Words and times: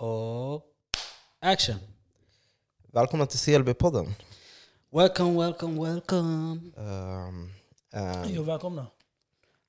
Och 0.00 0.62
action! 1.40 1.76
Välkomna 2.82 3.26
till 3.26 3.38
CLB-podden. 3.38 4.14
Welcome, 4.90 5.38
welcome, 5.38 5.80
welcome! 5.80 6.60
Um, 6.76 7.52
um, 7.92 8.24
Jo, 8.28 8.42
välkomna. 8.42 8.86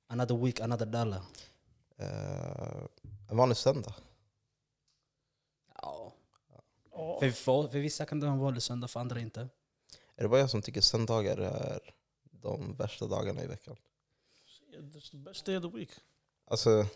Another 0.06 0.36
week, 0.36 0.60
another 0.60 0.86
dollar. 0.86 1.22
uh, 2.00 2.86
en 3.30 3.36
vanlig 3.36 3.56
söndag. 3.56 3.94
Ja. 5.82 6.12
Ja, 6.92 7.18
För, 7.20 7.30
för, 7.30 7.68
för 7.68 7.78
vissa 7.78 8.04
kan 8.04 8.20
det 8.20 8.26
vara 8.26 8.34
en 8.34 8.40
vanlig 8.40 8.62
söndag, 8.62 8.88
för 8.88 9.00
andra 9.00 9.20
inte. 9.20 9.40
Är 10.16 10.22
det 10.22 10.28
bara 10.28 10.40
jag 10.40 10.50
som 10.50 10.62
tycker 10.62 10.80
söndagar 10.80 11.36
är 11.36 11.94
de 12.30 12.74
värsta 12.76 13.06
dagarna 13.06 13.42
i 13.42 13.46
veckan? 13.46 13.76
It's 14.78 15.10
the 15.10 15.16
best 15.16 15.44
day 15.44 15.56
of 15.56 15.62
the 15.62 15.78
week. 15.78 15.90
Alltså, 16.46 16.86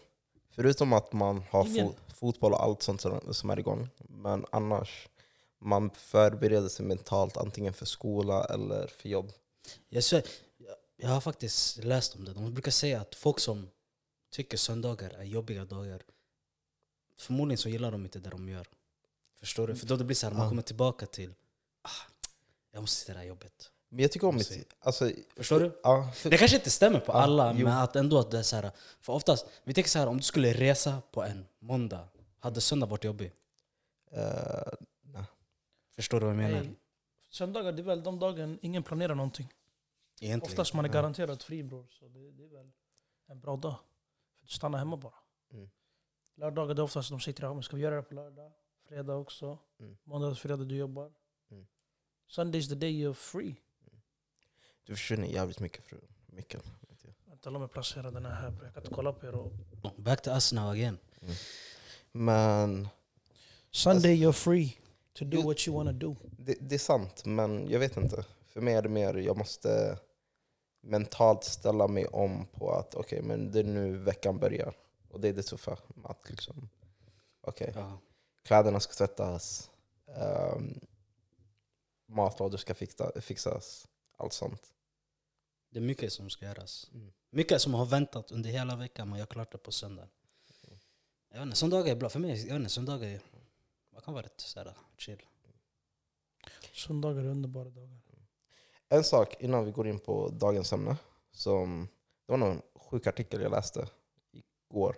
förutom 0.57 0.93
att 0.93 1.13
man 1.13 1.43
har 1.51 1.65
fo 1.65 1.95
fotboll 2.09 2.53
och 2.53 2.63
allt 2.63 2.83
sånt 2.83 3.01
som, 3.31 3.51
är 3.51 3.59
igång. 3.59 3.89
Men 3.99 4.47
annars, 4.53 5.09
man 5.59 5.91
förbereder 5.91 6.69
sig 6.69 6.87
mentalt 6.87 7.37
antingen 7.37 7.73
för 7.73 7.87
skola 7.87 8.45
eller 8.45 8.87
för 8.87 9.09
jobb. 9.09 9.33
Jag, 9.89 10.05
svär, 10.05 10.23
jag, 10.97 11.09
har 11.09 11.21
faktiskt 11.21 11.85
läst 11.85 12.17
om 12.17 12.25
det. 12.25 12.33
De 12.33 12.55
brukar 12.55 12.71
säga 12.71 13.01
att 13.01 13.15
folk 13.15 13.41
som 13.41 13.69
tycker 14.31 14.57
söndagar 14.57 15.11
är 15.11 15.25
jobbiga 15.25 15.65
dagar, 15.65 16.03
förmodligen 17.19 17.59
så 17.59 17.69
gillar 17.69 17.93
de 17.93 18.05
inte 18.05 18.19
det 18.19 18.31
de 18.31 18.49
gör. 18.49 18.67
Förstår 19.41 19.67
du? 19.67 19.77
För 19.77 19.87
då 19.87 19.97
det 19.97 20.05
blir 20.05 20.17
så 20.17 20.27
här, 20.27 20.35
man 20.35 20.49
kommer 20.49 20.63
tillbaka 20.63 21.07
till 21.07 21.35
ah, 21.83 22.11
jag 22.73 22.81
måste 22.81 23.05
till 23.05 23.15
det 23.15 23.21
här 23.21 23.27
jobbet. 23.27 23.71
Men 23.97 24.03
jag 24.03 24.13
tycker 24.13 24.27
om 24.27 24.35
mitt... 24.37 24.75
Alltså, 24.81 25.11
Förstår 25.37 25.61
du? 25.61 25.81
Ja, 25.83 26.11
för, 26.15 26.31
Det 26.31 26.39
kanske 26.39 26.57
inte 26.57 26.71
stämmer 26.71 27.01
på 27.01 27.13
Ja, 27.13 27.17
alla, 27.23 27.53
jo. 27.57 27.65
men 27.65 27.77
att 27.77 27.97
ändå 27.97 28.19
att 28.19 28.31
det 28.31 28.39
är 28.39 28.43
så 28.43 28.57
här, 28.57 28.71
För 29.01 29.13
oftast, 29.13 29.47
vi 29.65 29.75
tänker 29.75 29.91
så 29.91 29.99
här, 29.99 30.07
om 30.07 30.17
du 30.17 30.23
skulle 30.23 30.53
resa 30.53 31.03
på 31.11 31.23
en 31.25 31.47
måndag, 31.59 32.09
hade 32.39 32.61
söndag 32.61 32.87
varit 32.87 33.05
jobbig? 33.05 33.33
eh, 34.11 34.73
nej. 35.03 35.25
Förstår 35.95 36.21
du 36.21 36.27
vad 36.27 36.35
jag 36.35 36.43
menar? 36.43 36.61
Nej, 36.61 36.75
söndagar 37.31 37.73
det 37.73 37.83
är 37.83 37.85
väl 37.85 38.03
de 38.03 38.19
dagen 38.19 38.59
ingen 38.63 38.83
planerar 38.83 39.15
någonting. 39.15 39.53
Egentligen. 40.21 40.53
Oftast 40.53 40.75
man 40.75 40.85
är 40.85 40.89
Ja. 40.89 40.93
garanterad 40.93 41.43
fri 41.43 41.63
bror. 41.63 41.87
Så 41.91 42.09
det, 42.09 42.31
det 42.31 42.45
är 42.45 42.49
väl 42.49 42.71
en 43.27 43.41
bra 43.41 43.57
dag. 43.57 43.75
För 44.39 44.45
att 44.45 44.51
stanna 44.51 44.79
hemma 44.79 44.97
bara. 44.97 45.15
Mm. 45.53 45.71
Lördagar 46.37 46.75
det 46.75 46.81
är 46.81 46.85
oftast 46.85 47.11
de 47.11 47.21
sitter 47.21 47.43
här, 47.55 47.63
ska 47.63 47.77
vi 47.77 47.83
göra 47.83 47.97
det 47.97 48.03
på 48.03 48.15
lördag? 48.15 48.53
Fredag 48.89 49.15
också. 49.17 49.59
Mm. 49.81 49.97
Måndag 50.05 50.29
och 50.29 50.39
fredag 50.39 50.65
du 50.65 50.77
jobbar. 50.77 51.13
Mm. 51.51 51.67
Sunday 52.29 52.59
is 52.61 52.69
the 52.69 52.75
day 52.75 52.91
you're 53.07 53.15
free. 53.15 53.57
Du 54.87 54.97
försvinner 54.97 55.27
jävligt 55.29 55.61
mycket 55.61 55.85
från 55.85 56.01
micken. 56.27 56.61
Vänta, 57.27 57.51
låt 57.51 57.61
mig 57.61 57.69
placera 57.69 58.11
den 58.11 58.27
här. 58.27 58.55
Jag 58.63 58.75
kan 58.75 58.83
inte 58.83 58.95
kolla 58.95 59.13
på 59.13 59.27
er. 59.27 59.35
Och... 59.35 59.53
Back 59.97 60.23
to 60.23 60.31
us 60.31 60.53
now 60.53 60.71
again. 60.71 60.99
Men 62.13 62.89
Sunday 63.71 64.17
you're 64.25 64.33
free 64.33 64.79
to 65.13 65.25
do 65.25 65.43
what 65.43 65.69
you 65.69 65.77
wanna 65.77 65.93
do. 65.93 66.17
Det, 66.39 66.57
det 66.61 66.75
är 66.75 66.79
sant, 66.79 67.25
men 67.25 67.69
jag 67.71 67.79
vet 67.79 67.97
inte. 67.97 68.25
För 68.47 68.61
mig 68.61 68.75
är 68.75 68.83
det 68.83 68.89
mer, 68.89 69.15
jag 69.15 69.37
måste 69.37 69.99
mentalt 70.81 71.45
ställa 71.45 71.89
mig 71.89 72.07
om 72.07 72.47
på 72.47 72.73
att 72.73 72.95
okej, 72.95 73.23
men 73.23 73.51
det 73.51 73.61
är 73.61 73.65
nu 73.65 73.97
veckan 73.99 74.39
börjar. 74.39 74.75
Och 75.11 75.21
det 75.21 75.29
är 75.29 75.33
det 75.33 75.43
tuffa. 75.43 75.79
Att 76.05 76.31
liksom, 76.31 76.69
okej, 77.41 77.73
Ja. 77.77 77.99
kläderna 78.43 78.81
ska 78.81 78.93
tvättas, 78.93 79.71
um, 80.57 80.81
matlådor 82.07 82.59
ska 82.59 82.75
fixa, 82.75 83.21
fixas, 83.21 83.89
allt 84.17 84.33
sånt. 84.33 84.63
Det 85.77 85.81
är 85.81 85.85
mycket 85.85 86.13
som 86.13 86.31
ska 86.31 86.47
göras. 86.47 86.91
Mm. 86.95 87.13
Mycket 87.31 87.61
som 87.61 87.75
har 87.75 87.87
väntat 87.87 88.33
under 88.33 88.51
hela 88.51 88.77
veckan, 88.77 89.11
men 89.11 89.19
jag 89.19 89.29
klart 89.29 89.53
det 89.53 89.59
på 89.59 89.73
söndag. 89.73 90.09
Jag 91.29 91.39
vet 91.39 91.43
inte, 91.43 91.57
söndagar 91.57 91.93
är 91.93 91.97
bra. 91.97 92.09
För 92.09 92.19
mig, 92.19 92.31
jag 92.31 92.55
vet 92.55 92.61
inte, 92.61 92.71
söndagar 92.71 93.09
är, 93.09 93.21
man 93.91 94.03
kan 94.03 94.15
vara 94.15 94.25
rätt 94.25 94.53
här, 94.57 94.75
chill. 94.99 95.23
Söndagar 96.73 97.25
är 97.25 97.29
underbara 97.29 97.69
dagar. 97.69 98.01
En 98.89 99.05
sak 99.05 99.37
innan 99.41 99.65
vi 99.65 99.71
går 99.71 99.89
in 99.89 99.99
på 99.99 100.29
dagens 100.29 100.73
ämne. 100.73 100.97
Som, 101.31 101.89
det 102.27 102.33
var 102.33 102.39
någon 102.39 102.63
sjuk 102.75 103.07
artikel 103.07 103.41
jag 103.41 103.51
läste 103.51 103.89
igår. 104.33 104.97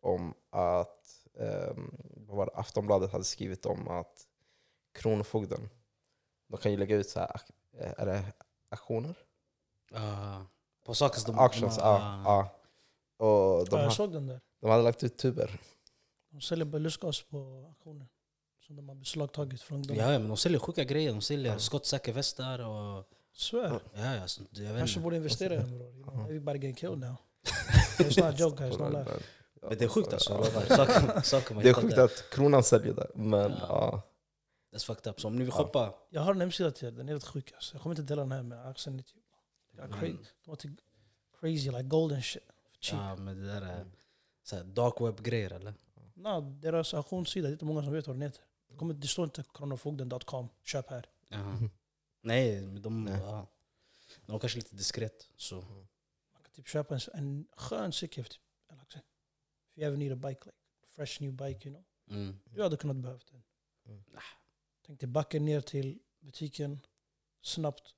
Om 0.00 0.34
att 0.50 1.26
um, 1.32 1.96
vad 2.26 2.36
var 2.36 2.46
det, 2.46 2.52
Aftonbladet 2.52 3.12
hade 3.12 3.24
skrivit 3.24 3.66
om 3.66 3.88
att 3.88 4.26
Kronofogden, 4.92 5.68
de 6.46 6.56
kan 6.60 6.72
ju 6.72 6.78
lägga 6.78 6.96
ut 6.96 7.08
så 7.08 7.20
här, 7.20 7.40
eh, 7.78 7.92
är 7.96 8.06
det 8.06 8.32
aktioner? 8.68 9.25
Uh, 9.94 10.42
på 10.86 10.94
saker 10.94 11.20
som 11.20 11.34
de... 11.36 11.42
Auctions, 11.42 11.76
ja. 11.78 11.84
ah, 11.84 12.22
ja. 12.24 13.26
Och 13.26 13.68
de, 13.68 13.76
Ja, 13.76 13.82
jag 13.82 13.92
såg 13.92 14.12
den 14.12 14.26
där. 14.26 14.40
de 14.60 14.70
hade 14.70 14.82
lagt 14.82 15.04
ut 15.04 15.18
tuber. 15.18 15.60
De 16.30 16.40
säljer 16.40 16.78
lustgas 16.78 17.22
på 17.22 17.64
auktionen. 17.68 18.08
Som 18.66 18.76
de 18.76 18.88
har 18.88 18.96
beslagtagit 18.96 19.62
från 19.62 19.82
dem. 19.82 19.96
Ja, 19.96 20.06
men 20.08 20.28
de 20.28 20.36
säljer 20.36 20.58
sjuka 20.60 20.84
grejer. 20.84 21.12
De 21.12 21.20
säljer 21.20 21.52
Ja. 21.52 21.58
skottsäkra 21.58 22.14
västar 22.14 22.58
och... 22.58 23.04
Svär. 23.32 23.80
Ja, 23.94 24.14
ja, 24.14 24.28
så, 24.28 24.42
jag 24.50 24.62
vet 24.72 24.78
Kanske 24.78 25.00
borde 25.00 25.16
investera 25.16 25.54
i 25.54 25.56
den 25.56 25.78
bror. 25.78 26.20
Everybody 26.24 26.58
getting 26.58 26.74
killed 26.74 26.98
now. 26.98 27.16
It's 27.98 28.24
not 28.24 28.34
a 28.34 28.36
joke 28.38 28.56
guys, 28.64 28.74
don't 28.76 28.90
laugh. 28.92 29.08
Ja, 29.60 29.68
Men 29.68 29.78
det 29.78 29.84
är 29.84 29.88
sjukt 29.88 30.12
alltså. 30.12 30.44
Saker, 30.44 31.20
saker 31.22 31.54
man 31.54 31.64
Det 31.64 31.68
är 31.70 31.74
sjukt 31.74 31.96
där. 31.96 32.04
att 32.04 32.24
kronan 32.30 32.62
säljer 32.62 32.94
det, 32.94 33.06
men 33.14 33.50
Ja. 33.50 33.56
ja. 33.68 34.02
That's 34.74 34.84
fucked 34.86 35.10
up. 35.10 35.20
Så 35.20 35.28
om 35.28 35.36
ni 35.36 35.38
vill 35.44 35.48
Ja. 35.56 35.64
shoppa... 35.64 35.94
Jag 36.10 36.20
har 36.22 36.34
en 36.34 36.40
hemsida 36.40 36.70
till 36.70 36.88
er, 36.88 36.92
den 36.92 37.08
är 37.08 37.12
helt 37.12 37.24
sjuk 37.26 37.52
alltså. 37.54 37.74
Jag 37.74 37.82
kommer 37.82 37.94
inte 37.98 38.14
dela 38.14 38.22
den 38.22 38.32
här 38.32 38.42
med 38.42 38.66
accent. 39.78 40.00
De 40.02 40.06
Mm. 40.08 40.24
har 40.46 40.56
till 40.56 40.76
crazy 41.40 41.70
like 41.70 41.82
golden 41.82 42.22
shit. 42.22 42.42
Cheap. 42.80 43.00
Ja, 43.02 43.16
men 43.16 43.36
det 43.40 43.46
där 43.46 43.62
är 43.62 43.86
så 44.42 44.56
här, 44.56 44.64
dark 44.64 45.00
web-grejer 45.00 45.50
eller? 45.52 45.74
No, 46.14 46.40
deras 46.40 46.94
auktionssida, 46.94 47.46
det 47.48 47.50
är 47.50 47.52
inte 47.52 47.64
många 47.64 47.82
som 47.82 47.92
vet 47.92 48.06
vad 48.06 48.16
den 48.16 48.22
heter. 48.22 48.42
Det, 48.68 48.76
kommer, 48.76 48.94
det 48.94 49.06
står 49.08 49.24
inte 49.24 49.44
kronofogden.com, 49.54 50.48
köp 50.62 50.90
här. 50.90 51.06
Jaha. 51.28 51.58
Nej, 52.20 52.60
men 52.66 52.82
de, 52.82 53.04
Nej. 53.04 53.20
Ja, 53.20 53.46
de 54.26 54.32
var 54.32 54.38
kanske 54.38 54.58
lite 54.58 54.76
diskret. 54.76 55.28
Så. 55.36 55.54
Man 56.32 56.42
kan 56.42 56.50
typ 56.52 56.68
köpa 56.68 56.94
en, 56.94 57.00
en 57.14 57.46
skön 57.56 57.92
cykel 57.92 58.24
för 58.24 58.30
typ, 58.32 58.42
like, 58.70 58.98
if 59.72 59.78
you 59.78 59.86
ever 59.86 59.96
need 59.96 60.12
a 60.12 60.16
bike, 60.16 60.40
like 60.44 60.56
fresh 60.88 61.22
new 61.22 61.32
bike 61.32 61.68
you 61.68 61.74
know. 61.76 61.84
Mm. 62.18 62.38
Du 62.44 62.62
hade 62.62 62.76
kunnat 62.76 62.96
behövt 62.96 63.26
den. 63.30 63.42
Mm. 63.86 64.04
Tänk 64.86 65.00
dig 65.00 65.08
backen 65.08 65.44
ner 65.44 65.60
till 65.60 65.98
butiken, 66.20 66.80
snabbt. 67.42 67.94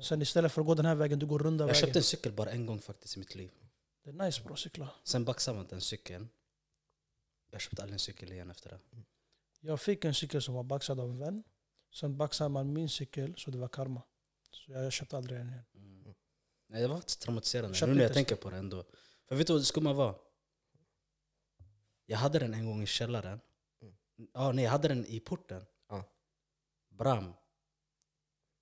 Sen 0.00 0.22
istället 0.22 0.52
för 0.52 0.60
att 0.60 0.66
gå 0.66 0.74
den 0.74 0.86
här 0.86 0.94
vägen, 0.94 1.18
du 1.18 1.26
går 1.26 1.38
runda 1.38 1.62
Jag 1.62 1.66
vägen. 1.66 1.80
köpte 1.80 1.98
en 1.98 2.02
cykel 2.02 2.32
bara 2.32 2.50
en 2.50 2.66
gång 2.66 2.80
faktiskt 2.80 3.16
i 3.16 3.18
mitt 3.18 3.34
liv. 3.34 3.50
Det 4.04 4.10
är 4.10 4.14
nice 4.14 4.42
bra 4.42 4.56
cykla. 4.56 4.90
Sen 5.04 5.24
baxade 5.24 5.56
man 5.56 5.66
den 5.66 5.80
cykeln. 5.80 6.28
Jag 7.50 7.60
köpte 7.60 7.82
aldrig 7.82 7.92
en 7.94 7.98
cykel 7.98 8.32
igen 8.32 8.50
efter 8.50 8.70
det. 8.70 8.80
Jag 9.60 9.80
fick 9.80 10.04
en 10.04 10.14
cykel 10.14 10.42
som 10.42 10.54
var 10.54 10.62
baxad 10.62 11.00
av 11.00 11.10
en 11.10 11.18
vän. 11.18 11.42
Sen 11.94 12.16
baxade 12.16 12.50
man 12.50 12.72
min 12.72 12.88
cykel, 12.88 13.34
så 13.36 13.50
det 13.50 13.58
var 13.58 13.68
karma. 13.68 14.02
Så 14.50 14.72
jag 14.72 14.92
köpte 14.92 15.16
aldrig 15.16 15.38
den 15.40 15.48
igen. 15.48 15.64
Mm. 15.74 16.14
Nej, 16.68 16.82
det 16.82 16.88
var 16.88 16.96
faktiskt 16.96 17.20
traumatiserande. 17.20 17.74
Köpte 17.74 17.90
Nu 17.90 17.96
när 17.96 18.02
jag 18.04 18.14
tänker 18.14 18.36
på 18.36 18.50
det 18.50 18.56
ändå. 18.56 18.84
För 19.28 19.36
vet 19.36 19.46
du 19.46 19.52
vad 19.52 19.62
det 19.62 19.66
skumma 19.66 19.92
var? 19.92 20.18
Jag 22.06 22.18
hade 22.18 22.38
den 22.38 22.54
en 22.54 22.66
gång 22.66 22.82
i 22.82 22.86
källaren. 22.86 23.40
Mm. 23.82 23.94
Ja, 24.34 24.52
nej, 24.52 24.64
jag 24.64 24.70
hade 24.70 24.88
den 24.88 25.06
i 25.06 25.20
porten. 25.20 25.64
Ja. 25.88 26.04
Bram. 26.88 27.32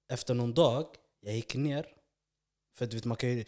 Efter 0.09 0.35
någon 0.35 0.55
dag, 0.55 0.97
jag 1.27 1.35
gick 1.35 1.55
ner. 1.55 1.87
För 2.75 2.87
du 2.87 2.97
vet, 2.97 3.05
man 3.05 3.17
kan 3.17 3.29
ju... 3.31 3.45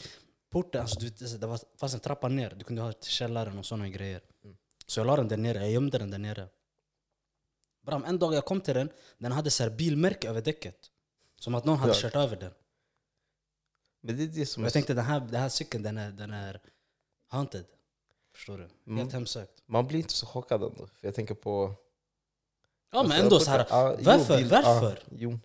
Porten, 0.50 0.80
alltså, 0.80 1.00
du 1.00 1.06
vet, 1.08 1.40
det 1.40 1.46
var, 1.46 1.60
fanns 1.76 1.94
en 1.94 2.00
trappa 2.00 2.28
ner. 2.28 2.54
Du 2.56 2.64
kunde 2.64 2.82
ha 2.82 2.92
till 2.92 3.10
källaren 3.10 3.58
och 3.58 3.66
sådana 3.66 3.88
grejer. 3.88 4.20
Mm. 4.44 4.56
Så 4.86 5.00
jag 5.00 5.06
la 5.06 5.16
den 5.16 5.28
där 5.28 5.36
nere, 5.36 5.58
jag 5.58 5.70
gömde 5.70 5.98
den 5.98 6.10
där 6.10 6.18
nere. 6.18 6.48
Bram, 7.86 8.04
en 8.04 8.18
dag 8.18 8.34
jag 8.34 8.44
kom 8.44 8.60
till 8.60 8.74
den, 8.74 8.90
den 9.18 9.32
hade 9.32 9.50
så 9.50 9.70
bilmärke 9.70 10.28
över 10.28 10.42
däcket. 10.42 10.90
Som 11.36 11.54
att 11.54 11.64
någon 11.64 11.78
hade 11.78 11.94
kört 11.94 12.14
över 12.16 12.36
den. 12.36 12.52
Men 14.00 14.16
det 14.16 14.22
är 14.22 14.26
det 14.26 14.46
som 14.46 14.62
Och 14.62 14.64
är 14.64 14.66
jag 14.66 14.72
tänkte 14.72 14.94
den 14.94 15.04
här, 15.04 15.20
den 15.20 15.40
här 15.40 15.48
cykeln 15.48 15.82
den 15.82 15.98
är, 15.98 16.10
den 16.10 16.32
är 16.32 16.60
haunted. 17.28 17.64
Förstår 18.34 18.56
du? 18.58 18.62
Helt 18.62 18.72
Mm. 18.86 19.08
hemsökt. 19.10 19.62
Man 19.66 19.86
blir 19.86 19.98
inte 19.98 20.12
så 20.14 20.26
chockad 20.26 20.62
ändå. 20.62 20.86
För 20.86 21.06
jag 21.06 21.14
tänker 21.14 21.34
på... 21.34 21.74
Ja 22.92 23.02
men 23.02 23.12
Alltså, 23.12 23.22
ändå 23.22 23.34
jag 23.36 23.42
så 23.42 23.50
här. 23.50 23.66
varför? 24.04 24.44
Varför? 24.44 25.02
Ja, 25.10 25.16
jo. 25.18 25.38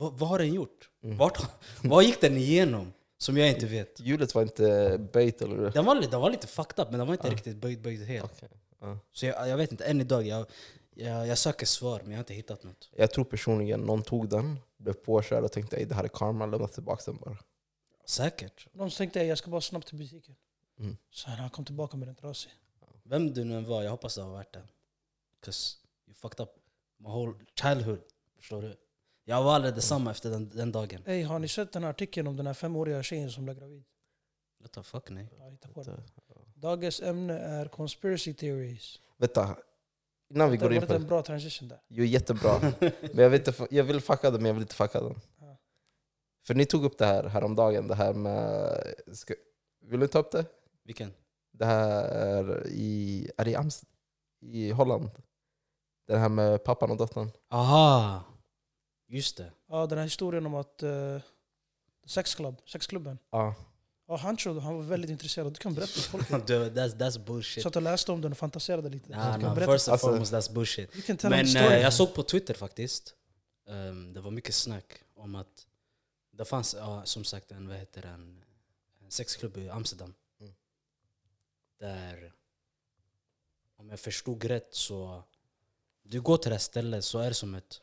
Vad, 0.00 0.12
vad 0.18 0.28
har 0.28 0.38
den 0.38 0.54
gjort? 0.54 0.90
Mm. 1.02 1.16
Vart, 1.16 1.38
vad 1.82 2.04
gick 2.04 2.20
den 2.20 2.36
igenom? 2.36 2.92
Som 3.18 3.36
jag 3.36 3.48
inte 3.48 3.66
vet. 3.66 4.00
Hjulet 4.00 4.34
var 4.34 4.42
inte 4.42 4.98
böjt 5.12 5.42
eller? 5.42 5.70
Den 5.70 5.84
var, 5.84 6.00
den 6.00 6.20
var 6.20 6.30
lite 6.30 6.46
fucked 6.46 6.78
up 6.84 6.90
men 6.90 6.98
den 6.98 7.06
var 7.06 7.14
inte 7.14 7.26
Ja. 7.28 7.32
riktigt 7.34 7.56
böjd, 7.56 7.80
böjd 7.82 8.06
helt. 8.06 8.32
Okej, 8.32 8.48
ja. 8.80 8.98
Så 9.12 9.26
jag, 9.26 9.48
jag 9.48 9.56
vet 9.56 9.72
inte, 9.72 9.84
än 9.84 10.00
idag, 10.00 10.26
jag, 10.26 10.46
jag, 10.94 11.26
jag 11.26 11.38
söker 11.38 11.66
svar 11.66 12.00
men 12.02 12.10
jag 12.10 12.16
har 12.16 12.22
inte 12.22 12.34
hittat 12.34 12.62
något. 12.64 12.90
Jag 12.96 13.10
tror 13.10 13.24
personligen 13.24 13.80
någon 13.80 14.02
tog 14.02 14.28
den, 14.28 14.58
blev 14.76 14.92
påkörd 14.92 15.44
och 15.44 15.52
tänkte 15.52 15.76
att 15.82 15.88
det 15.88 15.94
här 15.94 16.04
är 16.04 16.08
karma, 16.08 16.46
lämna 16.46 16.68
tillbaka 16.68 17.02
den 17.06 17.16
bara. 17.16 17.36
Säkert. 18.04 18.66
Någon 18.72 18.90
tänkte 18.90 19.22
jag 19.24 19.38
ska 19.38 19.50
bara 19.50 19.60
snabbt 19.60 19.86
till 19.88 19.98
butiken. 19.98 20.34
Mm. 20.78 20.96
Så 21.10 21.30
han 21.30 21.50
kom 21.50 21.64
tillbaka 21.64 21.96
med 21.96 22.08
den 22.08 22.14
trasig. 22.14 22.52
Vem 23.02 23.34
du 23.34 23.44
nu 23.44 23.56
än 23.56 23.64
var, 23.64 23.82
jag 23.82 23.90
hoppas 23.90 24.14
det 24.14 24.22
har 24.22 24.30
varit 24.30 24.52
det. 24.52 24.62
'Cause 25.44 25.76
you 26.06 26.14
fucked 26.14 26.40
up 26.44 26.50
my 26.98 27.08
whole 27.08 27.34
childhood. 27.62 28.00
Förstår 28.36 28.62
du? 28.62 28.76
Jag 29.24 29.42
var 29.44 29.54
aldrig 29.54 29.74
detsamma 29.74 30.10
efter 30.10 30.30
den, 30.30 30.48
den 30.48 30.72
dagen. 30.72 31.02
Hey, 31.06 31.22
har 31.22 31.38
ni 31.38 31.48
sett 31.48 31.72
den 31.72 31.82
här 31.82 31.90
artikeln 31.90 32.26
om 32.26 32.36
den 32.36 32.46
här 32.46 32.54
femåriga 32.54 33.02
tjejen 33.02 33.30
som 33.30 33.44
blev 33.44 33.58
gravid? 33.58 33.84
What 34.60 34.72
the 34.72 34.82
fuck 34.82 35.10
nej. 35.10 35.28
Ja, 35.38 35.48
hitta 35.48 35.68
på 35.68 35.82
den. 35.82 36.00
Dagens 36.54 37.00
ämne 37.02 37.38
är 37.38 37.66
conspiracy 37.68 38.34
theories. 38.34 39.00
Vänta, 39.18 39.56
innan 40.30 40.50
vi 40.50 40.56
Det 40.56 40.60
går 40.62 40.68
var 40.68 40.74
in 40.76 40.86
på 40.86 40.94
en 40.94 41.00
det. 41.02 41.06
bra 41.08 41.22
transition 41.22 41.68
där. 41.68 41.80
Jo, 41.88 42.04
jättebra. 42.04 42.60
Men 42.80 43.18
jag 43.24 43.34
inte, 43.34 43.52
fu- 43.52 43.66
jag 43.70 43.84
vill 43.84 44.00
fucka 44.00 44.30
den, 44.30 44.42
men 44.42 44.46
jag 44.46 44.54
vill 44.54 44.62
inte 44.62 44.74
fucka 44.74 45.00
den. 45.00 45.20
Ja. 45.40 45.56
För 46.46 46.54
ni 46.54 46.64
tog 46.66 46.84
upp 46.84 46.98
det 46.98 47.06
här 47.06 47.24
häromdagen, 47.24 47.88
det 47.88 47.94
här 47.94 48.12
med... 48.14 48.82
Ska, 49.12 49.34
vill 49.80 50.00
du 50.00 50.06
ta 50.08 50.18
upp 50.18 50.30
det? 50.32 50.44
Vilken? 50.84 51.12
Det 51.52 51.64
här 51.64 52.66
i... 52.66 53.30
Är 53.36 53.44
det 53.44 53.50
i, 53.50 53.56
Amst- 53.56 53.84
i 54.40 54.70
Holland? 54.70 55.10
Det 56.06 56.16
här 56.18 56.28
med 56.28 56.64
pappan 56.64 56.90
och 56.90 56.96
dottern. 56.96 57.30
Aha! 57.48 58.22
Just 59.10 59.36
det. 59.36 59.52
Ja, 59.68 59.86
den 59.86 59.98
här 59.98 60.04
historien 60.04 60.46
om 60.46 60.54
att 60.54 60.82
uh, 60.82 61.20
sexklubb, 62.06 62.60
sexklubben. 62.66 63.18
Ja. 63.30 63.54
Ja, 64.08 64.16
han, 64.16 64.36
trodde, 64.36 64.60
han 64.60 64.76
var 64.76 64.82
väldigt 64.82 65.10
intresserad. 65.10 65.52
Du 65.52 65.58
kan 65.58 65.74
berätta 65.74 65.92
för 65.92 66.00
folk. 66.00 66.28
Du, 66.46 66.70
that's, 66.70 66.96
that's 66.96 67.24
bullshit. 67.24 67.62
Satt 67.62 67.76
och 67.76 67.82
läste 67.82 68.12
om 68.12 68.20
den 68.20 68.32
och 68.32 68.38
fantiserade 68.38 68.88
lite. 68.88 69.10
Nah, 69.10 69.34
Du 69.34 69.40
kan 69.40 69.54
nah, 69.56 69.72
first 69.72 69.88
and 69.88 69.92
Alltså- 69.92 70.06
foremost, 70.06 70.32
that's 70.32 70.52
bullshit. 70.52 70.94
You 70.94 71.02
can 71.02 71.16
tell 71.16 71.30
Men 71.30 71.48
story. 71.48 71.80
jag 71.80 71.92
såg 71.92 72.14
på 72.14 72.22
Twitter 72.22 72.54
faktiskt, 72.54 73.14
ehm, 73.68 74.12
det 74.12 74.20
var 74.20 74.30
mycket 74.30 74.54
snack 74.54 75.02
om 75.14 75.34
att 75.34 75.66
det 76.30 76.44
fanns 76.44 76.74
ja, 76.78 77.04
som 77.04 77.24
sagt 77.24 77.52
en, 77.52 77.68
vad 77.68 77.76
heter 77.76 78.02
den, 78.02 78.44
en 79.04 79.10
sexklubb 79.10 79.56
i 79.56 79.68
Amsterdam. 79.68 80.14
Mm. 80.40 80.52
Där, 81.78 82.32
om 83.76 83.90
jag 83.90 84.00
förstod 84.00 84.44
rätt 84.44 84.68
så, 84.74 85.22
du 86.02 86.20
går 86.20 86.36
till 86.36 86.50
det 86.50 86.54
här 86.54 86.60
stället 86.60 87.04
så 87.04 87.18
är 87.18 87.28
det 87.28 87.34
som 87.34 87.54
ett 87.54 87.80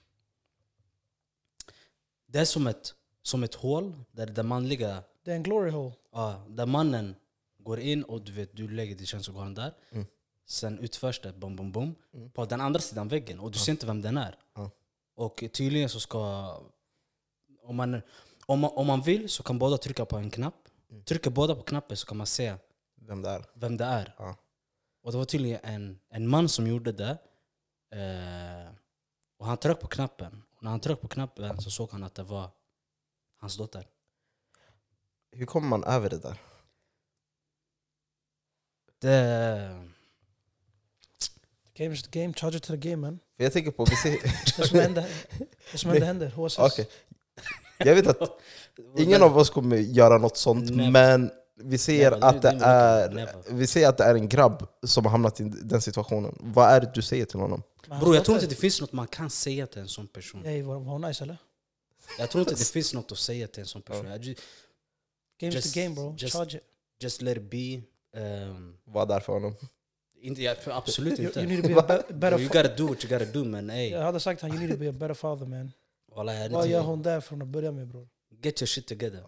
det 2.27 2.39
är 2.39 2.45
som 2.45 2.67
ett, 2.67 2.93
som 3.21 3.43
ett 3.43 3.55
hål 3.55 3.93
där 4.11 4.25
det 4.25 4.43
manliga 4.43 5.03
Det 5.23 5.31
är 5.31 5.35
en 5.35 5.43
glory 5.43 5.71
hole. 5.71 5.93
Ja, 6.11 6.45
där 6.49 6.65
mannen 6.65 7.15
går 7.59 7.79
in 7.79 8.03
och 8.03 8.21
du 8.21 8.31
vet, 8.31 8.55
du 8.55 8.67
lägger 8.69 8.95
din 8.95 9.05
könsorgan 9.05 9.53
där. 9.53 9.73
Mm. 9.91 10.05
Sen 10.45 10.79
utförs 10.79 11.19
det 11.21 11.33
bom, 11.33 11.55
bom, 11.55 11.71
bom 11.71 11.95
Mm. 12.13 12.29
på 12.31 12.45
den 12.45 12.61
andra 12.61 12.79
sidan 12.79 13.07
väggen 13.07 13.39
och 13.39 13.51
du 13.51 13.59
ser 13.59 13.71
inte 13.71 13.85
vem 13.85 14.01
den 14.01 14.17
är. 14.17 14.35
Ja. 14.55 14.69
Och 15.15 15.43
tydligen 15.53 15.89
så 15.89 15.99
ska... 15.99 16.19
Om 17.63 17.75
man, 17.75 18.01
om, 18.45 18.59
man, 18.59 18.71
om 18.75 18.87
man 18.87 19.01
vill 19.01 19.29
så 19.29 19.43
kan 19.43 19.59
båda 19.59 19.77
trycka 19.77 20.05
på 20.05 20.17
en 20.17 20.29
knapp. 20.31 20.67
Mm. 20.91 21.03
Trycker 21.03 21.29
båda 21.31 21.55
på 21.55 21.61
knappen 21.61 21.97
så 21.97 22.07
kan 22.07 22.17
man 22.17 22.27
se 22.27 22.55
Vem 22.95 23.21
det 23.21 23.29
är. 23.29 23.45
vem 23.53 23.77
det 23.77 23.85
är. 23.85 24.15
Ja. 24.17 24.35
Och 25.03 25.11
det 25.11 25.17
var 25.17 25.25
tydligen 25.25 25.59
en, 25.63 25.99
en 26.09 26.27
man 26.27 26.49
som 26.49 26.67
gjorde 26.67 26.91
det. 26.91 27.17
Eh, 27.91 28.71
och 29.39 29.45
han 29.45 29.57
tryckte 29.57 29.81
på 29.81 29.87
knappen. 29.87 30.43
Och 30.57 30.63
när 30.63 30.71
han 30.71 30.79
tryckte 30.79 31.01
på 31.01 31.07
knappen 31.07 31.61
så 31.61 31.71
såg 31.71 31.91
han 31.91 32.03
att 32.03 32.15
det 32.15 32.23
var 32.23 32.49
hans 33.39 33.57
dotter. 33.57 33.87
Hur 35.31 35.45
kommer 35.45 35.67
man 35.67 35.83
över 35.83 36.09
det 36.09 36.17
där? 36.17 36.37
Det... 39.01 39.87
Game 41.73 41.93
is 41.93 42.03
the 42.03 42.19
game, 42.19 42.33
charge 42.33 42.57
it 42.57 42.63
to 42.63 42.73
the 42.73 42.89
game 42.89 42.95
man. 42.95 43.19
För 43.37 43.43
jag 43.43 43.53
tänker 43.53 43.71
på... 43.71 43.85
Det 44.57 44.67
som 44.67 44.79
hände, 44.79 45.07
det 45.71 45.77
som 45.77 45.91
hände 45.91 46.05
händer. 46.05 46.29
HSS. 46.29 46.59
Okej. 46.59 46.89
Jag 47.77 47.95
vet 47.95 48.07
att 48.07 48.39
ingen 48.97 49.23
av 49.23 49.37
oss 49.37 49.49
kommer 49.49 49.77
göra 49.77 50.17
något 50.17 50.37
sånt, 50.37 50.69
Never. 50.69 50.91
men 50.91 51.31
vi 51.55 51.77
ser, 51.77 52.11
Never. 52.11 52.27
att 52.27 52.41
det 52.41 52.49
är 52.61 53.05
är, 53.05 53.09
never. 53.09 53.33
vi 53.49 53.67
ser 53.67 53.89
att 53.89 53.97
det 53.97 54.03
är 54.03 54.15
en 54.15 54.29
grabb 54.29 54.67
som 54.83 55.05
har 55.05 55.11
hamnat 55.11 55.39
i 55.39 55.43
den 55.43 55.81
situationen. 55.81 56.37
Vad 56.39 56.69
är 56.69 56.81
det 56.81 56.91
du 56.93 57.01
säger 57.01 57.25
till 57.25 57.39
honom? 57.39 57.63
Bror 57.87 58.15
jag 58.15 58.25
tror 58.25 58.37
inte 58.37 58.47
det 58.47 58.55
finns 58.55 58.81
något 58.81 58.91
man 58.91 59.07
kan 59.07 59.29
säga 59.29 59.67
till 59.67 59.81
en 59.81 59.87
sån 59.87 60.07
person. 60.07 60.45
Ey, 60.45 60.61
var, 60.61 60.75
hon 60.75 61.01
nice 61.01 61.23
eller? 61.23 61.37
Jag 62.19 62.29
tror 62.29 62.39
inte 62.41 62.53
det 62.55 62.67
finns 62.71 62.93
något 62.93 63.11
att 63.11 63.17
säga 63.17 63.47
till 63.47 63.59
en 63.61 63.67
sån 63.67 63.81
person. 63.81 64.05
Jag 64.05 64.23
ju- 64.23 64.35
Game 65.39 65.49
is 65.49 65.55
Just- 65.55 65.73
the 65.73 65.83
game 65.83 65.95
bro. 65.95 66.15
just- 66.17 66.33
Charge 66.35 66.57
it. 66.57 66.63
Just 66.99 67.21
let 67.21 67.37
it 67.37 67.43
be. 67.43 67.81
Um, 68.21 68.77
Var 68.85 69.05
där 69.05 69.19
för 69.19 69.33
honom. 69.33 69.55
inte, 70.21 70.41
jag, 70.41 70.57
absolut 70.65 71.19
You, 71.19 71.27
inte. 71.27 71.39
you 71.39 71.47
need 71.49 71.63
to 71.63 71.67
be 71.69 71.79
a 71.81 71.85
be- 72.09 72.13
better 72.13 72.39
you 72.39 72.47
gotta 72.47 72.75
do 72.75 72.87
what 72.87 73.03
you 73.05 73.19
gotta 73.19 73.31
do 73.31 73.43
man. 73.43 73.69
Hey, 73.69 73.89
Jag 73.89 74.01
hade 74.01 74.19
sagt 74.19 74.43
att 74.43 74.49
you 74.49 74.59
need 74.59 74.71
to 74.71 74.77
be 74.77 74.89
a 74.89 74.91
better 74.91 75.13
father 75.13 75.45
man. 75.45 75.71
walla, 76.15 76.49
Vad 76.49 76.67
gör 76.67 76.81
hon 76.81 77.01
där 77.01 77.21
från 77.21 77.41
att 77.41 77.47
börja 77.47 77.71
med 77.71 77.87
bror? 77.87 78.07
Get 78.41 78.61
your 78.61 78.67
shit 78.67 78.87
together. 78.87 79.23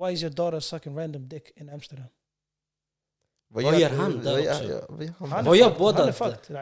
Why 0.00 0.12
is 0.12 0.22
your 0.22 0.32
daughter 0.34 0.60
sucking 0.60 0.98
random 0.98 1.28
dick 1.28 1.50
in 1.56 1.68
Amsterdam? 1.70 2.06
Vad 3.48 3.62
gör 3.80 3.90
han 3.90 4.24
där 4.24 4.38
också? 4.50 4.64
ja, 4.64 4.86
vad 4.88 5.04
gör 5.04 5.14
han 5.18 5.30
Han 5.68 5.78
båda 5.78 5.98
Han 5.98 6.08
är 6.08 6.12
fucked. 6.12 6.56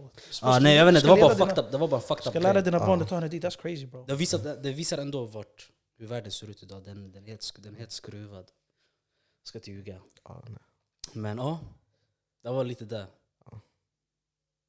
Bro. 0.00 0.10
Ah, 0.42 0.58
nej 0.58 0.76
jag 0.76 0.84
vet 0.84 0.94
inte, 0.94 1.06
det 1.06 1.12
Ska 1.16 1.26
var 1.26 1.34
bara 1.36 1.46
fucked 1.46 1.64
up. 1.64 1.72
Det 1.72 1.78
var 1.78 1.88
bara 1.88 2.00
fucked 2.00 2.24
Ska 2.24 2.38
up 2.38 2.42
lära 2.42 2.52
grej. 2.52 2.62
dina 2.62 2.78
barn 2.78 2.98
Ja. 2.98 3.02
att 3.04 3.08
ta 3.08 3.14
henne 3.14 3.28
dit, 3.28 3.44
that's 3.44 3.60
crazy 3.62 3.86
bro. 3.86 4.04
det 4.06 4.14
visar, 4.14 4.38
det, 4.62 4.72
visar 4.72 4.98
ändå 4.98 5.24
vart, 5.24 5.68
hur 5.98 6.06
världen 6.06 6.32
ser 6.32 6.50
ut 6.50 6.62
idag. 6.62 6.82
Den, 6.84 7.12
den, 7.12 7.24
är, 7.24 7.28
helt, 7.28 7.54
den 7.58 7.74
är 7.74 7.78
helt 7.78 7.92
skruvad. 7.92 8.50
Ska 9.44 9.58
inte 9.58 9.70
ljuga. 9.70 10.00
Ja, 10.24 10.42
nej. 10.48 10.58
Men 11.12 11.38
ja, 11.38 11.58
det 12.42 12.50
var 12.50 12.64
lite 12.64 12.84
där. 12.84 13.06
Ja. 13.50 13.60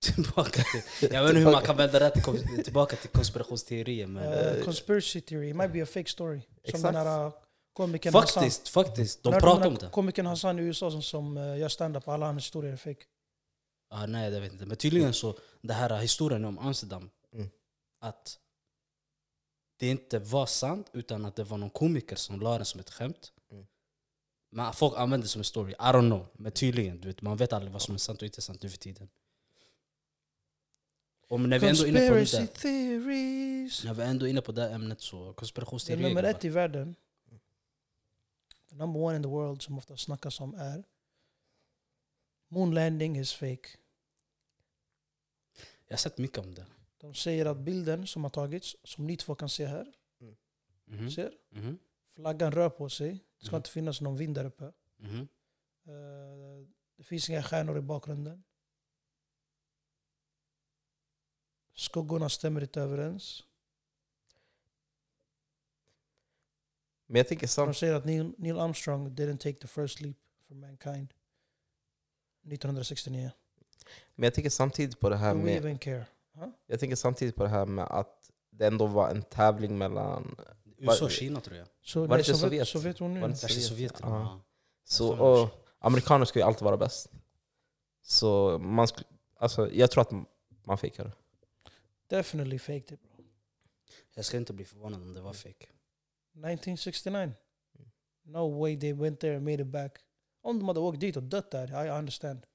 Tillbaka 0.16 0.62
till, 0.64 1.10
jag 1.14 1.22
vet 1.24 1.30
inte 1.30 1.42
hur 1.42 1.52
man 1.52 1.62
kan 1.64 1.78
vända 1.78 2.00
det 2.00 2.10
till, 2.10 2.64
tillbaka 2.64 2.96
till 2.96 3.10
konspirationsteorier 3.10 4.08
men 4.08 4.24
Uh, 4.58 4.64
conspiracy 4.64 5.22
theory, 5.22 5.50
it 5.50 5.56
might 5.56 5.74
be 5.74 5.84
a 5.84 5.86
fake 5.86 6.10
story. 6.10 6.40
Som 6.42 6.50
Exakt. 6.64 6.84
den 6.84 6.96
här 6.96 7.26
uh, 7.26 7.34
komikern 7.74 8.14
Hassan. 8.14 8.44
faktiskt, 8.44 8.70
faktiskt. 8.70 9.24
De 9.24 9.34
pratar 9.34 9.68
om 9.68 9.76
det. 9.76 9.90
Komikern 9.92 10.26
Hassan 10.26 10.60
i 10.60 10.62
USA 10.62 10.92
som, 10.92 11.02
som 11.02 11.38
uh, 11.38 11.60
gör 11.60 11.70
stand-up, 11.70 12.08
alla 12.08 12.26
hans 12.26 12.44
historier 12.44 12.74
är 12.74 12.78
fake. 12.78 13.04
Ah, 13.90 14.06
nej, 14.06 14.32
det 14.32 14.40
vet 14.40 14.48
jag 14.48 14.56
inte. 14.56 14.66
Men 14.66 14.78
tydligen 14.78 15.14
så, 15.14 15.38
det 15.62 15.74
här 15.74 15.98
historien 15.98 16.46
om 16.46 16.60
Amsterdam, 16.60 17.10
Mm. 17.34 17.50
att 18.00 18.40
det 19.78 19.88
inte 19.88 20.20
var 20.20 20.46
sant 20.46 20.90
utan 20.94 21.26
att 21.26 21.36
det 21.36 21.44
var 21.44 21.58
någon 21.58 21.70
komiker 21.70 22.16
som 22.16 22.40
la 22.40 22.58
den 22.58 22.66
som 22.66 22.80
ett 22.80 22.90
skämt. 22.90 23.32
Mm. 23.52 23.66
Men 24.50 24.74
folk 24.74 24.98
använder 24.98 25.26
det 25.26 25.30
som 25.30 25.40
en 25.40 25.44
story, 25.46 25.72
I 25.72 25.76
don't 25.76 26.08
know. 26.10 26.28
Men 26.34 26.52
tydligen, 26.52 27.02
du 27.02 27.08
vet, 27.08 27.22
man 27.22 27.38
vet 27.38 27.54
aldrig 27.54 27.72
vad 27.74 27.82
som 27.82 27.94
är 27.94 28.00
sant 28.00 28.22
och 28.22 28.26
inte 28.26 28.42
sant 28.42 28.64
nu 28.64 28.70
för 28.70 28.78
tiden. 28.78 29.10
Och 31.30 31.40
när 31.40 31.60
vi 31.60 31.68
ändå 31.70 31.84
är 31.84 31.88
inne 31.88 32.10
på 32.10 32.16
det 32.16 32.32
där, 32.32 32.46
theories. 32.48 33.84
när 33.84 33.94
vi 33.94 34.04
ändå 34.04 34.26
är 34.26 34.30
inne 34.30 34.42
på 34.42 34.52
det 34.52 34.62
här 34.62 34.70
ämnet 34.70 35.02
så, 35.02 35.28
Det 35.28 35.34
konspirationsteorier. 35.34 36.08
nummer 36.10 36.24
ett 36.24 36.46
i 36.46 36.50
världen. 36.50 36.96
Number 38.72 39.00
one 39.00 39.16
in 39.16 39.24
the 39.24 39.30
world 39.30 39.62
som 39.62 39.78
ofta 39.78 39.98
snackas 39.98 40.40
om 40.40 40.54
är 40.56 40.84
Moon 42.48 42.74
landing 42.74 43.18
is 43.18 43.34
fake. 43.34 43.70
Jag 45.88 45.94
har 45.94 45.98
sett 45.98 46.18
mycket 46.18 46.38
om 46.38 46.56
det. 46.56 46.66
De 46.98 47.14
säger 47.14 47.46
att 47.46 47.58
bilden 47.58 48.08
som 48.08 48.24
har 48.24 48.30
tagits, 48.32 48.76
som 48.84 49.08
ni 49.08 49.18
två 49.18 49.36
kan 49.36 49.50
se 49.50 49.66
här, 49.66 49.94
Mhm, 50.90 51.12
ser, 51.12 51.34
mhm, 51.50 51.80
flaggan 52.08 52.52
rör 52.52 52.70
på 52.70 52.90
sig. 52.90 53.12
Det 53.40 53.46
ska 53.46 53.56
Mhm. 53.56 53.60
inte 53.60 53.70
finnas 53.70 54.02
någon 54.02 54.18
vind 54.18 54.36
där 54.36 54.46
uppe. 54.46 54.66
Eh, 54.66 54.72
det 56.98 57.04
finns 57.04 57.30
inga 57.30 57.44
stjärnor 57.44 57.78
i 57.78 57.82
bakgrunden. 57.82 58.44
Skuggorna 61.74 62.30
stämmer 62.30 62.62
inte 62.62 62.82
överens. 62.82 63.44
Men 67.06 67.16
jag 67.20 67.28
tänker 67.28 67.66
De 67.66 67.74
säger 67.74 67.94
att 67.94 68.06
Neil, 68.06 68.34
Neil 68.38 68.60
Armstrong 68.60 69.10
didn't 69.16 69.38
take 69.38 69.60
the 69.60 69.68
first 69.68 70.02
leap 70.02 70.18
for 70.42 70.56
mankind. 70.56 71.14
1969. 72.54 73.32
men 74.16 74.24
jag 74.24 74.34
tänker 74.34 74.50
samtidigt 74.50 75.00
på 75.00 75.10
det 75.10 75.16
här 75.16 75.34
Do 75.34 75.40
we 75.40 75.46
med 75.46 75.58
even 75.58 75.78
care? 75.78 76.06
Huh? 76.34 76.48
Jag 76.68 76.80
tänker 76.80 76.96
samtidigt 76.96 77.36
på 77.36 77.44
det 77.44 77.50
här 77.50 77.66
med 77.66 77.86
att 77.86 78.32
det 78.50 78.68
ändå 78.68 78.86
var 78.86 79.10
en 79.10 79.24
tävling 79.24 79.78
mellan... 79.78 80.36
USA 80.78 81.06
och 81.06 81.12
Kina 81.12 81.42
tror 81.42 81.58
jag. 81.58 81.68
Så, 81.82 82.00
Var 82.00 82.08
nej, 82.08 82.18
det 82.18 82.20
inte 82.20 82.40
Sovjet, 82.40 82.68
Sovjet? 82.68 82.68
Sovjetunionen. 82.68 83.22
Var 83.22 83.28
det 83.28 83.32
inte 83.32 83.42
Kanske 83.48 83.62
Sovjet? 83.62 83.98
Sovjet. 83.98 84.12
Ja. 84.14 84.22
Ja. 84.22 84.42
Så, 84.84 85.18
och 85.18 85.50
amerikaner 85.80 86.26
ska 86.26 86.40
ju 86.40 86.46
alltid 86.46 86.64
vara 86.64 86.78
bäst. 86.78 87.12
Så 88.02 88.58
man 88.60 88.86
sk- 88.86 89.04
alltså, 89.38 89.72
jag 89.74 89.92
tror 89.92 90.02
att 90.02 90.12
man 90.66 90.78
fejkar 90.78 91.04
det. 91.04 91.12
Definitely 92.16 92.60
faked 92.60 92.92
it 92.92 93.02
bro. 93.02 93.26
Jag 94.16 94.26
ska 94.26 94.38
inte 94.38 94.54
bli 94.54 94.66
förvånad 94.66 95.02
om 95.02 95.14
det 95.14 95.22
var 95.22 95.34
fake. 95.34 95.66
1969. 96.34 97.32
No 98.24 98.60
way 98.60 98.80
they 98.80 98.94
went 98.94 99.20
there 99.20 99.36
and 99.36 99.46
made 99.46 99.62
it 99.64 99.68
back. 99.68 100.00
Om 100.48 100.60
de 100.60 100.68
hade 100.68 100.80
åkt 100.80 101.00
dit 101.00 101.18
och 101.18 101.24
dött 101.24 101.52
där, 101.52 101.86
I 101.86 101.90
understand. 101.90 102.46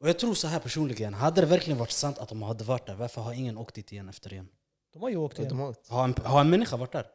Och 0.00 0.08
jag 0.08 0.18
tror 0.18 0.34
så 0.34 0.46
här 0.48 0.60
personligen, 0.60 1.14
hade 1.14 1.40
det 1.40 1.46
verkligen 1.46 1.78
varit 1.78 1.90
sant 1.90 2.18
att 2.18 2.28
de 2.28 2.42
hade 2.42 2.64
varit 2.64 2.86
där, 2.86 2.94
varför 2.94 3.20
har 3.20 3.32
ingen 3.32 3.58
åkt 3.58 3.74
dit 3.74 3.92
igen 3.92 4.08
efter 4.08 4.32
igen? 4.32 4.48
De 4.92 5.02
har 5.02 5.08
ju 5.10 5.16
åkt 5.16 5.36
De 5.36 5.42
igen. 5.42 5.58
har- 5.58 5.76
Har 5.88 6.04
en, 6.04 6.14
har 6.24 6.40
en 6.40 6.50
människa 6.50 6.76
varit 6.76 6.92
där? 6.92 7.06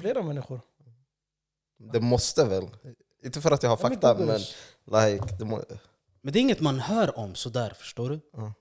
Flera 0.00 0.22
människor. 0.22 0.60
Det 1.92 2.00
måste 2.00 2.44
väl? 2.44 2.68
Inte 3.24 3.40
för 3.40 3.50
att 3.50 3.62
jag 3.62 3.70
har 3.70 3.76
Ja, 3.82 3.88
men 3.88 3.92
fakta, 4.00 4.14
men 4.24 4.36
this. 4.38 4.56
like, 4.84 5.36
det 5.38 5.44
må, 5.44 5.64
Men 6.20 6.32
det 6.32 6.38
är 6.38 6.40
inget 6.40 6.60
man 6.60 6.78
hör 6.80 7.18
om 7.18 7.34
sådär, 7.34 7.70
förstår 7.70 8.10
du? 8.10 8.20
Ja. 8.32 8.52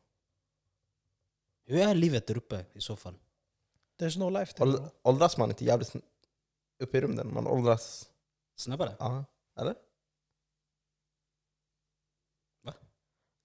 Hur 1.66 1.80
är 1.82 1.96
livet 1.96 2.28
där 2.28 2.38
uppe 2.38 2.66
i 2.74 2.82
så 2.82 2.96
fall? 2.96 3.16
There's 4.00 4.20
no 4.20 4.30
life 4.30 4.54
there 4.54 4.90
åldras 5.04 5.38
man 5.38 5.50
inte 5.50 5.66
jävligt 5.66 5.96
uppe 6.80 6.98
i 6.98 7.02
rymden? 7.02 7.34
Man 7.34 7.48
åldras... 7.48 8.10
Snabbare? 8.56 8.96
Ja, 9.00 9.26
eller? 9.60 9.76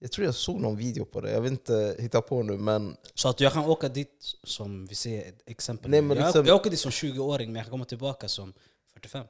Jag 0.07 0.13
tror 0.13 0.25
jag 0.25 0.35
såg 0.35 0.61
någon 0.61 0.77
video 0.77 1.05
på 1.05 1.21
det, 1.21 1.31
jag 1.33 1.41
vill 1.41 1.53
inte 1.53 1.97
hitta 1.99 2.21
på 2.21 2.43
nu 2.43 2.57
men... 2.57 2.97
Så 3.15 3.29
att 3.29 3.41
jag 3.41 3.53
kan 3.53 3.65
åka 3.65 3.89
dit 3.89 4.35
som, 4.43 4.87
vi 4.87 4.95
ser 4.95 5.29
ett 5.29 5.43
exempel 5.47 5.91
Nej, 5.91 6.03
men 6.03 6.17
jag, 6.17 6.25
liksom- 6.27 6.47
jag 6.47 6.57
åker 6.57 6.71
dit 6.71 6.81
som 6.81 6.91
20-åring 6.91 7.49
men 7.49 7.57
jag 7.57 7.65
kan 7.65 7.71
komma 7.71 7.85
tillbaka 7.85 8.29
som 8.29 8.53
45. 8.93 9.27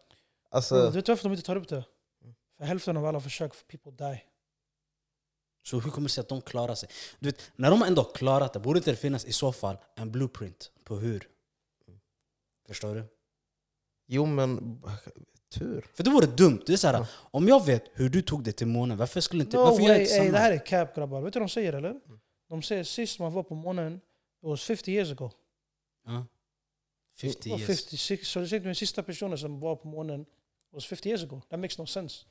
Alltså, 0.51 0.75
du 0.75 0.91
vet 0.91 1.09
varför 1.09 1.25
de 1.25 1.33
inte 1.33 1.47
tar 1.47 1.57
upp 1.57 1.69
det? 1.69 1.85
För 2.59 2.65
hälften 2.65 2.97
av 2.97 3.07
alla 3.07 3.21
försök, 3.21 3.53
people 3.69 3.93
die. 3.93 4.23
Så 5.67 5.81
hur 5.81 5.91
kommer 5.91 6.09
det 6.09 6.13
sig 6.13 6.21
att 6.21 6.29
de 6.29 6.41
klarar 6.43 6.75
sig? 6.75 6.89
Du 7.19 7.29
vet, 7.29 7.43
när 7.57 7.71
de 7.71 7.83
ändå 7.83 8.03
har 8.03 8.13
klarat 8.13 8.53
det, 8.53 8.59
borde 8.61 8.79
inte 8.79 8.91
det 8.91 8.97
finnas 8.97 9.25
i 9.25 9.33
så 9.33 9.53
fall 9.53 9.77
en 9.95 10.13
blueprint 10.13 10.71
på 10.85 10.97
hur? 10.97 11.29
Förstår 12.69 12.95
du? 12.95 13.05
Jo 14.07 14.27
men, 14.27 14.83
tur. 15.59 15.87
För 15.95 16.05
det 16.05 16.11
vore 16.11 16.27
dumt. 16.27 16.63
Det 16.67 16.73
är 16.73 16.77
så 16.77 16.89
här, 16.89 17.07
Om 17.13 17.49
jag 17.49 17.67
vet 17.67 17.85
hur 17.93 18.09
du 18.09 18.23
tog 18.23 18.45
dig 18.45 18.53
till 18.53 18.67
månen, 18.67 18.97
varför 18.99 19.21
skulle 19.21 19.43
inte... 19.43 19.57
No 19.57 19.61
varför 19.61 19.83
gör 19.83 19.89
jag 19.89 19.95
way, 19.95 20.03
inte 20.03 20.15
ey, 20.17 20.31
det 20.31 20.39
här 20.39 20.53
är 20.53 20.67
cap 20.67 20.95
grabbar. 20.95 21.21
Vet 21.21 21.33
du 21.33 21.41
vad 21.41 21.49
de 21.49 21.53
säger 21.53 21.73
eller? 21.73 22.01
De 22.49 22.63
säger 22.63 22.85
sist 22.85 23.19
man 23.19 23.33
var 23.33 23.43
på 23.43 23.55
månen, 23.55 23.95
it 23.97 24.01
was 24.43 24.65
50 24.65 24.93
years 24.93 25.11
ago. 25.11 25.31
Ja. 26.07 26.27
50 27.17 27.51
Or 27.51 27.59
years. 27.59 27.67
56, 27.67 28.29
så 28.29 28.41
det 28.41 28.49
säger 28.49 28.65
den 28.65 28.75
sista 28.75 29.03
personen 29.03 29.39
som 29.39 29.61
var 29.61 29.77
på 29.77 29.89
månen 29.89 30.27
was 30.73 30.87
50 30.87 31.09
years 31.09 31.23
ago. 31.23 31.41
That 31.51 31.61
makes 31.61 31.79
no 31.79 31.87
sense. 31.87 32.25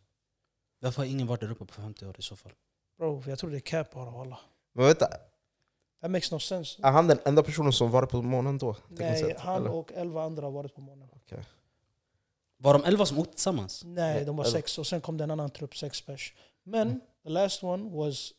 Varför 0.79 1.01
har 1.01 1.09
ingen 1.09 1.27
varit 1.27 1.41
där 1.41 1.51
uppe 1.51 1.65
på 1.65 1.73
50 1.73 2.05
år 2.05 2.15
i 2.19 2.21
så 2.21 2.35
fall? 2.35 2.51
Bro, 2.97 3.23
jag 3.27 3.39
tror 3.39 3.49
det 3.49 3.57
är 3.57 3.59
cap 3.59 3.91
bara 3.91 4.11
walla. 4.11 4.39
Men 4.73 4.85
vet 4.85 4.99
du, 4.99 5.05
That 6.01 6.11
makes 6.11 6.31
no 6.31 6.39
sense. 6.39 6.81
är 6.83 6.91
han 6.91 7.07
den 7.07 7.19
enda 7.25 7.43
personen 7.43 7.73
som 7.73 7.91
varit 7.91 8.09
på 8.09 8.21
månen 8.21 8.57
då? 8.57 8.75
Nej, 8.87 9.35
han 9.39 9.61
eller? 9.61 9.71
och 9.71 9.91
11 9.93 10.23
andra 10.23 10.43
har 10.43 10.51
varit 10.51 10.75
på 10.75 10.81
månen. 10.81 11.09
Var 12.57 12.73
de 12.73 12.83
11 12.83 13.05
som 13.05 13.19
åkte 13.19 13.33
tillsammans? 13.33 13.83
Nej, 13.85 14.25
de 14.25 14.35
var 14.35 14.43
sex. 14.43 14.77
Och 14.77 14.87
sen 14.87 15.01
kom 15.01 15.17
det 15.17 15.23
en 15.23 15.31
annan 15.31 15.49
trupp, 15.49 15.77
sex 15.77 16.01
pers. 16.01 16.33
Men 16.63 17.01
the 17.23 17.29
last 17.29 17.63
one 17.63 17.97
was 17.97 18.33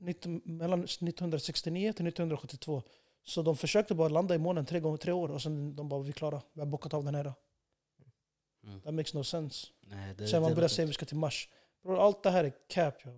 19, 0.00 0.42
mellan 0.44 0.84
1969 0.84 1.92
till 1.92 2.06
1972. 2.06 2.82
Så 3.24 3.42
de 3.42 3.56
försökte 3.56 3.94
bara 3.94 4.08
landa 4.08 4.34
i 4.34 4.38
månen 4.38 4.66
tre 4.66 4.80
gånger 4.80 4.96
tre 4.96 5.12
år 5.12 5.30
och 5.30 5.42
sen 5.42 5.76
de 5.76 5.88
bara 5.88 6.02
vi 6.02 6.08
är 6.08 6.12
klara. 6.12 6.42
Vi 6.52 6.60
har 6.60 6.66
bockat 6.66 6.94
av 6.94 7.04
den 7.04 7.14
här. 7.14 7.34
Mm. 8.64 8.80
That 8.80 8.94
makes 8.94 9.14
no 9.14 9.24
sense. 9.24 9.66
Nej, 9.80 10.14
det, 10.14 10.28
Sen 10.28 10.42
man 10.42 10.54
börjar 10.54 10.68
säga 10.68 10.86
vi 10.86 10.92
ska 10.92 11.06
till 11.06 11.16
Mars. 11.16 11.48
Bro, 11.82 11.96
allt 11.96 12.22
det 12.22 12.30
här 12.30 12.44
är 12.44 12.52
cap. 12.68 13.06
Yo. 13.06 13.10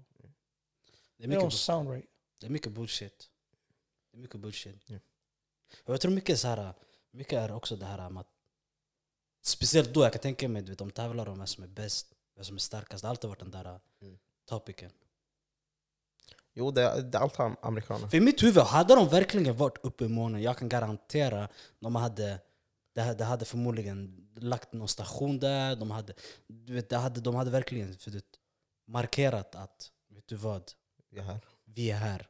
det, 1.16 1.24
är 1.24 1.28
Det 1.28 1.36
don't 1.36 1.44
mycket, 1.44 1.52
sound 1.52 1.90
right. 1.90 2.06
det 2.40 2.46
är 2.46 2.50
mycket 2.50 2.72
bullshit. 2.72 3.30
Det 4.10 4.18
är 4.18 4.20
mycket 4.20 4.40
bullshit. 4.40 4.90
Och 5.84 5.92
jag 5.94 6.00
tror 6.00 6.12
mycket, 6.12 6.38
så 6.38 6.48
här, 6.48 6.74
mycket 7.10 7.32
är 7.32 7.52
också 7.52 7.76
det 7.76 7.86
här 7.86 8.10
med 8.10 8.20
att... 8.20 8.30
Speciellt 9.46 9.94
då, 9.94 10.02
jag 10.02 10.12
kan 10.12 10.22
tänka 10.22 10.48
mig, 10.48 10.62
du 10.62 10.68
vet, 10.72 10.78
de 10.78 10.90
tävlar 10.90 11.28
om 11.28 11.38
vem 11.38 11.46
som 11.46 11.64
är 11.64 11.68
bäst, 11.68 12.06
vem 12.36 12.44
som 12.44 12.54
är 12.56 12.60
starkast. 12.60 13.02
Det 13.02 13.06
har 13.08 13.10
alltid 13.10 13.28
varit 13.30 13.38
den 13.40 13.50
där 13.50 13.80
Mm. 14.02 14.18
topicen. 14.48 14.90
Jo, 16.54 16.70
det 16.70 17.02
det 17.02 17.18
är 17.18 17.22
allt 17.22 17.36
am- 17.40 17.56
amerikaner. 17.62 18.08
För 18.08 18.16
i 18.16 18.20
mitt 18.20 18.42
huvud, 18.42 18.62
hade 18.62 18.94
de 18.94 19.08
verkligen 19.08 19.56
varit 19.56 19.78
uppe 19.82 20.04
i 20.04 20.08
månen, 20.08 20.42
jag 20.42 20.58
kan 20.58 20.68
garantera 20.68 21.48
de 21.80 21.94
hade, 21.94 22.38
det 22.94 23.00
hade, 23.02 23.14
det 23.14 23.24
hade 23.24 23.44
förmodligen 23.44 24.28
lagt 24.36 24.72
någon 24.72 24.88
station 24.88 25.38
där. 25.38 25.76
De 25.76 25.90
hade, 25.90 26.12
du 26.46 26.72
vet, 26.74 26.88
det 26.88 26.96
hade, 26.96 27.20
de 27.20 27.34
hade 27.34 27.50
verkligen 27.50 27.94
för 27.98 28.10
det, 28.10 28.24
markerat 28.86 29.54
att, 29.54 29.90
vet 30.08 30.26
du 30.28 30.36
vad, 30.36 30.72
Vi 31.10 31.18
är 31.18 31.22
här. 31.22 31.40
vi 31.64 31.90
är 31.90 31.96
här. 31.96 32.28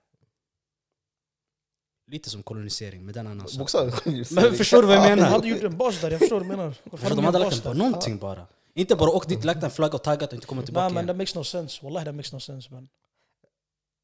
Lite 2.08 2.30
som 2.30 2.42
kolonisering, 2.42 3.04
med 3.06 3.14
den 3.14 3.26
annan 3.26 3.48
sak. 3.48 3.58
Bokstavligt. 3.58 4.30
Men 4.30 4.54
förstår 4.54 4.82
du 4.82 4.88
vad 4.88 4.96
jag 4.96 5.04
De 5.04 5.08
menar? 5.16 5.28
hade 5.30 5.48
gjort 5.48 5.62
en 5.62 5.76
bas 5.76 6.00
där, 6.00 6.10
jag 6.10 6.20
förstår 6.20 6.36
vad 6.36 6.44
du 6.44 6.48
menar. 6.56 6.74
Varför 6.84 6.96
För 6.96 7.08
de 7.10 7.16
de 7.16 7.24
hade 7.24 7.38
en 7.38 7.42
lagt 7.42 7.54
bas 7.54 7.62
den 7.62 7.72
på 7.72 7.78
någonting 7.78 8.18
bara. 8.18 8.46
Inte 8.74 8.96
bara 8.96 9.10
åkt 9.10 9.28
dit, 9.28 9.44
lagt 9.44 9.62
en 9.62 9.70
flagga 9.70 9.94
och 9.94 10.02
taggat 10.02 10.28
och 10.28 10.34
inte 10.34 10.46
kommit 10.46 10.64
tillbaka 10.64 10.84
Nej 10.88 10.94
men 10.94 11.06
that 11.06 11.16
makes 11.16 11.34
no 11.34 11.44
sense. 11.44 11.84
Wallahi 11.84 12.04
that 12.04 12.14
makes 12.14 12.32
no 12.32 12.40
sense 12.40 12.72
man. 12.72 12.88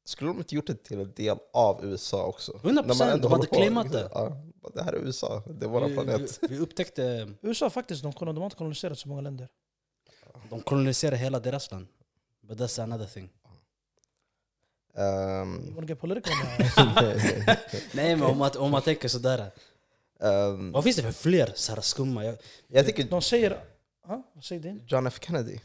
Skulle 0.05 0.29
de 0.29 0.37
inte 0.37 0.55
gjort 0.55 0.67
det 0.67 0.83
till 0.83 0.99
en 0.99 1.13
del 1.15 1.37
av 1.53 1.85
USA 1.85 2.25
också? 2.25 2.51
100%, 2.51 2.71
När 2.73 2.83
man 2.95 3.09
ändå 3.09 3.29
de 3.29 3.31
hade 3.31 3.47
claimat 3.47 3.91
det. 3.91 4.09
Ja, 4.13 4.37
det 4.73 4.83
här 4.83 4.93
är 4.93 4.97
USA, 4.97 5.43
det 5.59 5.65
är 5.65 5.69
vår 5.69 5.93
planet. 5.93 6.39
vi, 6.41 6.47
vi 6.47 6.57
upptäckte, 6.59 7.29
USA 7.41 7.69
faktiskt, 7.69 8.03
de, 8.03 8.11
de 8.19 8.37
har 8.37 8.43
inte 8.45 8.55
koloniserat 8.55 8.99
så 8.99 9.07
många 9.09 9.21
länder. 9.21 9.47
de 10.49 10.61
koloniserade 10.61 11.17
hela 11.17 11.39
deras 11.39 11.71
land. 11.71 11.87
But 12.41 12.57
that's 12.57 12.83
another 12.83 13.05
thing. 13.05 13.29
You 14.97 15.73
wanna 15.75 15.87
get 15.87 15.99
political 15.99 16.33
now? 16.37 17.55
Nej 17.93 18.15
men 18.15 18.23
om 18.23 18.37
man, 18.37 18.51
om 18.57 18.71
man 18.71 18.81
tänker 18.81 19.07
sådär. 19.07 19.51
ehm, 20.19 20.71
Vad 20.71 20.83
finns 20.83 20.95
det 20.95 21.01
för 21.03 21.11
fler 21.11 21.51
så 21.55 21.73
här 21.73 21.81
skumma? 21.81 22.25
Jag, 22.25 22.35
jag 22.67 22.85
tycker 22.85 23.03
De 23.03 23.21
säger... 23.21 23.63
Ha? 24.07 24.23
Vad 24.33 24.43
säger 24.43 24.61
du? 24.61 24.81
John 24.87 25.07
F 25.07 25.19
Kennedy, 25.21 25.59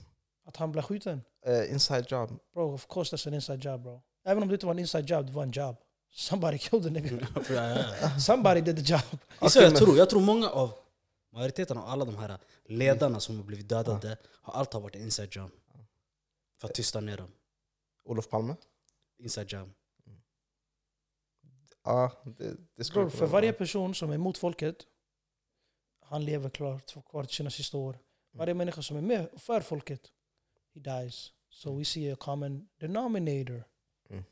Att 0.46 0.56
han 0.56 0.72
blev 0.72 0.82
skjuten? 0.82 1.22
eh, 1.46 1.72
inside 1.72 2.04
job. 2.08 2.30
Bro, 2.54 2.74
of 2.74 2.86
course 2.88 3.16
that's 3.16 3.28
an 3.28 3.34
inside 3.34 3.64
job 3.64 3.82
bro. 3.82 4.02
Även 4.24 4.42
om 4.42 4.48
det 4.48 4.54
inte 4.54 4.66
var 4.66 4.72
en 4.74 4.78
inside 4.78 5.10
job, 5.10 5.26
det 5.26 5.32
var 5.32 5.42
en 5.42 5.50
job. 5.50 5.76
Somebody 6.12 6.58
killed 6.58 6.84
the 6.84 6.90
nigga. 6.90 7.26
Somebody 8.20 8.60
did 8.60 8.76
the 8.86 8.92
job. 8.92 9.50
Så 9.50 9.60
jag 9.62 9.76
tror. 9.76 9.96
Jag 9.98 10.10
tror 10.10 10.20
många 10.20 10.48
av 10.50 10.72
majoriteten 11.32 11.78
av 11.78 11.84
alla 11.88 12.04
de 12.04 12.16
här 12.16 12.38
ledarna 12.66 13.20
som 13.20 13.36
har 13.36 13.44
blivit 13.44 13.68
dödade 13.68 14.16
har 14.42 14.52
allt 14.54 14.72
har 14.72 14.80
varit 14.80 14.94
inside 14.94 15.28
job. 15.36 15.50
För 16.60 16.68
att 16.68 16.74
tysta 16.74 17.00
ner 17.00 17.16
dem. 17.16 17.28
Olof 18.04 18.28
Palme? 18.28 18.54
Inside 19.18 19.52
job. 19.52 19.70
Ja, 21.84 22.22
det, 22.24 22.56
det 22.76 22.84
skulle 22.84 23.04
Bro, 23.04 23.10
för 23.10 23.18
vara. 23.18 23.30
varje 23.30 23.52
person 23.52 23.94
som 23.94 24.10
är 24.10 24.14
emot 24.14 24.38
folket, 24.38 24.86
han 26.00 26.24
lever 26.24 26.50
klart 26.50 27.10
kvar 27.10 27.24
till 27.24 27.36
sina 27.36 27.50
sista 27.50 27.78
år. 27.78 27.98
Varje 28.30 28.54
människa 28.54 28.82
som 28.82 28.96
är 28.96 29.00
med 29.02 29.28
för 29.36 29.60
folket, 29.60 30.12
he 30.74 30.80
dies. 30.80 31.32
So 31.50 31.78
we 31.78 31.84
see 31.84 32.12
a 32.12 32.16
common 32.16 32.68
denominator. 32.76 33.64
Mm. 34.10 34.24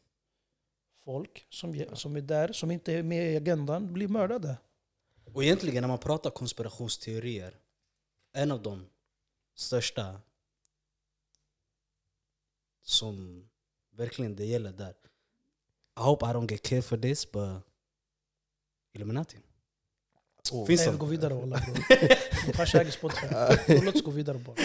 Folk 0.96 1.46
som, 1.50 1.84
som 1.96 2.16
är 2.16 2.20
där, 2.20 2.52
som 2.52 2.70
inte 2.70 2.92
är 2.92 3.02
med 3.02 3.32
i 3.32 3.36
agendan, 3.36 3.92
blir 3.92 4.08
mördade. 4.08 4.56
Och 5.24 5.44
egentligen 5.44 5.80
när 5.80 5.88
man 5.88 5.98
pratar 5.98 6.30
konspirationsteorier, 6.30 7.58
en 8.32 8.52
av 8.52 8.62
de 8.62 8.86
största 9.54 10.20
som 12.82 13.48
verkligen 13.96 14.36
det 14.36 14.44
gäller 14.44 14.72
där. 14.72 14.94
I 15.98 16.02
hope 16.02 16.26
I 16.26 16.28
don't 16.28 16.50
get 16.50 16.62
killed 16.62 16.84
for 16.84 16.96
this, 16.96 17.32
but 17.32 17.62
Illuminati. 18.94 19.36
Oh. 20.52 20.66
Finns 20.66 20.86
Nej, 20.86 20.96
går 20.96 21.06
vidare 21.06 21.34
walla 21.34 21.60
bro. 21.66 21.74
Kanske 22.52 22.80
äger 22.80 22.90
Spotify. 22.90 23.26
Låt 23.84 23.94
oss 23.94 24.02
gå 24.02 24.10
vidare 24.10 24.38
bara. 24.38 24.56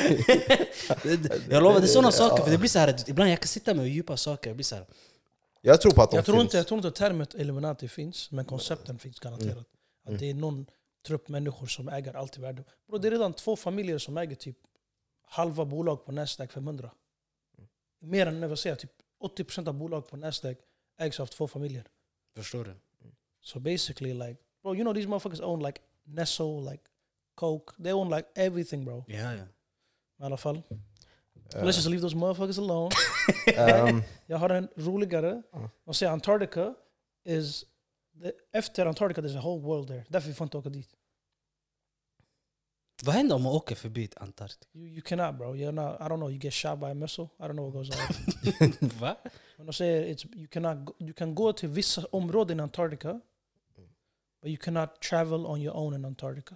jag 1.50 1.64
lovar, 1.64 1.80
det 1.80 1.86
är 1.86 1.88
sådana 1.88 2.12
saker. 2.12 2.44
För 2.44 2.52
det 2.52 2.58
blir 2.58 2.70
så 2.70 2.80
här, 2.80 3.10
ibland 3.10 3.32
jag 3.32 3.40
kan 3.40 3.48
sitta 3.48 3.74
med 3.74 3.88
djupa 3.88 4.18
saker. 4.18 4.50
Jag 4.50 4.58
blir 4.58 4.64
så 4.64 4.76
här, 4.76 4.86
Jag 5.62 5.82
tror 5.82 5.92
på 5.92 6.02
att 6.02 6.12
de 6.12 6.16
Jag 6.16 6.26
tror, 6.26 6.36
finns. 6.36 6.44
inte, 6.44 6.58
jag 6.58 6.68
tror 6.68 6.78
inte 6.78 6.92
termen 6.92 7.28
Illuminati 7.36 7.88
finns, 7.88 8.32
men 8.32 8.46
koncepten 8.46 9.00
finns 9.00 9.20
garanterat. 9.20 9.52
Mm. 9.52 10.14
Att 10.14 10.20
det 10.20 10.30
är 10.30 10.34
någon 10.34 10.66
trupp 11.08 11.28
människor 11.28 11.68
som 11.68 11.90
äger 11.90 12.14
allt 12.14 12.38
i 12.38 12.42
världen. 12.42 12.66
Bro, 12.88 12.98
det 12.98 13.08
är 13.08 13.12
redan 13.12 13.34
två 13.34 13.56
familjer 13.56 13.98
som 13.98 14.18
äger 14.18 14.36
typ 14.36 14.58
halva 15.28 15.66
bolag 15.66 16.06
på 16.06 16.12
Nasdaq 16.12 16.52
500. 16.52 16.92
Mer 18.00 18.28
än 18.28 18.50
vad 18.50 18.60
säger 18.60 18.72
jag, 18.72 18.80
typ 18.80 19.01
80% 19.22 19.68
av 19.68 19.74
bolag 19.74 20.08
på 20.08 20.18
Nasdaq 20.18 20.58
ägs 21.00 21.20
av 21.20 21.26
två 21.26 21.48
familjer. 21.48 21.88
förstår 22.36 22.64
du? 22.66 22.76
So 23.42 23.60
basically 23.60 24.14
like, 24.14 24.38
bro 24.64 24.76
you 24.76 24.84
know 24.84 24.94
these 24.94 25.08
motherfuckers 25.08 25.42
own 25.42 25.64
like 25.64 25.82
Nesso, 26.04 26.72
like 26.72 26.84
Coke. 27.36 27.74
They 27.84 27.94
own 27.94 28.10
like 28.10 28.28
everything 28.36 28.86
bro. 28.86 29.04
Ja, 29.08 29.34
ja. 29.34 29.44
I 30.20 30.24
alla 30.24 30.38
fall. 30.38 30.62
Eh, 31.56 31.64
Let's 31.64 31.76
just 31.76 31.88
leave 31.88 32.02
those 32.02 32.16
motherfuckers 32.16 32.58
alone. 32.58 32.90
ehm, 33.56 34.02
Jag 34.26 34.38
har 34.38 34.50
en 34.50 34.68
roligare. 34.76 35.42
Ja. 35.52 35.70
De 35.86 35.94
säger 35.94 36.12
Antarctica 36.12 36.76
is... 37.26 37.66
The, 38.22 38.32
efter 38.52 38.86
Antarctica 38.86 39.22
there's 39.22 39.38
a 39.38 39.42
whole 39.42 39.62
world 39.62 39.88
there. 39.88 40.06
Därför 40.10 40.28
vi 40.28 40.34
får 40.34 40.46
inte 40.46 40.58
åka 40.58 40.70
dit. 40.70 40.90
Vad 43.06 43.16
händer 43.16 43.36
om 43.36 43.42
man 43.44 43.52
åker 43.54 43.76
förbi 43.76 44.10
Antarktis? 44.16 44.70
You, 44.74 44.88
you 44.88 45.02
cannot 45.02 45.36
bro. 45.38 45.56
You're 45.56 45.72
not, 45.72 46.00
I 46.00 46.04
don't 46.04 46.18
know, 46.18 46.30
you 46.32 46.40
get 46.40 46.54
shot 46.54 46.80
by 46.80 46.86
a 46.86 46.94
missile. 46.94 47.30
I 47.40 47.44
don't 47.44 47.54
know 47.54 47.66
what 47.70 47.74
goes 47.74 47.90
on. 47.90 48.90
Va? 49.00 49.16
Men 49.58 49.66
de 49.66 49.74
säger 49.74 50.14
it's, 50.16 50.26
you, 50.36 50.48
cannot, 50.48 50.86
go- 50.86 50.96
you 51.00 51.14
can 51.14 51.36
gå 51.36 51.54
till 51.54 51.70
vissa 51.70 52.06
områden 52.12 52.60
i 52.60 52.64
Antarctica 52.64 53.20
but 54.42 54.50
you 54.50 54.58
cannot 54.58 55.00
travel 55.02 55.46
on 55.46 55.62
your 55.62 55.76
own 55.76 55.94
in 55.94 56.06
Antarctica. 56.06 56.56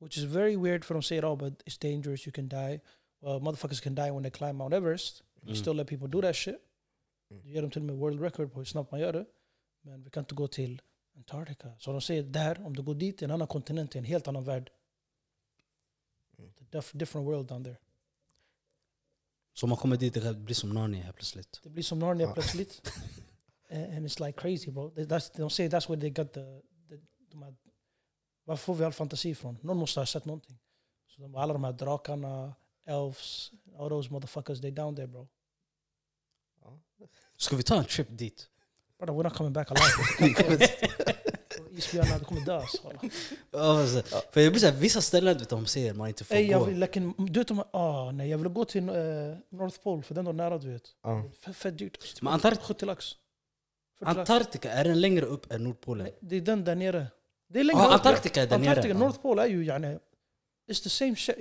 Which 0.00 0.16
is 0.18 0.24
very 0.24 0.56
weird 0.56 0.84
för 0.84 0.94
de 0.94 1.02
säger 1.02 1.24
oh 1.24 1.36
but 1.36 1.62
it's 1.66 1.78
dangerous, 1.82 2.26
you 2.26 2.32
can 2.32 2.48
die. 2.48 2.80
Well, 3.22 3.40
motherfuckers 3.40 3.80
can 3.80 3.94
die 3.94 4.10
when 4.10 4.22
they 4.22 4.30
climb 4.30 4.56
Mount 4.56 4.74
Everest. 4.74 5.22
You 5.42 5.48
Mm. 5.52 5.56
still 5.56 5.76
let 5.76 5.86
people 5.88 6.08
do 6.08 6.22
that 6.22 6.36
shit. 6.36 6.56
Du 7.44 7.50
ger 7.50 7.62
dem 7.62 7.70
till 7.70 7.80
och 7.82 7.86
med 7.86 7.96
world 7.96 8.20
record 8.22 8.52
på 8.52 8.58
hur 8.58 8.64
snabbt 8.64 8.90
man 8.90 9.00
gör 9.00 9.12
det. 9.12 9.24
Men 9.82 10.02
vi 10.02 10.10
kan 10.10 10.20
inte 10.22 10.34
gå 10.34 10.48
till 10.48 10.82
Antarctica. 11.16 11.72
Så 11.78 11.92
de 11.92 12.00
säger 12.00 12.22
där, 12.22 12.66
om 12.66 12.76
du 12.76 12.82
går 12.82 12.94
dit 12.94 13.18
till 13.18 13.24
en 13.24 13.30
annan 13.30 13.46
kontinent, 13.48 13.90
till 13.90 13.98
en 13.98 14.04
helt 14.04 14.28
annan 14.28 14.44
värld. 14.44 14.70
It's 16.38 16.62
a 16.62 16.64
diff- 16.70 16.92
different 16.98 17.26
world 17.26 17.48
down 17.48 17.64
there. 17.64 17.76
Så 19.54 19.66
man 19.66 19.76
kommer 19.78 19.96
dit, 19.96 20.14
det 20.14 20.34
blir 20.38 20.54
som 20.54 20.70
Narnia 20.70 21.02
helt 21.02 21.16
plötsligt. 21.16 21.60
Det 21.62 21.68
blir 21.70 21.82
som 21.84 21.98
Narnia 21.98 22.32
plötsligt. 22.32 22.82
and, 23.70 23.84
and 23.96 24.06
it's 24.06 24.26
like 24.26 24.40
crazy 24.40 24.70
bro. 24.70 24.90
They- 24.90 25.06
That's, 25.06 25.36
de 25.36 25.50
säger 25.50 25.70
that's 25.70 25.88
where 25.90 26.00
they 26.00 26.10
got 26.10 26.32
the... 26.32 26.40
the 26.88 26.96
de 27.30 27.42
här, 27.42 27.54
var 28.44 28.56
får 28.56 28.74
vi 28.74 28.84
all 28.84 28.92
fantasi 28.92 29.28
ifrån? 29.30 29.58
Någon 29.62 29.76
måste 29.76 30.00
ha 30.00 30.06
sett 30.06 30.24
någonting. 30.24 30.58
Så 31.08 31.20
de, 31.22 31.34
alla 31.34 31.52
de 31.52 31.64
här 31.64 31.72
drakarna, 31.72 32.54
elves, 32.84 33.52
all 33.78 33.88
those 33.88 34.10
motherfuckers, 34.10 34.60
they 34.60 34.70
down 34.70 34.96
there 34.96 35.06
bro. 35.06 35.28
Ska 37.36 37.56
vi 37.56 37.62
ta 37.62 37.78
en 37.78 37.84
trip 37.84 38.08
dit? 38.10 38.48
Brother, 38.98 39.14
we're 39.14 39.22
not 39.22 39.32
coming 39.34 39.52
back 39.52 39.68
alive. 39.70 40.66
Isbjörnar, 41.78 42.18
du 42.18 42.24
kommer 42.24 42.40
dö 42.40 42.54
alltså. 42.56 42.78
så- 44.02 44.20
För 44.32 44.40
jag 44.40 44.52
blir 44.52 44.60
såhär, 44.60 44.72
vissa 44.76 45.00
ställen 45.00 45.34
vet 45.38 45.48
du, 45.50 45.56
de 45.56 45.66
säger 45.66 45.94
man 45.94 46.08
inte 46.08 46.24
får 46.24 46.34
Ey, 46.34 46.50
jag 46.50 46.60
gå. 46.60 46.66
vill, 46.66 46.78
like, 46.80 47.00
du 47.18 47.40
vet, 47.40 47.50
om, 47.50 47.62
ah, 47.70 48.10
nej, 48.10 48.28
jag 48.30 48.38
vill 48.38 48.48
gå 48.48 48.64
till 48.64 48.88
eh, 48.88 48.94
North 49.50 49.78
Pole 49.82 50.02
för 50.02 50.14
den 50.14 50.26
är 50.26 50.32
nära 50.32 50.58
du 50.58 50.72
vet. 50.72 50.82
Ja. 51.02 51.24
Fett, 51.40 51.56
fett 51.56 51.78
dyrt. 51.78 52.22
Men 52.22 52.32
Antarkt- 52.32 52.62
70 52.62 52.86
lax. 52.86 53.04
40 53.98 54.04
lax. 54.16 54.18
Antarktika, 54.30 54.70
är 54.72 54.84
den 54.84 55.00
längre 55.00 55.24
upp 55.26 55.52
än 55.52 55.64
Nordpolen? 55.64 56.04
Nej, 56.04 56.18
Det 56.20 56.36
är 56.36 56.40
den 56.40 56.64
där 56.64 56.74
nere. 56.74 57.06
Det 57.48 57.60
är 57.60 57.64
längre 57.64 57.80
upp. 57.86 57.92
Antarktika 57.92 58.42
är 58.42 58.46
där 58.46 58.58
nere. 58.58 58.68
Antarktika. 58.70 58.98
North 58.98 59.20
Pole 59.20 59.42
är 59.42 59.46
ju 59.46 59.64
yani, 59.64 59.98
It's 60.70 60.82
the 60.82 60.88
same 60.90 61.16
shit 61.16 61.36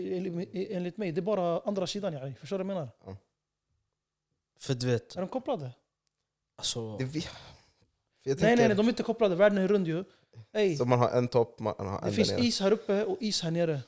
enligt 0.53 0.97
mig. 0.97 1.11
Det 1.11 1.19
är 1.19 1.21
bara 1.21 1.59
andra 1.59 1.87
sidan 1.87 2.13
yani. 2.13 2.35
Förstår 2.35 2.57
du 2.57 2.63
vad 2.63 2.75
jag 2.75 2.79
menar? 3.05 3.17
För 4.59 4.73
du 4.73 4.87
vet, 4.87 5.15
Är 5.15 5.19
de 5.21 5.27
kopplade? 5.29 5.71
alltså... 6.57 6.97
Det, 6.97 7.03
vi- 7.05 7.27
Nej, 8.25 8.35
nej, 8.39 8.55
nej, 8.67 8.75
de 8.75 8.85
är 8.85 8.89
inte 8.89 9.03
kopplade. 9.03 9.35
Världen 9.35 9.57
är 9.57 9.67
rund 9.67 9.87
ju. 9.87 10.03
Ey, 10.51 10.75
Så 10.77 10.85
man 10.85 10.99
har 10.99 11.09
en 11.09 11.27
topp, 11.27 11.59
man 11.59 11.73
har 11.79 12.01
det 12.01 12.07
en 12.07 12.13
finns 12.13 12.29
där 12.29 12.37
nere. 12.37 12.45
is 12.45 12.59
här 12.59 12.71
uppe 12.71 13.05
och 13.05 13.17
is 13.21 13.41
här 13.41 13.51
nere. 13.51 13.81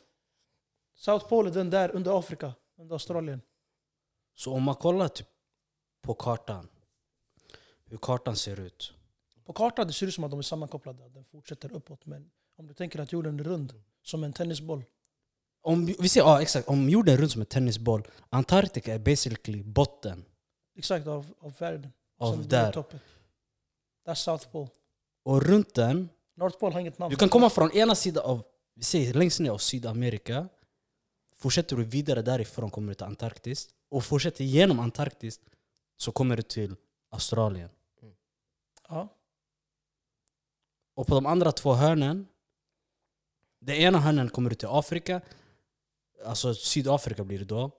South 0.96 1.27
Pole 1.27 1.50
är 1.50 1.53
den 1.53 1.70
där 1.70 1.96
under 1.96 2.20
Afrika, 2.20 2.53
under 2.77 2.96
Australien. 2.96 3.41
Så 4.36 4.53
om 4.53 4.63
man 4.63 4.75
kollar 4.75 5.08
typ 5.08 5.27
på 6.01 6.13
kartan, 6.13 6.68
hur 7.86 7.98
kartan 7.98 8.36
ser 8.36 8.60
ut. 8.60 8.94
På 9.46 9.53
kartan 9.53 9.88
det 9.88 9.94
ser 9.94 10.08
ut 10.08 10.13
som 10.13 10.24
att 10.24 10.32
de 10.32 10.39
är 10.39 10.44
sammankopplade, 10.44 11.10
den 11.10 11.25
fortsätter 11.25 11.72
uppåt. 11.74 12.06
Men 12.06 12.32
om 12.58 12.68
du 12.68 12.74
tänker 12.74 13.00
att 13.00 13.12
jorden 13.12 13.39
är 13.39 13.44
rund, 13.44 13.74
som 14.03 14.24
en 14.24 14.34
tennisboll. 14.34 14.84
Om 15.62 15.86
vi 15.86 16.10
ser, 16.10 16.20
ja 16.22 16.41
exakt, 16.41 16.68
om 16.68 16.89
jorden 16.89 17.13
är 17.13 17.18
runt 17.18 17.32
som 17.32 17.41
en 17.41 17.46
tennisboll, 17.48 18.08
Antarktika 18.29 18.94
är 18.94 19.00
basically 19.00 19.63
botten 19.63 20.25
Exakt, 20.75 21.08
av, 21.08 21.34
av 21.39 21.53
världen. 21.60 21.91
av 22.18 22.32
Som 22.32 22.39
är 22.41 22.46
där. 22.48 22.72
toppen. 22.72 23.00
That's 24.06 24.15
South 24.15 24.48
Pole. 24.51 24.70
Och 25.24 25.41
runt 25.44 25.74
den, 25.75 26.10
North 26.39 26.58
Pole 26.60 26.74
har 26.74 26.79
inget 26.79 27.00
namn. 27.00 27.10
du 27.10 27.15
kan 27.15 27.29
komma 27.29 27.50
från 27.50 27.72
ena 27.72 27.96
sidan 27.96 28.24
av, 28.25 28.43
vi 28.75 28.84
säger 28.84 29.13
längst 29.13 29.39
ner 29.39 29.51
av 29.51 29.58
Sydamerika, 29.58 30.48
fortsätter 31.36 31.75
du 31.75 31.84
vidare 31.84 32.22
därifrån 32.22 32.72
kommer 32.72 32.88
du 32.88 32.96
till 32.96 33.05
Antarktis, 33.05 33.69
och 33.89 34.03
fortsätter 34.03 34.43
genom 34.43 34.79
Antarktis 34.79 35.39
så 35.98 36.12
kommer 36.12 36.38
du 36.38 36.41
till 36.41 36.75
Australien. 37.12 37.69
Ja. 38.89 39.15
Och 40.96 41.08
på 41.08 41.15
de 41.15 41.25
andra 41.25 41.51
två 41.51 41.74
hörnen, 41.74 42.27
det 43.62 43.77
ena 43.77 44.00
hörnen 44.00 44.29
kommer 44.29 44.50
du 44.50 44.55
till 44.55 44.67
Afrika, 44.72 45.22
alltså 46.25 46.53
Sydafrika 46.53 47.24
blir 47.24 47.39
det 47.39 47.46
då. 47.46 47.72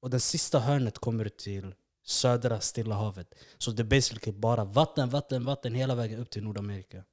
Och 0.00 0.10
den 0.10 0.20
sista 0.20 0.58
hörnet 0.58 0.98
kommer 0.98 1.24
du 1.24 1.30
till 1.30 1.74
södra 2.04 2.60
Stilla 2.60 2.94
havet. 2.94 3.34
Så 3.58 3.70
det 3.70 3.82
är 3.82 3.84
basically 3.84 4.38
bara 4.38 4.64
vatten, 4.64 5.08
vatten, 5.08 5.44
vatten 5.44 5.74
hela 5.74 5.94
vägen 5.94 6.20
upp 6.20 6.30
till 6.30 6.42
Nordamerika. 6.42 7.04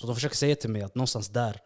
Så 0.00 0.06
de 0.06 0.14
försöker 0.14 0.36
säga 0.36 0.56
till 0.56 0.70
mig 0.70 0.82
att 0.82 0.94
någonstans 0.94 1.28
där, 1.28 1.60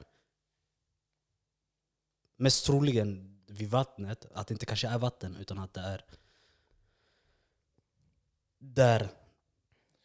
mest 2.37 2.65
troligen 2.67 3.41
vid 3.47 3.71
vattnet, 3.71 4.27
att 4.33 4.47
det 4.49 4.55
inte 4.55 4.67
kanske 4.67 4.89
är 4.89 4.99
vatten 4.99 5.37
utan 5.37 5.59
att 5.59 5.75
det 5.75 5.81
är 5.81 6.05
där 8.59 9.09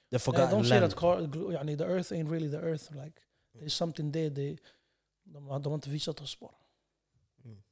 the 0.09 0.15
Eh, 0.15 0.19
forgotten 0.19 0.59
de 0.61 0.65
säger 0.65 0.81
land. 0.81 0.95
car, 0.95 1.51
yani, 1.53 1.77
the 1.77 1.83
earth 1.83 2.11
ain't 2.13 2.29
really 2.31 2.51
the 2.51 2.57
earth. 2.57 2.91
Like, 2.91 3.19
there's 3.53 3.69
something 3.69 4.13
there. 4.13 4.35
They, 4.35 4.57
de, 5.23 5.47
har- 5.47 5.59
de 5.59 5.69
har 5.69 5.75
inte 5.75 5.89
visat 5.89 6.21
oss 6.21 6.39
bara. 6.39 6.55
Mm. 7.43 7.63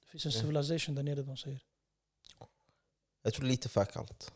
Det 0.00 0.06
finns 0.06 0.26
en 0.26 0.32
Ja. 0.32 0.40
civilization 0.40 0.94
där 0.94 1.02
nere, 1.02 1.22
de 1.22 1.36
säger. 1.36 1.60
Jag 3.22 3.34
tror 3.34 3.46
lite 3.46 3.68
för 3.68 3.84
kallt. 3.84 4.32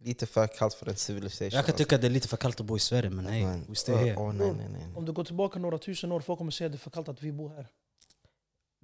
Lite 0.00 0.26
för 0.26 0.46
kallt 0.46 0.74
för 0.74 0.88
en 0.88 0.96
civilisation. 0.96 1.50
Jag 1.56 1.66
kan 1.66 1.74
tycka 1.76 1.94
att 1.94 2.00
det 2.00 2.06
är 2.08 2.10
lite 2.10 2.28
för 2.28 2.36
kallt 2.36 2.60
att 2.60 2.66
bo 2.66 2.76
i 2.76 2.80
Sverige 2.80 3.10
men 3.10 3.24
nej, 3.24 3.44
Men- 3.44 3.64
we 3.68 3.74
stay 3.74 3.96
here. 3.96 4.16
åh, 4.16 4.32
nej, 4.32 4.52
nej, 4.52 4.68
nej. 4.68 4.86
Om 4.96 5.04
du 5.04 5.12
går 5.12 5.24
tillbaka 5.24 5.58
några 5.58 5.78
tusen 5.78 6.12
år, 6.12 6.20
folk 6.20 6.38
kommer 6.38 6.50
säga 6.50 6.66
att 6.66 6.72
det 6.72 6.76
är 6.76 6.78
för 6.78 6.90
kallt 6.90 7.08
att 7.08 7.22
vi 7.22 7.32
bor 7.32 7.48
här. 7.48 7.56
Det 7.56 7.66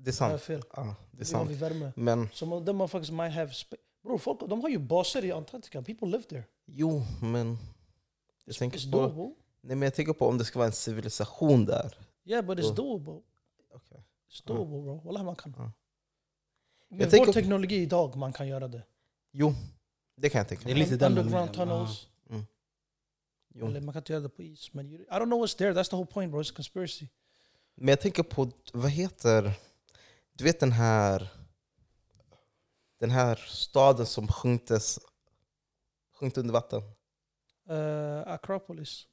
är 0.00 0.04
Det 0.04 0.10
är 0.10 0.12
sant. 0.12 0.42
fel. 0.42 0.62
Ja, 0.76 0.82
det 0.82 0.88
är 0.90 0.96
Vi 1.10 1.18
har 1.18 1.24
sant. 1.24 1.50
vi 1.50 1.54
värme. 1.54 1.92
Men 1.96 2.28
So 2.32 2.46
mo- 2.46 2.66
them 2.66 2.76
motherfuckers 2.76 3.10
might 3.10 3.32
have... 3.34 3.50
Sp- 3.50 3.74
Bro, 4.02 4.18
folk, 4.18 4.40
de 4.48 4.60
har 4.60 4.68
ju 4.68 4.78
baser 4.78 5.24
i 5.24 5.32
Antarktika. 5.32 5.82
People 5.82 6.06
live 6.08 6.22
there. 6.22 6.44
jo, 6.66 7.02
men... 7.22 7.58
Jag 8.44 8.56
tänker, 8.56 8.78
It's 8.78 8.90
på, 8.92 8.98
doable. 8.98 9.34
nej, 9.60 9.76
men 9.76 9.82
jag 9.82 9.94
tänker 9.94 10.12
på 10.12 10.26
om 10.28 10.38
det 10.38 10.44
ska 10.44 10.58
vara 10.58 10.66
en 10.66 10.72
civilisation 10.72 11.64
där. 11.64 11.94
Yeah, 12.24 12.44
but 12.46 12.58
it's 12.58 12.62
Så- 12.62 12.72
doable. 12.74 13.20
Okej. 13.74 14.04
It's 14.30 14.46
doable 14.46 14.82
bro. 14.82 15.00
Wallah 15.04 15.24
man 15.24 15.36
kan. 15.36 15.54
Ja. 15.58 15.62
Med 15.62 17.00
Jag 17.00 17.06
vår 17.06 17.10
tänker- 17.10 17.32
teknologi 17.32 17.76
idag, 17.76 18.16
man 18.16 18.32
kan 18.32 18.48
göra 18.48 18.68
det. 18.68 18.82
Jo, 19.32 19.54
det 20.20 20.30
kan 20.30 20.38
jag 20.38 20.48
tänka 20.48 20.64
Det 20.64 20.70
är 20.70 20.74
mig. 20.74 20.82
lite 20.82 20.96
den 20.96 21.14
de 21.14 21.20
Underground 21.20 21.54
tunnels. 21.54 22.06
Jo. 23.54 23.66
Eller 23.66 23.80
man 23.80 23.92
kan 23.92 24.00
inte 24.00 24.12
göra 24.12 24.22
det 24.22 24.28
på 24.28 24.42
is. 24.42 24.74
Men 24.74 24.90
I 24.92 25.06
don't 25.08 25.24
know 25.24 25.44
what's 25.44 25.56
there. 25.56 25.72
That's 25.72 25.90
the 25.90 25.96
whole 25.96 26.06
point 26.06 26.32
bro. 26.32 26.42
It's 26.42 26.50
a 26.50 26.54
conspiracy. 26.56 27.06
Men 27.74 27.88
jag 27.88 28.00
tänker 28.00 28.22
på, 28.22 28.50
vad 28.72 28.90
heter... 28.90 29.52
Du 30.32 30.44
vet 30.44 30.60
den 30.60 30.72
här... 30.72 31.28
Den 33.00 33.10
här 33.10 33.36
staden 33.48 34.06
som 34.06 34.28
sjunktes, 34.28 34.98
sjönk 36.14 36.36
under 36.36 36.52
vatten. 36.52 36.82
Uh, 37.70 38.32
Acropolis. 38.32 39.06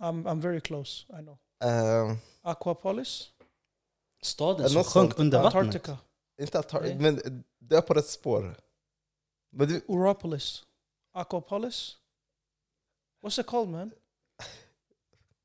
I'm, 0.00 0.24
I'm 0.24 0.40
very 0.40 0.60
close. 0.60 1.06
I 1.12 1.22
know. 1.22 1.38
Uh, 1.64 2.16
Aquapolis. 2.42 3.30
Staden 4.22 4.70
som 4.70 4.84
sjönk 4.84 5.18
under 5.18 5.42
vattnet. 5.42 5.64
Antarctica. 5.64 5.98
inte 6.38 6.80
Nej. 6.80 6.96
men 6.98 7.44
det 7.58 7.76
är 7.76 7.80
på 7.80 7.94
rätt 7.94 8.06
spår. 8.06 8.56
Men 9.52 9.68
du, 9.68 9.76
Europolis. 9.88 10.64
Aquapolis. 11.14 11.96
What's 13.22 13.40
it 13.40 13.46
called 13.46 13.68
man? 13.68 13.90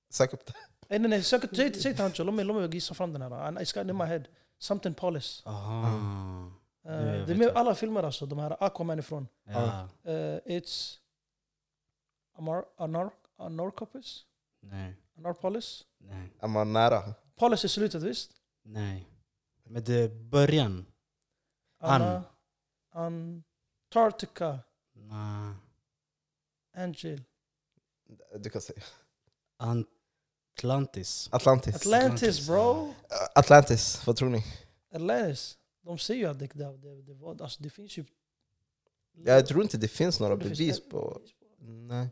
sök 0.09 0.33
upp 0.33 0.45
det. 0.45 0.53
Nej 0.89 0.99
nej 0.99 1.09
nej, 1.09 1.23
sök 1.23 1.55
säg 1.55 1.73
säg 1.73 1.93
till 1.93 2.01
Hancho. 2.03 2.23
Låt 2.23 2.35
mig, 2.35 2.45
låt 2.45 2.57
mig 2.57 2.69
gissa 2.75 2.93
fram 2.93 3.13
den 3.13 3.21
här. 3.21 3.29
I- 3.51 3.55
It's 3.63 3.73
got 3.83 3.89
in 3.89 3.97
my 3.97 4.05
head. 4.05 4.23
Something 4.59 4.93
Polis. 4.93 5.41
Aha. 5.45 5.87
Uh, 6.85 6.91
jag 6.93 7.27
det 7.27 7.33
är 7.33 7.37
med 7.37 7.47
alla 7.47 7.75
filmer 7.75 8.03
alltså, 8.03 8.25
de 8.25 8.39
här 8.39 8.63
Aquaman 8.63 8.99
ifrån. 8.99 9.27
Ja. 9.43 9.89
Uh, 10.07 10.11
it's 10.45 10.99
Amar, 12.37 12.65
Anar, 12.77 13.11
Anorcopus? 13.37 14.25
Nej. 14.61 14.95
Anorpolis? 15.17 15.85
Nej. 15.97 16.33
Är 16.39 16.47
man 16.47 16.73
nära? 16.73 17.13
Polis 17.35 17.63
är 17.63 17.67
slutet 17.67 18.03
visst? 18.03 18.31
Nej. 18.63 19.07
Men 19.63 19.83
det 19.83 19.93
är 19.93 20.09
början. 20.09 20.85
An. 21.79 22.01
Anna, 22.01 22.23
Antarctica, 23.89 24.59
Nej. 24.93 25.53
Angel, 26.73 27.23
Du 28.39 28.49
kan 28.49 28.61
säga. 28.61 28.83
Atlantis. 30.57 31.29
Atlantis. 31.31 31.75
Atlantis 31.75 32.47
bro! 32.47 32.93
Atlantis, 33.35 34.07
vad 34.07 34.15
tror 34.15 34.29
ni? 34.29 34.43
Atlantis. 34.91 35.57
De 35.81 35.97
säger 35.97 36.21
ju 36.21 36.27
att 36.29 36.39
det, 36.39 36.47
det, 36.47 36.77
det, 36.77 37.01
det, 37.01 37.13
var, 37.13 37.41
alltså 37.41 37.63
det 37.63 37.69
finns 37.69 37.97
ju... 37.97 38.05
Jag 39.13 39.47
tror 39.47 39.63
inte 39.63 39.77
det 39.77 39.87
finns 39.87 40.19
några 40.19 40.35
Det 40.35 40.45
finns 40.45 40.57
bevis 40.59 40.77
ett- 40.79 40.89
på... 40.89 41.21
Nej. 41.59 42.09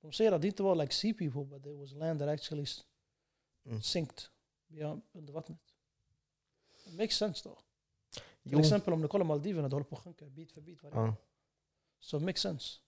De 0.00 0.12
säger 0.12 0.32
att 0.32 0.40
det 0.42 0.46
inte 0.48 0.62
var 0.62 0.74
like 0.74 0.94
sea 0.94 1.14
people, 1.14 1.44
but 1.44 1.62
there 1.62 1.74
was 1.76 1.92
land 1.92 2.20
that 2.20 2.28
actually 2.28 2.66
Mm. 3.66 3.82
sinked 3.82 4.22
beyond, 4.68 5.02
under 5.12 5.32
vattnet. 5.32 5.58
It 6.86 6.94
makes 6.94 7.16
sense 7.16 7.48
då. 7.48 7.58
Till 8.48 8.58
Jo. 8.58 8.60
exempel 8.60 8.92
om 8.92 9.02
du 9.02 9.08
kollar 9.08 9.24
Maldiverna, 9.24 9.68
det 9.68 9.74
håller 9.74 9.84
på 9.84 9.96
att 9.96 10.02
sjunka 10.02 10.24
bit 10.26 10.52
för 10.52 10.60
bit 10.60 10.78
Ja. 10.82 11.14
Så 12.00 12.16
it 12.16 12.22
makes 12.22 12.40
sense. 12.40 12.78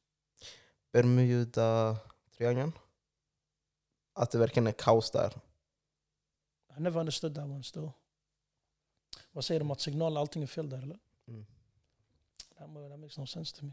Bermuda-triangeln. 0.93 2.73
Att 4.13 4.31
det 4.31 4.39
verkligen 4.39 4.67
är 4.67 4.73
kaos 4.73 5.11
där. 5.11 5.41
I 6.77 6.81
never 6.81 7.01
understood 7.01 7.35
that 7.35 7.45
one 7.45 7.63
still. 7.63 7.91
Vad 9.33 9.45
säger 9.45 9.59
de 9.61 9.71
att 9.71 9.81
signal, 9.81 10.17
allting 10.17 10.43
är 10.43 10.47
fel 10.47 10.69
där 10.71 10.83
eller? 10.83 10.99
Mm. 11.27 11.47
That, 12.59 12.99
makes 13.01 13.19
no 13.19 13.27
sense 13.27 13.57
to 13.57 13.65
me. 13.65 13.73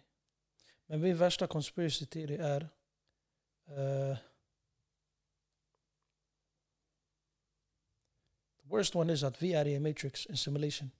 Men 0.86 1.02
min 1.02 1.18
värsta 1.18 1.48
conspiracy 1.48 2.06
theory 2.06 2.36
är 2.36 2.62
eh, 3.68 4.18
The 8.62 8.64
worst 8.70 8.96
one 8.96 9.14
is 9.14 9.24
att 9.24 9.42
vi 9.42 9.54
är 9.54 9.66
i 9.68 9.76
en 9.76 9.84
matrix, 9.84 10.28
en 10.30 10.38
simulation. 10.38 10.92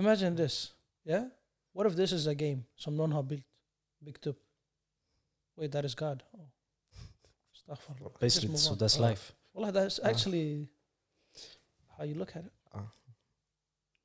Imagine 0.00 0.36
this, 0.36 0.72
yeah? 1.04 1.24
What 1.74 1.86
if 1.86 1.96
this 1.96 2.12
is 2.12 2.26
a 2.26 2.34
game 2.34 2.62
som 2.76 2.96
någon 2.96 3.12
har 3.12 3.22
byggt, 3.22 3.46
byggt 3.98 4.26
upp? 4.26 4.38
Wait, 5.56 5.72
that 5.72 5.84
is 5.84 5.94
God. 5.94 6.22
Oh. 6.32 6.40
Astaghfirullah. 7.52 8.12
Basically, 8.20 8.56
so 8.58 8.74
that's 8.74 9.00
Ja. 9.00 9.08
life. 9.10 9.32
Well, 9.54 9.72
that's 9.74 10.00
Ja. 10.02 10.10
actually 10.10 10.68
how 11.88 12.04
you 12.04 12.14
look 12.14 12.36
at 12.36 12.44
it. 12.46 12.52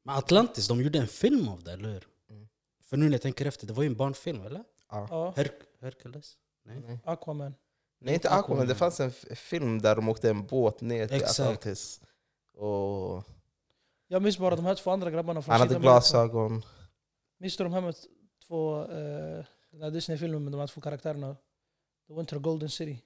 Men 0.04 0.16
Atlantis, 0.16 0.68
de 0.68 0.82
gjorde 0.82 1.00
en 1.00 1.08
film 1.08 1.48
av 1.48 1.64
det, 1.64 1.72
eller 1.74 1.90
hur? 1.90 2.08
Mm. 2.30 2.48
För 2.82 2.98
nu 2.98 3.06
när 3.06 3.12
jag 3.12 3.22
tänker 3.22 3.46
efter, 3.46 3.68
det 3.68 3.74
var 3.74 3.84
ju 3.84 3.88
en 3.88 3.96
barnfilm, 3.96 4.42
eller? 4.46 4.64
Ja. 4.90 5.08
Ja, 5.10 5.34
Her 5.38 5.52
Hercules? 5.80 6.38
Nej. 6.64 6.80
Nej. 6.88 7.00
Aquaman. 7.06 7.56
Nej, 8.00 8.14
inte 8.14 8.30
Aquaman. 8.30 8.68
Det 8.68 8.76
fanns 8.76 9.00
en 9.00 9.12
film 9.36 9.82
där 9.82 9.96
de 9.96 10.10
åkte 10.10 10.30
en 10.30 10.46
båt 10.48 10.82
ner 10.82 11.08
till 11.08 11.16
Exakt. 11.18 11.40
Atlantis. 11.40 12.02
Och 12.54 13.24
Jag 14.12 14.22
minns 14.22 14.38
bara 14.38 14.56
de 14.56 14.66
här 14.66 14.76
två 14.76 14.92
andra 14.92 15.12
grabbarna 15.12 15.42
från 15.42 15.52
han 15.52 15.62
hade 15.62 15.80
glasögon. 15.80 16.64
Minns 17.38 17.58
du 17.58 17.64
de 17.64 17.74
här 17.74 17.82
med 17.82 17.96
två 18.48 18.82
eh, 18.82 19.46
den 19.70 19.80
där 19.80 19.92
Disney-filmen 19.92 20.44
med 20.44 20.54
de 20.54 20.60
här 20.60 20.68
två 20.68 20.82
karaktärerna. 20.82 21.36
The 22.08 22.14
Winter 22.14 22.40
Golden 22.40 22.70
City. 22.70 23.02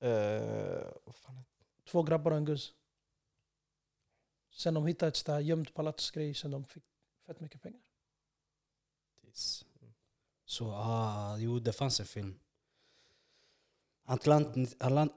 Heter 0.00 0.94
Två 1.90 2.02
grabbar 2.02 2.30
och 2.30 2.36
en 2.36 2.44
guzz. 2.44 2.72
Sen 4.50 4.74
de 4.74 4.86
hittade 4.86 5.08
ett 5.08 5.16
sånt 5.16 5.28
här 5.28 5.40
gömt 5.40 5.74
palatsgrej, 5.74 6.34
sen 6.34 6.50
de 6.50 6.64
fick 6.64 6.84
fett 7.26 7.40
mycket 7.40 7.62
pengar. 7.62 7.80
Precis. 9.22 9.64
Så 10.44 10.70
ah, 10.70 11.36
jo, 11.38 11.58
det 11.58 11.72
fanns 11.72 12.00
en 12.00 12.06
film. 12.06 12.40
Atlant 14.04 14.56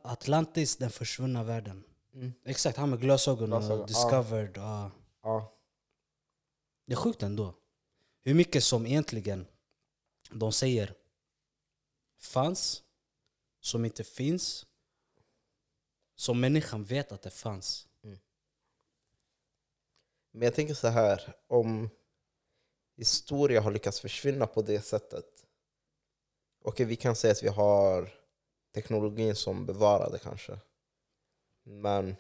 Atlantis, 0.04 0.78
den 0.78 0.90
försvunna 0.90 1.44
världen. 1.44 1.84
Mm. 2.14 2.34
Exakt, 2.46 2.78
han 2.78 2.90
med 2.90 3.02
glasögon 3.02 3.50
Glasögon, 3.50 3.82
och 3.82 3.88
discovered. 3.88 4.58
ah. 4.58 4.92
Ja. 5.22 5.58
Det 6.86 6.94
är 6.94 6.98
sjukt 6.98 7.24
ändå. 7.24 7.56
Hur 8.22 8.34
mycket 8.34 8.64
som 8.64 8.86
egentligen 8.86 9.48
de 10.32 10.52
säger 10.52 10.94
fanns, 12.20 12.84
som 13.60 13.86
inte 13.86 14.04
finns, 14.04 14.66
som 16.16 16.40
människan 16.40 16.84
vet 16.84 17.12
att 17.12 17.22
det 17.22 17.30
fanns. 17.30 17.88
Men 20.32 20.42
jag 20.42 20.54
tänker 20.54 20.74
så 20.74 20.88
här, 20.88 21.36
om 21.48 21.90
historia 22.96 23.62
har 23.62 23.72
lyckats 23.72 24.00
försvinna 24.00 24.48
på 24.48 24.62
det 24.62 24.82
sättet. 24.82 25.26
Okej, 26.62 26.86
vi 26.86 26.96
kan 26.96 27.16
säga 27.16 27.32
att 27.32 27.44
vi 27.44 27.48
har 27.48 28.14
teknologin 28.74 29.36
som 29.36 29.66
bevarar 29.66 30.12
det 30.12 30.20
kanske. 30.20 30.60
Men 31.64 32.16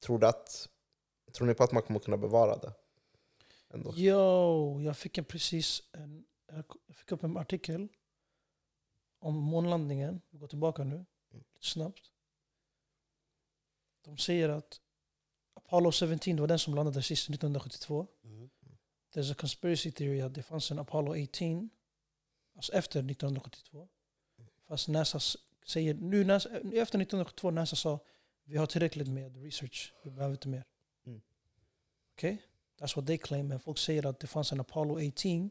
tror, 0.00 0.18
du 0.18 0.26
att, 0.26 0.68
tror 1.32 1.46
ni 1.46 1.54
på 1.54 1.64
att 1.64 1.72
man 1.72 1.82
kommer 1.82 2.00
kunna 2.00 2.16
bevara 2.16 2.56
det? 2.56 2.72
Ändå? 3.68 3.94
Yo, 3.96 4.80
jag 4.80 4.96
fick 4.96 5.18
en 5.18 5.24
precis 5.24 5.82
en, 5.92 6.26
jag 6.46 6.96
fick 6.96 7.12
upp 7.12 7.22
en 7.24 7.36
artikel 7.36 7.88
om 9.18 9.34
månlandningen. 9.36 10.20
Vi 10.30 10.38
går 10.38 10.48
tillbaka 10.48 10.84
nu, 10.84 11.06
lite 11.30 11.60
snabbt. 11.60 12.12
De 14.04 14.18
säger 14.18 14.48
att 14.48 14.80
Apollo 15.54 15.92
17 15.92 16.18
det 16.36 16.40
var 16.40 16.48
den 16.48 16.58
som 16.58 16.74
landade 16.74 17.02
sist 17.02 17.30
1972. 17.30 18.06
There's 19.14 19.32
a 19.32 19.34
conspiracy 19.38 19.92
theory 19.92 20.20
att 20.20 20.34
det 20.34 20.42
fanns 20.42 20.70
en 20.70 20.78
Apollo 20.78 21.22
18, 21.22 21.70
alltså 22.56 22.72
efter 22.72 22.98
1972. 23.10 23.88
Fast 24.66 24.88
NASA 24.88 25.18
s- 25.18 25.36
säger, 25.66 25.94
nu 25.94 26.24
NASA, 26.24 26.48
efter 26.48 26.72
1972 26.72 27.50
NASA 27.50 27.76
sa 27.76 27.98
vi 28.44 28.56
har 28.56 28.66
tillräckligt 28.66 29.08
med 29.08 29.42
research, 29.42 29.94
vi 30.04 30.10
behöver 30.10 30.34
inte 30.34 30.48
mer. 30.48 30.64
Mm. 31.06 31.20
Okej? 32.12 32.42
That's 32.78 32.96
what 32.96 33.06
they 33.06 33.18
claim. 33.18 33.48
Men 33.48 33.60
folk 33.60 33.78
säger 33.78 34.06
att 34.06 34.20
det 34.20 34.26
fanns 34.26 34.52
en 34.52 34.60
Apollo 34.60 34.94
18 35.08 35.50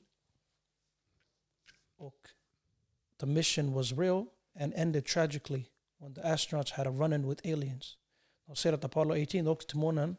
och 1.97 2.29
the 3.19 3.25
mission 3.25 3.73
was 3.73 3.91
real 3.91 4.25
and 4.59 4.73
ended 4.75 5.05
tragically 5.05 5.65
when 5.97 6.13
the 6.13 6.21
astronauts 6.21 6.71
had 6.71 6.87
a 6.87 6.89
run-in 6.91 7.29
with 7.29 7.53
aliens. 7.53 7.97
De 8.45 8.55
säger 8.55 8.73
att 8.73 8.83
Apollo 8.83 9.15
18 9.21 9.47
åkte 9.47 9.67
till 9.67 9.77
månen 9.77 10.17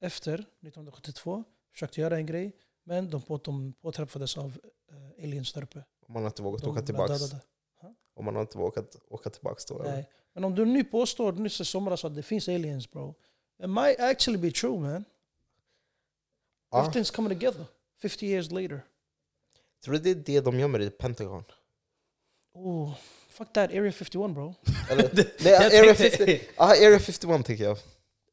efter 0.00 0.34
1972, 0.34 1.44
försökte 1.72 2.00
göra 2.00 2.16
en 2.16 2.26
grej, 2.26 2.56
men 2.84 3.10
de, 3.10 3.22
på, 3.22 3.36
de 3.36 3.72
påträffades 3.72 4.38
av 4.38 4.60
eh, 4.90 5.24
aliens 5.24 5.52
där 5.52 5.62
uppe. 5.62 5.84
Man 6.08 6.22
har 6.22 6.30
inte 6.30 6.42
vågat 6.42 6.62
De 6.62 6.70
åka 6.70 6.82
tillbaks? 6.82 7.20
dödade. 7.20 7.44
Om 8.22 8.24
man 8.26 8.34
har 8.34 8.42
inte 8.42 8.58
vågat 8.58 8.96
åka 9.08 9.30
tillbaks 9.30 9.64
då? 9.64 9.74
Nej. 9.84 10.08
Men 10.32 10.44
om 10.44 10.54
du 10.54 10.64
nu 10.64 10.84
påstår 10.84 11.32
nyss 11.32 11.60
i 11.60 11.64
somras 11.64 12.04
att 12.04 12.14
det 12.14 12.22
finns 12.22 12.48
aliens 12.48 12.90
bro, 12.90 13.14
it 13.62 13.70
might 13.70 14.00
actually 14.00 14.38
be 14.38 14.50
true 14.50 14.78
man. 14.80 15.04
Ja. 16.70 16.82
Everything's 16.84 17.14
coming 17.14 17.38
together 17.40 17.64
50 18.02 18.26
years 18.26 18.50
later. 18.50 18.80
Tror 19.84 19.94
du 19.94 20.00
det 20.00 20.10
är 20.10 20.14
det 20.14 20.40
de 20.40 20.58
gömmer 20.58 20.80
i 20.80 20.90
Pentagon? 20.90 21.44
Oh, 22.54 22.94
fuck 23.28 23.52
that, 23.52 23.70
Area 23.70 23.92
51 23.92 24.34
bro. 24.34 24.54
Eller, 24.90 25.10
nej, 25.44 25.54
Area, 25.80 25.94
tänkte- 25.94 26.26
50, 26.26 26.40
ah, 26.56 26.70
Area 26.70 26.98
51 26.98 27.46
tycker 27.46 27.64
jag. 27.64 27.78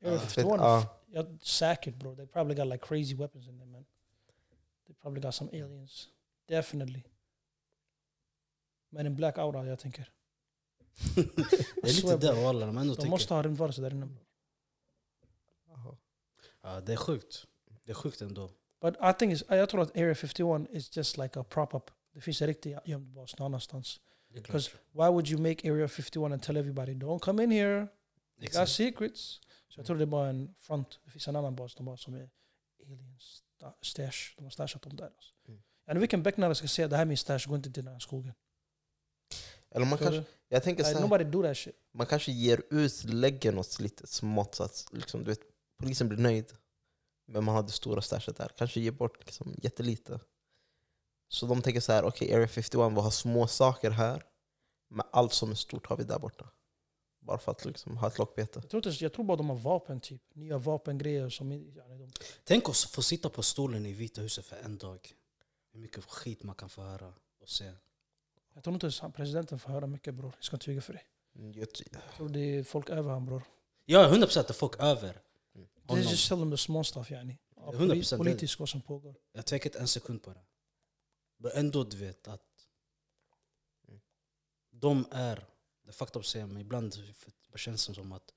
Area 0.04 0.14
Ja, 0.14 0.20
51, 0.20 0.62
Ja. 0.62 0.86
yeah, 1.14 1.26
säkert 1.42 1.96
bro. 1.96 2.16
They 2.16 2.26
probably 2.28 2.56
got 2.56 2.68
like 2.68 2.88
crazy 2.88 3.16
weapons 3.16 3.48
in 3.48 3.58
there 3.58 3.70
man. 3.72 3.86
They 4.88 4.96
probably 5.02 5.22
got 5.22 5.36
some 5.36 5.50
aliens. 5.54 6.08
Definitely. 6.50 7.04
Men 8.90 9.06
en 9.06 9.16
black 9.16 9.38
aura 9.38 9.66
jag 9.66 9.80
tänker. 9.80 10.12
det 11.16 11.90
är 11.90 11.94
lite 11.94 12.18
det 12.18 12.44
walla, 12.44 12.66
de 12.66 12.78
ändå 12.78 12.94
De 12.94 12.96
tänker. 12.96 13.10
måste 13.10 13.34
ha 13.34 13.44
rymdvarelser 13.44 13.82
där 13.82 13.92
inne. 13.92 14.08
Ja, 16.62 16.82
det 16.82 16.94
är 16.94 16.98
sjukt. 16.98 17.46
Det 17.84 17.92
är 17.92 17.96
sjukt 17.96 18.22
ändå. 18.22 18.52
But 18.82 18.96
I 18.96 19.14
think 19.20 19.34
it's, 19.34 19.56
jag 19.56 19.70
tror 19.70 19.82
att 19.82 19.98
Area 19.98 20.16
51 20.16 20.68
is 20.70 20.98
just 20.98 21.18
like 21.18 21.40
a 21.40 21.44
prop-up. 21.50 21.92
Det 22.14 22.22
finns 22.22 22.42
en 22.42 22.48
riktig 22.48 22.78
gömd 22.86 23.08
bas 23.14 23.38
någon 23.38 23.46
annanstans. 23.46 24.00
Because 24.34 24.72
why 24.92 25.08
would 25.10 25.28
you 25.28 25.42
make 25.42 25.72
Area 25.72 25.88
51 25.88 26.32
and 26.34 26.44
tell 26.44 26.58
everybody 26.58 26.94
don't 26.94 27.20
come 27.20 27.44
in 27.44 27.52
here, 27.52 27.88
we 28.38 28.48
got 28.48 28.70
secrets? 28.70 29.40
Så 29.68 29.80
jag 29.80 29.86
tror 29.86 29.98
det 29.98 30.04
är 30.04 30.06
bara 30.06 30.30
en 30.30 30.54
front. 30.58 31.00
Det 31.06 31.12
finns 31.12 31.28
en 31.28 31.36
annan 31.36 31.56
bas 31.56 31.76
de 31.76 31.86
bara 31.86 31.98
som 31.98 32.14
är 32.14 32.30
aliens 32.86 33.44
sta- 33.60 33.74
stash. 33.82 34.36
De 34.38 34.44
har 34.44 34.50
stashat 34.52 34.82
dem 34.82 34.96
där. 34.96 35.06
Alltså. 35.06 35.34
Mm. 35.48 35.62
Yani 35.88 36.00
vilken 36.00 36.24
becknare 36.24 36.56
ska 36.56 36.68
säga 36.68 36.88
det 36.88 36.96
här 36.96 37.02
är 37.04 37.08
min 37.08 37.18
stash, 37.18 37.40
gå 37.48 37.56
inte 37.56 37.72
till 37.72 37.84
den 37.86 37.94
här 37.94 38.00
skogen. 38.00 38.34
Eller 39.72 39.86
man 39.86 39.98
kanske, 39.98 40.24
jag 40.48 40.64
tänker 40.64 40.84
så 40.84 40.94
här, 40.94 41.02
nobody 41.02 41.24
do 41.24 41.44
that 41.44 41.58
shit. 41.58 41.76
man 41.94 42.08
kanske 42.08 42.32
ger 42.32 42.62
ut 42.70 43.04
lägger 43.04 43.52
något 43.52 43.80
litet 43.80 44.10
smått 44.10 44.56
så 44.56 44.64
att 44.64 44.86
liksom, 44.92 45.24
du 45.24 45.30
vet, 45.30 45.42
polisen 45.80 46.10
blir 46.10 46.20
nöjd. 46.20 46.54
Men 47.28 47.44
man 47.44 47.56
har 47.56 47.64
det 47.64 47.72
stora 47.72 48.02
stashet 48.02 48.38
där. 48.38 48.52
Kanske 48.58 48.80
ger 48.80 48.92
bort 48.92 49.26
liksom, 49.26 49.56
jättelite. 49.58 50.20
Så 51.28 51.46
de 51.46 51.62
tänker 51.62 51.80
så 51.80 51.92
här, 51.92 52.04
okej 52.04 52.34
Area 52.34 52.48
51, 52.48 52.74
vi 52.74 53.02
har 53.02 53.12
små 53.12 53.48
saker 53.48 53.92
här. 53.92 54.26
Men 54.90 55.06
allt 55.12 55.34
som 55.34 55.52
är 55.52 55.56
stort 55.56 55.88
har 55.88 55.98
vi 55.98 56.04
där 56.04 56.20
borta. 56.20 56.50
Bara 57.22 57.38
för 57.38 57.52
att 57.52 57.66
liksom, 57.66 57.98
ha 57.98 58.08
ett 58.08 58.18
lockbete. 58.18 58.60
Jag 58.60 58.70
tror, 58.70 58.88
inte, 58.88 59.04
jag 59.04 59.14
tror 59.14 59.26
bara 59.26 59.38
de 59.38 59.50
har 59.50 59.56
vapen 59.56 60.00
typ. 60.00 60.22
Nya 60.34 60.58
vapengrejer 60.58 61.30
som... 61.30 61.52
Yani, 61.52 61.98
de, 61.98 62.12
Tänk 62.44 62.70
oss 62.70 62.86
få 62.86 63.02
sitta 63.02 63.30
på 63.30 63.44
stolen 63.44 63.86
i 63.86 63.94
Vita 63.94 64.22
huset 64.22 64.46
för 64.46 64.56
en 64.56 64.78
dag. 64.78 65.14
Hur 65.72 65.80
mycket 65.80 66.06
skit 66.06 66.44
man 66.44 66.56
kan 66.56 66.70
få 66.70 66.82
höra 66.82 67.14
och 67.42 67.50
se. 67.50 67.72
Jag 68.60 68.64
tror 68.64 68.74
inte 68.74 68.86
ens 68.86 69.02
presidenten 69.16 69.60
får 69.60 69.70
höra 69.70 69.88
mycket 69.88 70.14
bror. 70.14 70.32
Jag 70.36 70.44
ska 70.44 70.56
inte 70.56 70.70
ljuga 70.72 70.82
för 70.82 70.94
dig. 70.94 71.04
Mm, 71.36 71.54
jag 71.60 71.74
tror 72.18 72.30
det 72.30 72.40
är 72.40 72.64
folk 72.64 72.90
över 72.90 73.12
han 73.12 73.26
bror. 73.26 73.44
Ja, 73.86 74.08
100% 74.10 74.20
procent 74.22 74.50
är 74.50 74.54
folk 74.54 74.80
över. 74.80 75.14
They 75.54 75.68
Honom. 75.88 76.04
just 76.04 76.30
them 76.30 76.52
the 76.52 76.58
small 76.58 76.86
stuff 76.86 77.12
yani. 77.12 77.38
Ja, 77.56 77.72
100% 77.72 77.90
poli- 77.90 78.18
Politiskt 78.18 78.60
vad 78.60 78.70
som 78.70 78.82
pågår. 78.82 79.16
Jag 79.32 79.46
tvekar 79.46 79.70
inte 79.70 79.80
en 79.80 79.88
sekund 79.88 80.24
på 80.24 80.34
det. 80.34 80.42
Men 81.38 81.52
ändå 81.56 81.84
du 81.84 81.98
vet 81.98 82.28
att 82.28 82.42
de 84.72 85.06
är, 85.12 85.46
det 85.84 86.02
är 86.02 86.20
att 86.20 86.26
säga 86.26 86.48
men 86.48 86.58
ibland 86.58 86.96
det 87.52 87.58
känns 87.58 87.88
det 87.88 87.94
som 87.94 88.12
att 88.12 88.34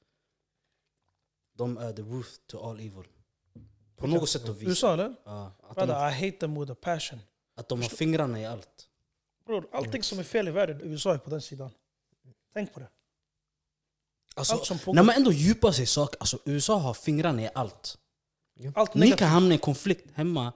de 1.54 1.78
är 1.78 1.92
the 1.92 2.02
roof 2.02 2.38
to 2.46 2.58
all 2.58 2.80
evil. 2.80 3.08
På 3.96 4.06
något 4.06 4.28
sätt 4.28 4.48
och 4.48 4.62
vis. 4.62 4.68
USA 4.68 4.92
eller? 4.92 5.14
Ja, 5.24 5.52
att, 5.62 5.74
Brother, 5.76 5.94
de, 6.10 6.10
I 6.10 6.26
hate 6.26 6.38
them 6.38 6.60
with 6.60 6.72
a 6.72 6.76
passion. 6.80 7.18
att 7.54 7.68
de 7.68 7.82
har 7.82 7.88
fingrarna 7.88 8.40
i 8.40 8.46
allt. 8.46 8.88
Bror, 9.44 9.68
allting 9.72 10.02
som 10.02 10.18
är 10.18 10.22
fel 10.22 10.48
i 10.48 10.50
världen, 10.50 10.80
USA 10.82 11.14
är 11.14 11.18
på 11.18 11.30
den 11.30 11.40
sidan. 11.40 11.70
Tänk 12.52 12.72
på 12.74 12.80
det. 12.80 12.88
Alltså, 14.34 14.54
Allt 14.54 14.66
som 14.66 14.78
pågår. 14.78 14.94
när 14.94 15.02
man 15.02 15.14
ändå 15.14 15.32
djupar 15.32 15.72
sig 15.72 15.82
i 15.82 15.86
saker, 15.86 16.20
alltså 16.20 16.38
USA 16.44 16.78
har 16.78 16.94
fingrarna 16.94 17.42
i 17.42 17.50
allt. 17.54 17.98
allt 18.74 18.94
Ni 18.94 19.10
kan 19.12 19.28
hamna 19.28 19.50
i 19.50 19.52
en 19.52 19.58
konflikt 19.58 20.10
hemma, 20.14 20.52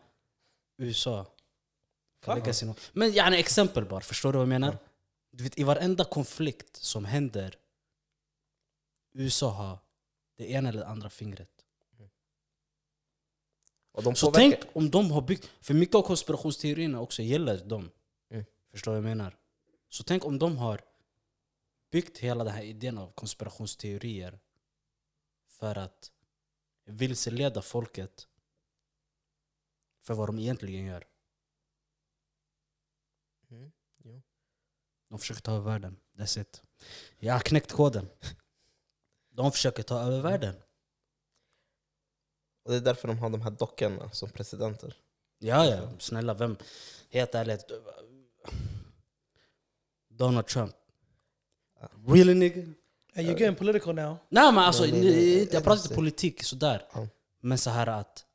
USA. 0.78 1.26
Kan 2.24 2.38
lägga 2.38 2.52
sig 2.52 2.74
Men 2.92 3.12
yani 3.12 3.36
exempel 3.36 3.84
bara, 3.84 4.00
förstår 4.00 4.32
du 4.32 4.38
vad 4.38 4.42
jag 4.42 4.48
menar? 4.48 4.72
Ja. 4.72 4.78
Du 5.30 5.44
vet, 5.44 5.58
I 5.58 5.62
varenda 5.62 6.04
konflikt 6.04 6.76
som 6.76 7.04
händer, 7.04 7.58
USA 9.14 9.50
har 9.50 9.78
det 10.36 10.50
ena 10.50 10.68
eller 10.68 10.80
det 10.80 10.86
andra 10.86 11.10
fingret. 11.10 11.50
Och 13.92 14.02
de 14.02 14.14
Så 14.14 14.30
tänk 14.30 14.54
om 14.72 14.90
de 14.90 15.10
har 15.10 15.20
byggt, 15.20 15.50
för 15.60 15.74
mycket 15.74 15.94
av 15.94 16.02
konspirationsteorierna 16.02 17.00
också 17.00 17.22
gäller 17.22 17.64
dem. 17.64 17.90
Förstår 18.76 18.92
du 18.92 19.00
vad 19.00 19.10
jag 19.10 19.16
menar? 19.16 19.36
Så 19.88 20.02
tänk 20.02 20.24
om 20.24 20.38
de 20.38 20.56
har 20.58 20.84
byggt 21.90 22.18
hela 22.18 22.44
den 22.44 22.52
här 22.52 22.62
idén 22.62 22.98
av 22.98 23.12
konspirationsteorier 23.12 24.40
för 25.46 25.78
att 25.78 26.12
vilseleda 26.84 27.62
folket 27.62 28.28
för 30.02 30.14
vad 30.14 30.28
de 30.28 30.38
egentligen 30.38 30.84
gör. 30.84 31.06
Mm, 33.50 33.72
jo. 33.96 34.22
De 35.08 35.18
försöker 35.18 35.42
ta 35.42 35.52
över 35.52 35.70
världen. 35.70 35.96
That's 36.14 36.40
it. 36.40 36.62
Jag 37.18 37.32
har 37.32 37.40
knäckt 37.40 37.72
koden. 37.72 38.08
De 39.30 39.52
försöker 39.52 39.82
ta 39.82 40.00
över 40.00 40.20
världen. 40.20 40.54
Och 42.62 42.70
det 42.70 42.76
är 42.76 42.80
därför 42.80 43.08
de 43.08 43.18
har 43.18 43.30
de 43.30 43.42
här 43.42 43.50
dockorna 43.50 44.10
som 44.10 44.30
presidenter. 44.30 44.96
Ja, 45.38 45.66
ja. 45.66 45.92
Snälla, 45.98 46.34
vem... 46.34 46.56
Helt 47.10 47.34
ärligt. 47.34 47.64
Donald 50.08 50.46
Trump. 50.46 50.74
Ja. 51.80 51.88
Really 52.06 52.34
nigga? 52.34 52.62
Hey, 53.14 53.24
you're 53.24 53.38
getting 53.40 53.54
political 53.56 53.94
now. 53.94 54.16
Nej 54.28 54.52
men 54.52 54.58
alltså, 54.58 54.82
Nej, 54.82 54.92
nej, 54.92 55.02
nej. 55.02 55.48
jag 55.52 55.64
pratar 55.64 55.82
inte 55.82 55.94
politik 55.94 56.42
sådär. 56.42 56.82
Ja. 56.92 57.08
Men 57.40 57.58
så 57.58 57.70
här 57.70 57.86
att 57.86 58.26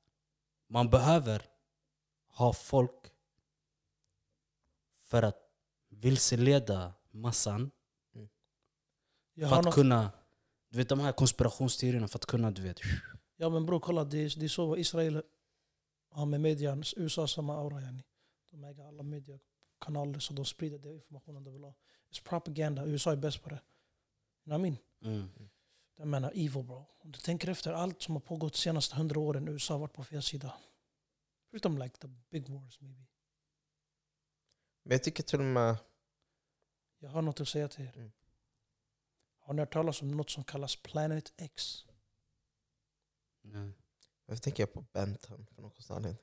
man 0.70 0.90
behöver 0.90 1.42
ha 2.28 2.54
folk 2.54 3.12
för 5.00 5.24
att 5.24 5.38
vilseleda 5.90 6.94
massan. 7.12 7.72
Jag 9.34 9.50
för 9.50 9.58
att 9.58 9.66
något, 9.66 9.74
kunna, 9.74 10.12
du 10.70 10.78
vet 10.78 10.90
de 10.90 11.00
här 11.00 11.12
konspirationsteorierna, 11.12 12.08
för 12.08 12.20
att 12.20 12.26
kunna 12.26 12.52
du 12.52 12.62
vet. 12.62 12.80
ja 13.38 13.50
men 13.50 13.66
bror 13.66 13.80
kolla, 13.80 14.04
det 14.04 14.18
är, 14.18 14.40
det 14.40 14.46
är 14.46 14.50
så 14.50 14.78
Israel 14.78 15.24
har 16.12 16.26
med 16.26 16.42
media. 16.42 16.84
USA 16.98 17.28
samma 17.28 17.58
aura 17.58 17.82
yani. 17.82 18.04
De 18.52 18.64
äger 18.64 18.88
alla 18.88 19.04
mediekanaler 19.82 20.20
så 20.20 20.34
de 20.34 20.46
sprider 20.46 20.78
den 20.78 20.94
informationen 20.94 21.44
de 21.44 21.54
vill 21.54 21.64
ha. 21.64 21.74
It's 22.12 22.24
propaganda, 22.24 22.86
USA 22.86 23.12
är 23.12 23.16
bäst 23.16 23.44
på 23.44 23.50
det. 23.50 23.62
You 24.46 24.58
know 24.58 24.60
what 24.60 24.68
I 24.68 24.72
mean? 24.72 24.78
Mm. 25.02 25.50
Jag 25.96 26.08
menar 26.08 26.32
evil 26.32 26.64
bro. 26.64 26.86
Om 27.00 27.12
du 27.12 27.20
tänker 27.20 27.50
efter 27.50 27.74
allt 27.74 28.02
som 28.02 28.16
har 28.16 28.22
pågått 28.22 28.54
de 28.54 28.60
senaste 28.60 28.96
hundra 28.96 29.20
åren, 29.20 29.48
USA 29.48 29.74
har 29.74 29.80
varit 29.80 29.94
på 29.94 30.04
fel 30.04 30.24
sida. 30.24 30.54
Förutom 31.50 31.78
like 31.78 31.98
the 31.98 32.08
big 32.08 32.50
wars 32.50 32.82
maybe. 32.82 33.06
Men 34.84 34.92
jag 34.92 35.04
tycker 35.04 35.24
till 35.24 35.40
och 35.40 35.46
med... 35.46 35.78
Jag 37.00 37.10
har 37.10 37.22
något 37.22 37.42
att 37.42 37.48
säga 37.48 37.68
till 37.68 37.86
er. 37.86 37.94
Mm. 37.96 38.12
Har 39.40 39.54
ni 39.54 39.62
hört 39.62 39.74
talas 39.74 40.02
om 40.02 40.12
något 40.12 40.30
som 40.30 40.44
kallas 40.44 40.76
Planet 40.76 41.34
X? 41.38 41.86
Nej. 43.42 43.72
Varför 44.26 44.42
tänker 44.42 44.64
jag 44.64 44.74
på 44.74 44.82
Ben 44.82 45.18
10 45.18 45.46
för 45.46 45.62
någon 45.62 45.72
anledning? 45.90 46.18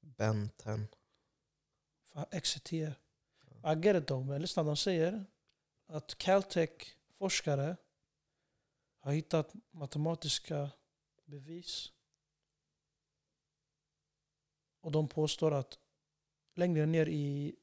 Ben 0.00 0.50
10. 2.16 2.26
X 2.30 2.56
är 2.56 2.60
10. 2.60 2.94
I 3.64 3.74
get 3.82 3.96
it 3.96 4.06
though, 4.06 4.26
men 4.26 4.40
lyssna, 4.40 4.62
de 4.62 4.76
säger 4.76 5.24
att 5.86 6.18
Caltech-forskare 6.18 7.76
har 9.00 9.12
hittat 9.12 9.54
matematiska 9.70 10.70
bevis. 11.24 11.92
Och 14.80 14.92
de 14.92 15.08
påstår 15.08 15.54
att 15.54 15.78
längre 16.54 16.86
ner 16.86 17.06
i 17.06 17.56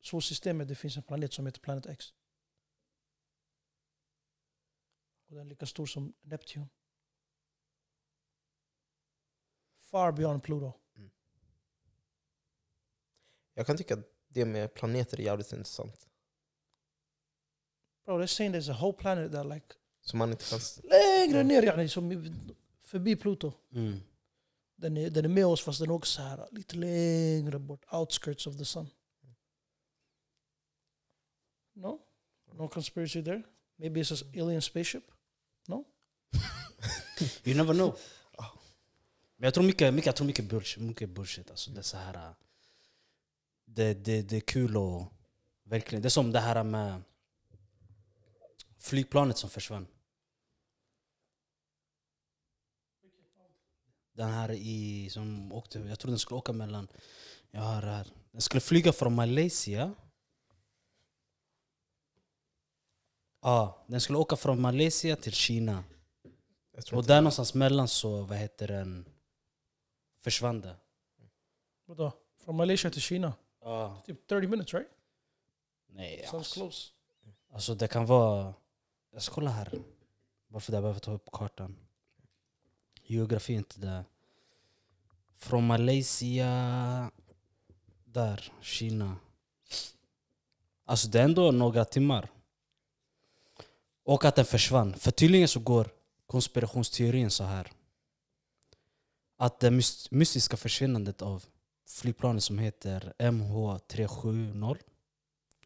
solsystemet 0.00 0.68
det 0.68 0.74
finns 0.74 0.96
en 0.96 1.02
planet 1.02 1.32
som 1.32 1.46
heter 1.46 1.60
Planet 1.60 1.86
X. 1.86 2.14
Och 5.28 5.34
den 5.34 5.46
är 5.46 5.50
lika 5.50 5.66
stor 5.66 5.86
som 5.86 6.14
Neptun. 6.20 6.68
Far 9.76 10.12
beyond 10.12 10.42
Pluto. 10.42 10.72
Jag 13.54 13.66
kan 13.66 13.76
tycka 13.76 13.94
att 13.94 14.04
det 14.28 14.44
med 14.44 14.74
planeter 14.74 15.20
är 15.20 15.24
jävligt 15.24 15.52
intressant. 15.52 16.06
Bro, 18.04 18.18
they're 18.18 18.26
saying 18.26 18.54
there's 18.54 18.70
a 18.70 18.76
whole 18.80 18.92
planet 18.92 19.32
that 19.32 19.46
like 19.46 19.66
Så 20.02 20.16
man 20.16 20.30
inte 20.30 20.44
kan... 20.44 20.60
längre 20.82 21.42
ner 21.42 21.62
yani, 21.62 21.88
som 21.88 22.34
förbi 22.80 23.16
Pluto. 23.16 23.52
Mm. 23.72 24.00
Den 24.76 24.96
är, 24.96 25.10
den 25.10 25.24
är 25.24 25.28
med 25.28 25.46
oss 25.46 25.62
fast 25.62 25.80
den 25.80 25.90
är 25.90 25.94
också 25.94 26.12
så 26.12 26.22
här, 26.22 26.48
lite 26.50 26.76
längre 26.76 27.58
bort, 27.58 27.84
outskirts 27.92 28.46
of 28.46 28.58
the 28.58 28.64
sun. 28.64 28.90
No? 31.74 32.00
No 32.52 32.68
conspiracy 32.68 33.24
there? 33.24 33.42
Maybe 33.76 34.00
it's 34.00 34.24
an 34.24 34.42
alien 34.42 34.62
spaceship? 34.62 35.04
You 37.44 37.56
never 37.56 37.74
know. 37.74 37.96
Men 39.36 39.44
jag 39.46 39.54
tror 39.54 39.64
mycket, 39.64 39.94
mycket, 39.94 40.06
jag 40.06 40.16
tror 40.16 40.26
mycket 40.26 40.44
bullshit. 40.44 40.82
Mycket 40.82 41.10
bullshit 41.10 41.50
alltså. 41.50 41.70
Det, 41.70 41.80
är 41.80 41.82
så 41.82 41.96
här, 41.96 42.14
äh, 42.14 42.32
det, 43.74 43.94
det, 43.94 44.22
det 44.22 44.36
är 44.36 44.40
kul 44.40 44.76
och 44.76 45.12
verkligen. 45.64 46.02
Det 46.02 46.08
är 46.08 46.10
som 46.10 46.32
det 46.32 46.40
här 46.40 46.64
med 46.64 47.02
flygplanet 48.78 49.36
som 49.38 49.50
försvann. 49.50 49.86
Den 54.12 54.30
här 54.30 54.50
i, 54.52 55.10
som 55.10 55.52
åkte, 55.52 55.78
jag 55.78 55.98
tror 55.98 56.10
den 56.10 56.18
skulle 56.18 56.38
åka 56.38 56.52
mellan, 56.52 56.88
jag 57.50 57.60
har 57.60 57.82
här. 57.82 58.12
Den 58.30 58.40
skulle 58.40 58.60
flyga 58.60 58.92
från 58.92 59.14
Malaysia. 59.14 59.94
Ja, 63.42 63.84
den 63.86 64.00
skulle 64.00 64.18
åka 64.18 64.36
från 64.36 64.60
Malaysia 64.60 65.16
till 65.16 65.32
Kina. 65.32 65.84
Och 66.92 67.06
där 67.06 67.20
någonstans 67.20 67.54
mellan 67.54 67.88
så, 67.88 68.22
vad 68.22 68.38
heter 68.38 68.68
den, 68.68 69.08
försvann 70.20 70.60
det. 70.60 70.76
Vadå? 71.84 72.12
Från 72.44 72.56
Malaysia 72.56 72.90
till 72.90 73.02
Kina? 73.02 73.34
Ja. 73.62 74.02
Typ 74.06 74.26
30 74.26 74.46
minutes 74.48 74.74
right? 74.74 74.88
Nej, 75.92 76.18
Sounds 76.18 76.34
alltså, 76.34 76.60
close. 76.60 76.90
alltså 77.52 77.74
det 77.74 77.88
kan 77.88 78.06
vara... 78.06 78.54
Jag 79.12 79.22
ska 79.22 79.34
kolla 79.34 79.50
här. 79.50 79.72
Varför 80.48 80.72
det 80.72 80.80
behöver 80.80 81.00
ta 81.00 81.12
upp 81.12 81.28
kartan. 81.32 81.76
Geografi 83.02 83.52
är 83.54 83.56
inte 83.58 83.80
där. 83.80 84.04
Från 85.36 85.66
Malaysia... 85.66 87.10
Där, 88.04 88.52
Kina. 88.60 89.16
Alltså 90.84 91.08
det 91.08 91.20
är 91.20 91.24
ändå 91.24 91.50
några 91.50 91.84
timmar. 91.84 92.28
Och 94.02 94.24
att 94.24 94.36
den 94.36 94.44
försvann. 94.44 94.94
För 94.94 95.10
tydligen 95.10 95.48
så 95.48 95.60
går 95.60 95.88
konspirationsteorin 96.26 97.30
så 97.30 97.44
här. 97.44 97.72
Att 99.36 99.60
det 99.60 99.70
mys- 99.70 100.08
mystiska 100.10 100.56
försvinnandet 100.56 101.22
av 101.22 101.44
flygplanet 101.90 102.44
som 102.44 102.58
heter 102.58 103.12
MH370 103.18 104.76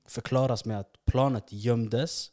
förklaras 0.04 0.64
med 0.64 0.80
att 0.80 1.04
planet 1.04 1.52
gömdes 1.52 2.32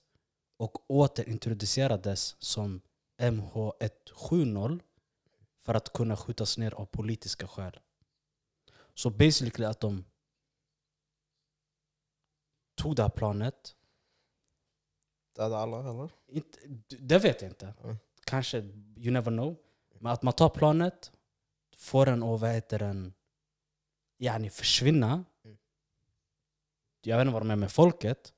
och 0.57 0.91
återintroducerades 0.91 2.35
som 2.39 2.81
MH170 3.17 4.79
för 5.59 5.73
att 5.73 5.93
kunna 5.93 6.17
skjutas 6.17 6.57
ner 6.57 6.73
av 6.73 6.85
politiska 6.85 7.47
skäl. 7.47 7.79
Så 8.93 9.09
basically 9.09 9.65
att 9.65 9.79
de 9.79 10.05
tog 12.75 12.95
det 12.95 13.01
här 13.01 13.09
planet, 13.09 13.75
döda 15.35 15.57
alla 15.57 15.79
eller? 15.79 16.09
inte, 16.27 16.59
det 16.99 17.19
vet 17.19 17.41
jag 17.41 17.51
inte. 17.51 17.73
Mm. 17.83 17.97
Kanske, 18.23 18.57
you 18.97 19.11
never 19.11 19.31
know. 19.31 19.55
Men 19.99 20.11
att 20.11 20.21
man 20.21 20.33
tar 20.33 20.49
planet, 20.49 21.11
får 21.75 22.05
den 22.05 22.23
att 22.23 22.41
vad 22.41 22.49
heter 22.49 22.79
den, 22.79 23.13
yani 24.21 24.49
försvinna. 24.49 25.25
Mm. 25.43 25.57
Jag 27.01 27.17
vet 27.17 27.21
inte 27.25 27.33
vad 27.33 27.41
de 27.41 27.51
är 27.51 27.55
med 27.55 27.71
folket. 27.71 28.33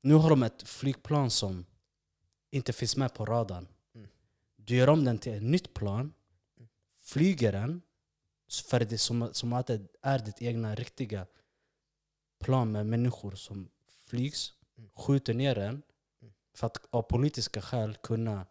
Nu 0.00 0.14
har 0.14 0.30
de 0.30 0.42
ett 0.42 0.62
flygplan 0.68 1.30
som 1.30 1.66
inte 2.50 2.72
finns 2.72 2.96
med 2.96 3.14
på 3.14 3.24
radarn. 3.24 3.68
Mm. 3.94 4.08
Du 4.56 4.76
gör 4.76 4.88
om 4.88 5.04
den 5.04 5.18
till 5.18 5.34
ett 5.34 5.42
nytt 5.42 5.74
plan, 5.74 6.12
Mm. 6.56 6.68
flyger 7.00 7.52
den, 7.52 7.82
för 8.68 8.80
det 8.80 8.98
som, 8.98 9.34
som 9.34 9.52
att 9.52 9.66
det 9.66 9.86
är 10.02 10.18
ditt 10.18 10.42
egna 10.42 10.74
riktiga 10.74 11.26
plan 12.38 12.72
med 12.72 12.86
människor 12.86 13.32
som 13.32 13.68
flygs, 14.06 14.52
skjuter 14.94 15.34
ner 15.34 15.54
den 15.54 15.82
för 16.54 16.66
att 16.66 16.86
av 16.90 17.02
politiska 17.02 17.62
skäl 17.62 17.96
kunna, 17.96 18.46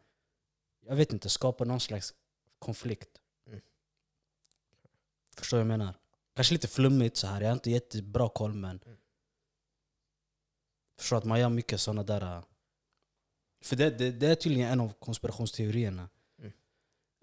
jag 0.79 0.95
vet 0.95 1.13
inte, 1.13 1.29
skapa 1.29 1.63
någon 1.65 1.79
slags 1.79 2.13
konflikt. 2.59 3.21
Mm. 3.47 3.61
Förstår 5.35 5.57
du 5.57 5.63
vad 5.63 5.71
jag 5.71 5.79
menar? 5.79 5.93
Kanske 6.35 6.53
lite 6.53 6.67
flummigt 6.67 7.17
så 7.17 7.27
här. 7.27 7.41
jag 7.41 7.47
har 7.47 7.53
inte 7.53 7.71
jättebra 7.71 8.29
koll 8.29 8.53
men 8.53 8.79
Mm. 8.85 8.97
Förstår 10.99 11.17
att 11.17 11.23
man 11.23 11.39
gör 11.39 11.49
mycket 11.49 11.81
sådana 11.81 12.03
där... 12.03 12.21
äh, 12.37 12.43
För 13.63 13.75
det, 13.75 13.89
det, 13.89 14.11
det 14.11 14.27
är 14.27 14.35
tydligen 14.35 14.71
en 14.71 14.79
av 14.81 14.93
konspirationsteorierna 14.99 16.09
Mm. 16.39 16.51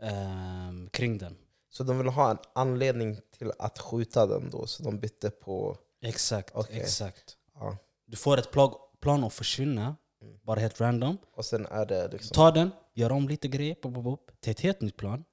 ehm, 0.03 0.89
kring 0.91 1.19
den. 1.19 1.37
Så 1.71 1.85
de 1.85 1.99
vill 1.99 2.07
ha 2.09 2.31
en 2.31 2.39
anledning 2.55 3.21
till 3.39 3.53
att 3.59 3.79
skjuta 3.79 4.27
den 4.27 4.51
då, 4.51 4.67
så 4.67 4.83
de 4.83 4.99
bytte 5.01 5.31
på... 5.31 5.79
Exakt, 6.01 6.55
Okej. 6.57 6.81
exakt. 6.81 7.37
Ja. 7.55 7.77
Du 8.07 8.17
får 8.17 8.39
ett 8.39 8.51
plag, 8.51 8.75
plan 9.01 9.25
att 9.25 9.33
försvinna, 9.35 9.97
Mm. 10.23 10.39
bara 10.43 10.61
helt 10.61 10.81
random. 10.81 11.19
Och 11.33 11.45
sen 11.45 11.67
är 11.67 11.87
det 11.87 12.09
liksom... 12.09 12.35
Ta 12.35 12.51
den, 12.51 12.71
gör 12.95 13.13
om 13.13 13.29
lite 13.29 13.49
grejer 13.49 13.75
pop, 13.75 13.95
pop, 13.95 14.05
pop, 14.05 14.31
till 14.41 14.51
ett 14.51 14.61
helt 14.61 14.81
nytt 14.81 14.97
plan. 14.97 15.25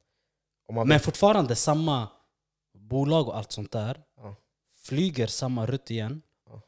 Men 0.86 1.00
fortfarande 1.00 1.56
samma 1.56 2.08
bolag 2.90 3.28
och 3.28 3.38
allt 3.38 3.52
sånt 3.52 3.72
där. 3.72 4.04
Ja. 4.16 4.36
Flyger 4.76 5.28
samma 5.28 5.66
rutt 5.66 5.92
igen 5.92 6.22
Ja. 6.46 6.62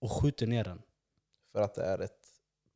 och 0.00 0.12
skjuter 0.12 0.46
ner 0.46 0.64
den. 0.64 0.82
för 1.52 1.60
att 1.62 1.74
det 1.74 1.82
är 1.84 1.98
ett 1.98 2.18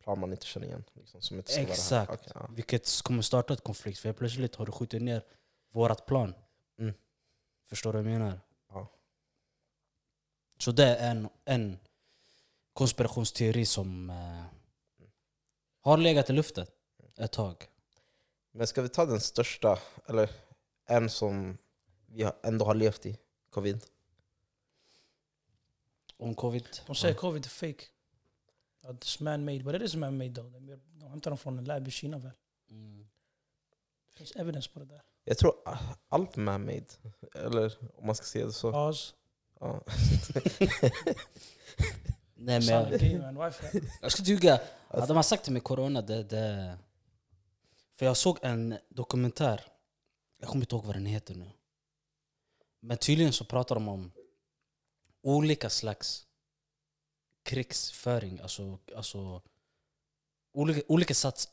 plan 0.02 0.20
man 0.20 0.32
inte 0.32 0.46
känner 0.46 0.66
igen. 0.66 0.84
Liksom, 0.92 1.22
som 1.22 1.36
inte 1.36 1.52
vara. 1.52 1.62
Exakt. 1.70 2.10
Okej, 2.12 2.32
ja. 2.34 2.48
Vilket 2.50 3.02
kommer 3.02 3.22
starta 3.22 3.52
ett 3.52 3.64
konflikt. 3.64 3.98
För 3.98 4.12
plötsligt 4.12 4.54
har 4.54 4.66
du 4.66 4.72
skjutit 4.72 5.02
ner 5.02 5.24
vårat 5.72 6.06
plan. 6.06 6.34
Mm. 6.78 6.94
Förstår 7.68 7.92
du 7.92 8.02
vad 8.02 8.12
jag 8.12 8.18
menar? 8.18 8.40
Ja. 8.68 8.88
Så 10.58 10.72
det 10.72 10.96
är 10.96 11.10
en, 11.10 11.28
en 11.44 11.78
konspirationsteori 12.72 13.66
som 13.66 14.10
eh, 14.10 14.44
har 15.80 15.96
legat 15.96 16.30
i 16.30 16.32
luften 16.32 16.66
ett 17.16 17.32
tag. 17.32 17.68
Men 18.52 18.66
ska 18.66 18.82
vi 18.82 18.88
ta 18.88 19.06
den 19.06 19.20
största, 19.20 19.78
eller 20.06 20.30
en 20.86 21.10
som 21.10 21.58
vi 22.12 22.31
ändå 22.42 22.64
har 22.64 22.75
levt 22.75 23.07
i? 23.07 23.18
Covid. 23.51 23.85
Om 26.16 26.35
covid. 26.35 26.68
De 26.87 26.94
säger 26.94 27.14
covid 27.14 27.44
är 27.44 27.48
fake. 27.48 27.85
Att 28.83 29.05
it's 29.05 29.22
man-made, 29.22 29.64
but 29.64 29.75
it 29.75 29.83
is 29.83 29.94
man-made 29.94 30.35
though. 30.35 30.51
De, 30.51 30.81
de 30.94 31.09
hämtar 31.09 31.31
dem 31.31 31.38
från 31.38 31.59
en 31.59 31.64
lab 31.64 31.88
i 31.88 31.90
Kina 31.90 32.18
väl? 32.18 32.31
Mm. 32.70 33.09
Det 34.07 34.18
finns 34.18 34.37
evidence 34.37 34.70
på 34.70 34.79
det 34.79 34.85
där. 34.85 35.03
Jag 35.25 35.38
tror 35.38 35.55
allt 36.09 36.37
man-made, 36.37 36.87
eller 37.35 37.79
om 37.96 38.07
man 38.07 38.14
ska 38.14 38.27
säga 38.27 38.46
det 38.46 38.53
så. 38.53 38.72
Pause. 38.72 39.14
Ja. 39.61 39.81
Nej 42.35 42.61
men 42.66 43.01
jag, 44.03 44.12
ska 44.12 44.22
ljuga. 44.22 44.61
Hade 44.88 45.07
de 45.07 45.16
har 45.16 45.22
sagt 45.22 45.44
till 45.44 45.53
mig 45.53 45.62
corona, 45.62 46.03
det, 46.03 46.22
det... 46.22 46.79
För 47.92 48.07
jag 48.07 48.16
såg 48.16 48.38
en 48.42 48.79
dokumentär, 48.88 49.61
jag 50.38 50.48
kommer 50.48 50.64
inte 50.64 50.75
ihåg 50.75 50.85
vad 50.85 50.96
den 50.96 51.07
heter 51.07 51.35
nu. 51.35 51.51
Men 52.82 52.98
tydligen 52.98 53.32
så 53.32 53.44
pratar 53.44 53.74
de 53.74 53.88
om 53.88 54.12
olika 55.22 55.70
slags 55.70 56.26
krigsföring, 57.42 58.40
alltså, 58.40 58.78
alltså 58.96 59.42
olika, 60.52 60.80
olika 60.88 61.14
sats, 61.14 61.48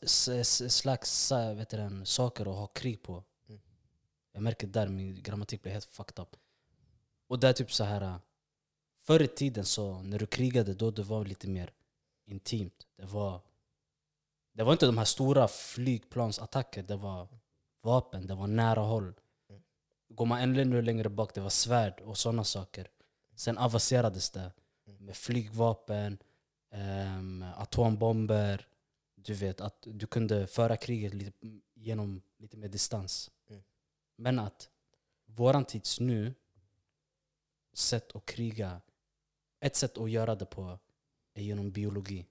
slags 0.70 1.32
äh, 1.32 1.56
vet 1.56 1.70
du, 1.70 2.02
saker 2.06 2.46
att 2.46 2.58
ha 2.58 2.68
krig 2.68 3.02
på. 3.02 3.24
Mm. 3.50 3.62
Jag 4.32 4.44
märker 4.44 4.68
där 4.68 4.88
min 4.88 5.24
grammatik 5.24 5.62
blir 5.62 5.72
helt 5.72 5.86
fucked 5.86 6.20
up. 6.20 6.36
Och 7.28 7.40
det 7.40 7.48
är 7.48 7.54
typ 7.54 7.72
så 7.72 7.84
här 7.84 8.02
äh, 8.02 8.18
Förr 9.02 9.22
i 9.22 9.28
tiden 9.28 9.66
så 9.66 10.02
när 10.02 10.20
du 10.20 10.26
krigade 10.26 10.74
då 10.74 10.92
det 10.92 11.04
var 11.04 11.26
lite 11.26 11.48
mer 11.48 11.74
intimt. 12.26 12.88
Det 12.96 13.06
var, 13.06 13.42
det 14.54 14.64
var 14.64 14.72
inte 14.72 14.86
de 14.86 14.98
här 14.98 15.06
stora 15.06 15.48
flygplansattacker, 15.48 16.84
det 16.84 16.96
var 16.96 17.28
vapen, 17.82 18.28
det 18.28 18.36
var 18.36 18.48
nära 18.48 18.80
håll. 18.80 19.14
Mm. 20.10 20.16
Går 20.16 20.26
man 20.26 20.40
ännu 20.40 20.82
längre 20.82 21.10
bak, 21.10 21.34
det 21.34 21.42
var 21.42 21.50
svärd 21.50 22.02
och 22.02 22.18
sådana 22.18 22.44
saker. 22.44 22.88
Sen 23.36 23.58
avancerades 23.58 24.30
det 24.30 24.52
Mm. 24.88 25.06
med 25.06 25.16
flygvapen, 25.16 26.18
ehm, 26.72 27.46
atombomber. 27.58 28.68
Du 29.16 29.34
vet, 29.34 29.62
att 29.62 29.78
du 29.82 30.08
kunde 30.08 30.48
föra 30.48 30.78
kriget 30.78 31.14
lite, 31.14 31.60
genom 31.74 32.22
lite 32.38 32.58
mer 32.58 32.68
distans. 32.68 33.32
Mm. 33.50 33.64
Men 34.16 34.40
att 34.40 34.70
våran 35.26 35.66
tids 35.66 36.00
nu 36.00 36.34
sätt 37.74 38.16
att 38.16 38.26
kriga, 38.26 38.82
ett 39.60 39.76
sätt 39.76 39.98
att 39.98 40.12
göra 40.12 40.36
det 40.36 40.46
på 40.46 40.80
är 41.34 41.42
genom 41.42 41.72
biologi. 41.72 42.26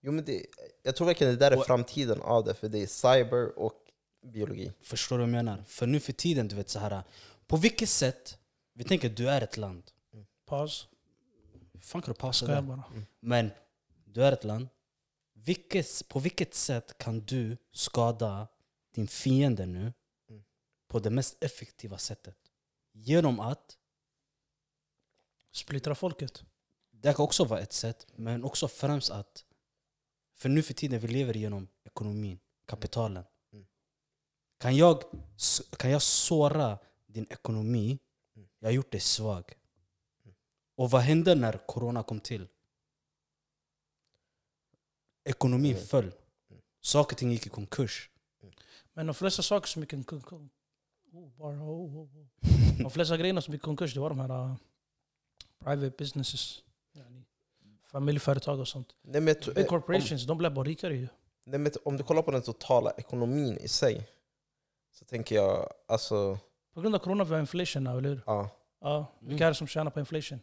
Jo, 0.00 0.12
men 0.12 0.24
det, 0.24 0.46
jag 0.82 0.96
tror 0.96 1.06
verkligen 1.06 1.32
det 1.32 1.38
där 1.38 1.50
är 1.50 1.58
Och- 1.58 1.66
framtiden 1.66 2.20
av 2.20 2.44
det, 2.44 2.54
för 2.54 2.68
det 2.68 2.78
är 2.78 2.86
cyber 2.86 3.58
och 3.58 3.83
biologi. 4.24 4.72
Förstår 4.80 5.18
du 5.18 5.22
vad 5.22 5.28
jag 5.28 5.44
menar? 5.44 5.64
För 5.66 5.86
nu 5.86 6.00
för 6.00 6.12
tiden, 6.12 6.48
du 6.48 6.56
vet 6.56 6.68
så 6.68 6.78
här. 6.78 7.02
På 7.46 7.56
vilket 7.56 7.88
sätt, 7.88 8.38
vi 8.72 8.84
tänker 8.84 9.10
att 9.10 9.16
du 9.16 9.28
är 9.30 9.40
ett 9.40 9.56
land. 9.56 9.90
Pause. 10.46 10.86
Hur 11.72 11.80
fan 11.80 12.02
kan 12.02 12.14
du 12.14 12.20
pausa 12.20 12.46
där? 12.46 12.62
bara? 12.62 12.82
Men 13.20 13.50
du 14.04 14.24
är 14.24 14.32
ett 14.32 14.44
land. 14.44 14.68
Vilket, 15.32 16.08
på 16.08 16.18
vilket 16.18 16.54
sätt 16.54 16.98
kan 16.98 17.20
du 17.20 17.56
skada 17.72 18.48
din 18.94 19.08
fiende 19.08 19.66
nu 19.66 19.92
Mm. 20.28 20.44
på 20.88 20.98
det 20.98 21.10
mest 21.10 21.44
effektiva 21.44 21.98
sättet? 21.98 22.36
Genom 22.92 23.40
att, 23.40 23.78
Splittra 25.52 25.94
folket. 25.94 26.44
det 26.90 27.12
kan 27.16 27.24
också 27.24 27.44
vara 27.44 27.60
ett 27.60 27.72
sätt, 27.72 28.06
men 28.16 28.44
också 28.44 28.68
främst 28.68 29.10
att, 29.10 29.44
för 30.34 30.48
nu 30.48 30.62
för 30.62 30.74
tiden 30.74 31.00
vi 31.00 31.08
lever 31.08 31.34
genom 31.34 31.68
ekonomin, 31.84 32.38
kapitalen. 32.66 33.24
Kan, 34.64 34.76
jag, 34.76 35.02
kan 35.76 35.90
jag 35.90 36.02
såra 36.02 36.78
din 37.06 37.26
ekonomi, 37.30 37.98
jag 38.58 38.68
har 38.68 38.72
gjort 38.72 38.92
dig 38.92 39.00
svag. 39.00 39.52
Och 40.76 40.90
vad 40.90 41.02
hände 41.02 41.34
när 41.34 41.52
corona 41.66 42.02
kom 42.02 42.20
till? 42.20 42.48
Ekonomin 45.24 45.72
Mm. 45.72 45.86
föll. 45.86 46.12
Saker 46.80 47.14
och 47.14 47.18
ting 47.18 47.30
gick 47.30 47.46
i 47.46 47.48
konkurs. 47.48 48.10
Men 48.92 49.06
de 49.06 49.14
flesta 49.14 49.42
saker 49.42 49.68
som 49.68 49.82
gick 49.82 49.92
i 49.92 50.04
konkurs... 50.04 50.50
Oh, 51.12 51.40
oh, 51.40 51.96
oh. 51.96 52.26
De 52.78 52.90
flesta 52.90 53.16
grejerna 53.16 53.40
som 53.40 53.54
gick 53.54 53.62
i 53.62 53.64
konkurs 53.64 53.94
det 53.94 54.00
var 54.00 54.08
de 54.08 54.20
här 54.20 54.30
uh, 54.30 54.54
private 55.58 55.96
businesses. 55.98 56.62
Familjeföretag 57.82 58.60
och 58.60 58.68
sånt. 58.68 58.94
Nej, 59.02 59.20
Big 59.20 59.58
eh, 59.58 59.64
corporations, 59.64 60.26
de 60.26 60.38
blev 60.38 60.54
bara 60.54 60.64
rikare 60.64 60.96
ju. 60.96 61.08
Nej, 61.44 61.58
men 61.58 61.72
om 61.84 61.96
du 61.96 62.04
kollar 62.04 62.22
på 62.22 62.30
den 62.30 62.42
totala 62.42 62.90
ekonomin 62.90 63.58
i 63.58 63.68
sig, 63.68 64.08
så 64.94 65.04
tänker 65.04 65.34
jag 65.34 65.68
alltså... 65.88 66.38
På 66.74 66.80
grund 66.80 66.94
av 66.94 66.98
corona 66.98 67.24
vi 67.24 67.32
har 67.32 67.40
inflation 67.40 67.84
nu, 67.84 67.90
eller 67.90 68.08
hur? 68.08 68.22
Ja, 68.26 68.50
Ja, 68.80 68.96
Mm. 69.20 69.28
vilka 69.28 69.44
är 69.44 69.48
det 69.50 69.54
som 69.54 69.66
tjänar 69.66 69.90
på 69.90 70.00
inflation? 70.00 70.40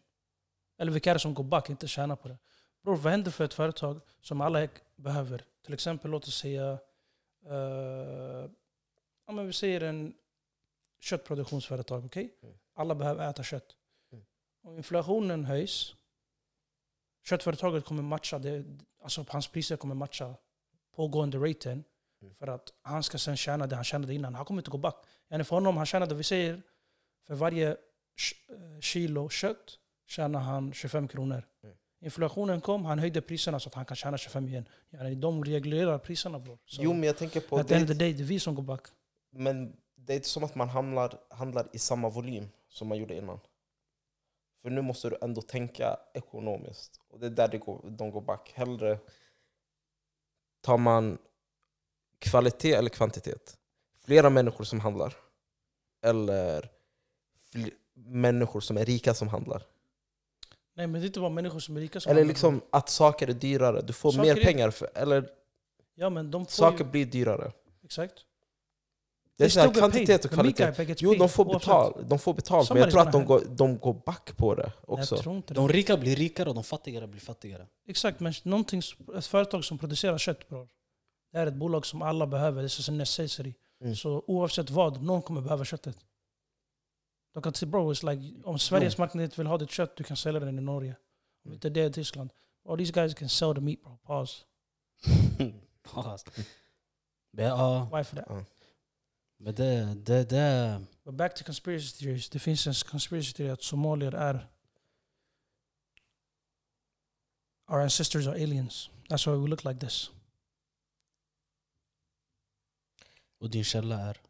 Eller 0.78 0.92
vilka 0.92 1.10
är 1.10 1.14
det 1.16 1.20
som 1.20 1.34
går 1.34 1.44
back, 1.44 1.70
inte 1.70 1.88
tjänar 1.88 2.16
på 2.16 2.28
det? 2.28 2.38
Bror, 2.84 2.96
vad 2.96 3.12
händer 3.12 3.32
för 3.32 3.44
ett 3.46 3.54
företag 3.54 4.02
som 4.22 4.42
alla 4.42 4.68
behöver? 4.96 5.46
Till 5.66 5.74
exempel, 5.74 6.12
låt 6.12 6.28
oss 6.28 6.36
säga... 6.38 6.72
eh, 7.46 8.50
ja, 9.28 9.32
men 9.34 9.48
vi 9.48 9.54
säger 9.54 9.82
en 9.82 10.14
köttproduktionsföretag, 11.00 12.06
okej? 12.06 12.38
Mm. 12.44 12.56
Alla 12.76 12.96
behöver 12.96 13.30
äta 13.30 13.44
kött. 13.44 13.76
Mm. 14.12 14.26
Om 14.64 14.78
inflationen 14.78 15.46
höjs, 15.46 15.96
köttföretaget 17.24 17.86
kommer 17.86 18.04
matcha 18.04 18.40
det, 18.40 18.66
alltså 19.04 19.26
hans 19.30 19.48
priser 19.48 19.78
kommer 19.78 19.96
matcha 19.96 20.36
pågående 20.96 21.38
raten 21.38 21.72
Mm. 21.72 21.84
För 22.30 22.48
att 22.48 22.74
han 22.82 23.04
ska 23.04 23.18
sen 23.18 23.38
tjäna 23.38 23.68
det 23.68 23.76
han 23.76 23.84
tjänade 23.84 24.14
innan. 24.14 24.36
Han 24.36 24.46
kommer 24.46 24.62
inte 24.62 24.72
gå 24.72 24.78
back. 24.78 24.96
Yani 25.30 25.44
för 25.44 25.56
honom, 25.56 25.78
han 25.78 25.86
tjänade, 25.86 26.16
vi 26.16 26.24
säger, 26.24 26.62
för 27.28 27.36
varje 27.36 27.70
eh, 27.70 27.76
kilo 28.80 29.30
kött 29.30 29.78
tjänar 30.08 30.40
han 30.40 30.74
25 30.74 31.08
kronor. 31.08 31.48
Mm. 31.64 31.76
Inflationen 32.02 32.62
kom, 32.62 32.86
han 32.86 33.00
höjde 33.00 33.22
priserna 33.22 33.60
så 33.60 33.70
att 33.70 33.76
han 33.76 33.86
kan 33.86 33.96
tjäna 33.96 34.18
25 34.18 34.48
igen. 34.48 34.66
Yani 34.90 35.16
de 35.16 35.44
reglerar 35.44 35.98
priserna 35.98 36.40
bror. 36.40 36.58
Jo, 36.66 36.94
men 36.94 37.04
jag 37.04 37.18
tänker 37.18 37.42
på... 37.42 37.58
Det, 37.58 37.64
day, 37.64 38.14
det 38.14 38.24
är 38.24 38.24
vi 38.24 38.40
som 38.40 38.56
går 38.56 38.64
back. 38.64 38.82
men 39.32 39.78
det 39.96 40.14
är 40.14 40.16
inte 40.16 40.28
som 40.28 40.44
att 40.44 40.56
man 40.56 40.70
handlar, 40.70 41.20
handlar 41.30 41.68
i 41.74 41.80
samma 41.80 42.10
volym 42.10 42.50
som 42.70 42.88
man 42.88 42.98
gjorde 42.98 43.16
innan. 43.16 43.40
För 44.62 44.70
nu 44.70 44.82
måste 44.82 45.10
du 45.10 45.18
ändå 45.22 45.42
tänka 45.42 45.98
ekonomiskt. 46.14 47.02
Och 47.10 47.20
det 47.20 47.26
är 47.26 47.30
där 47.30 47.48
det 47.48 47.58
går, 47.58 47.90
de 47.90 48.12
går 48.12 48.22
back. 48.22 48.52
Hellre 48.56 49.00
tar 50.62 50.78
man 50.78 51.18
kvalitet 52.22 52.74
eller 52.74 52.90
kvantitet. 52.90 53.58
Flera 54.06 54.30
människor 54.30 54.64
som 54.64 54.80
handlar. 54.80 55.14
Eller 56.06 56.70
människor 57.96 58.62
som 58.62 58.78
är 58.78 58.86
rika 58.86 59.14
som 59.14 59.28
handlar. 59.28 59.64
Nej 60.76 60.88
men 60.88 61.02
det 61.02 61.06
är 61.06 61.08
inte 61.08 61.20
bara 61.20 61.30
människor 61.30 61.60
som 61.60 61.78
är 61.78 61.82
rika 61.82 62.00
som 62.00 62.10
Eller 62.10 62.22
handlar, 62.22 62.32
liksom 62.34 62.62
att 62.70 62.90
saker 62.90 63.28
är 63.30 63.34
dyrare. 63.34 63.82
Du 63.82 63.94
får 63.94 64.12
Saker 64.12 64.24
mer 64.36 64.40
är- 64.42 64.44
pengar. 64.46 64.72
För, 64.72 64.90
eller 64.96 65.30
Ja 65.96 66.10
men 66.10 66.32
de 66.32 66.46
får 66.46 66.52
saker 66.52 66.86
ju, 66.86 66.92
blir 66.92 67.06
dyrare. 67.06 67.52
Exakt. 67.84 68.14
Det 69.38 69.44
är 69.44 69.48
They 69.48 69.52
så 69.52 69.60
här, 69.60 69.68
still 69.68 69.76
get 69.84 69.92
paid. 69.92 69.94
kvantitet 69.94 70.26
och 70.26 70.32
The 70.32 70.38
meat 70.44 70.56
kvalitet. 70.56 70.78
guy 70.78 70.86
gets 70.86 71.02
Jo, 71.02 71.10
paid 71.10 71.20
de 71.20 71.30
får 71.30 71.46
oavsett. 71.46 71.62
betalt, 71.62 72.10
de 72.10 72.20
får 72.20 72.34
betalt 72.34 72.70
men 72.70 72.78
jag 72.78 72.88
Somebody's 72.88 72.92
tror 72.92 73.02
att 73.02 73.12
de 73.12 73.26
gonna 73.26 73.40
går, 73.46 73.56
de 73.56 73.78
går 73.78 74.02
back 74.06 74.38
på 74.38 74.56
det 74.56 74.72
också. 74.82 75.16
Jag 75.16 75.24
tror 75.24 75.36
inte 75.36 75.54
det. 75.54 75.60
De 75.60 75.70
rika 75.70 75.98
blir 75.98 76.16
rikare 76.16 76.50
och 76.50 76.56
de 76.56 76.64
fattigare 76.64 77.08
blir 77.08 77.22
fattigare. 77.22 77.68
Exakt, 77.88 78.20
men 78.20 78.34
någonting, 78.44 78.82
ett 79.18 79.26
företag 79.26 79.66
som 79.66 79.78
producerar 79.78 80.18
kött 80.18 80.50
bror. 80.50 80.68
Det 81.32 81.38
är 81.40 81.48
ett 81.48 81.54
bolag 81.56 81.86
som 81.86 82.02
alla 82.02 82.28
behöver, 82.28 82.62
det 82.62 82.68
är 82.68 82.90
en 82.90 82.98
necessity. 82.98 83.54
Mm. 83.82 83.96
Så 83.96 84.24
oavsett 84.28 84.70
vad, 84.70 85.04
någon 85.04 85.22
kommer 85.22 85.42
behöva 85.42 85.66
köttet. 85.66 85.98
De 87.34 87.44
kan 87.44 87.54
säga 87.54 87.70
bro, 87.70 87.94
it's 87.94 88.16
like, 88.16 88.42
om 88.44 88.60
Sveriges 88.60 88.98
marknad 88.98 89.24
inte 89.24 89.38
vill 89.38 89.48
ha 89.48 89.58
ditt 89.58 89.70
kött, 89.72 89.96
du 89.96 90.04
kan 90.04 90.18
sälja 90.18 90.40
den 90.40 90.60
i 90.60 90.62
Norge. 90.62 90.96
Om 91.46 91.50
Mm. 91.52 91.54
inte 91.54 91.70
det 91.70 91.86
i 91.86 91.92
Tyskland. 91.92 92.34
All 92.70 92.78
these 92.78 92.92
guys 92.92 93.14
can 93.14 93.30
sell 93.30 93.56
the 93.56 93.62
meat 93.62 93.82
bro, 93.82 93.98
pause. 93.98 94.44
Paus. 95.84 96.26
Men, 97.32 97.46
ja, 97.46 97.90
Why 97.94 98.04
for 98.04 98.16
that? 98.16 98.46
men 99.38 99.56
det, 99.56 99.96
det, 99.96 100.30
det... 100.30 100.82
But 101.06 101.14
back 101.16 101.36
to 101.36 101.44
conspiracy 101.44 101.98
theories. 102.00 102.30
Det 102.30 102.40
finns 102.40 102.68
en 102.68 102.74
conspiracy 102.74 103.34
theory 103.34 103.52
att 103.52 103.64
somalier 103.64 104.12
är... 104.12 104.48
Our 107.68 107.80
ancestors 107.80 108.28
are 108.28 108.44
aliens. 108.44 108.90
That's 109.10 109.28
why 109.28 109.42
we 109.42 109.48
look 109.48 109.64
like 109.64 109.80
this. 109.80 110.12
Och 113.42 113.50
din 113.50 113.64
källa 113.64 114.00
är 114.00 114.22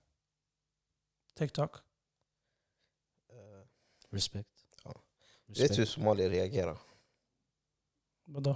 TikTok. 1.33 1.75
Eh, 3.29 3.65
respekt. 4.09 4.65
Ja. 4.83 4.91
Vet 4.91 5.59
respekt. 5.59 5.75
du 5.75 5.81
hur 5.81 5.85
somalier 5.85 6.29
reagerar? 6.29 6.77
Vadå? 8.25 8.55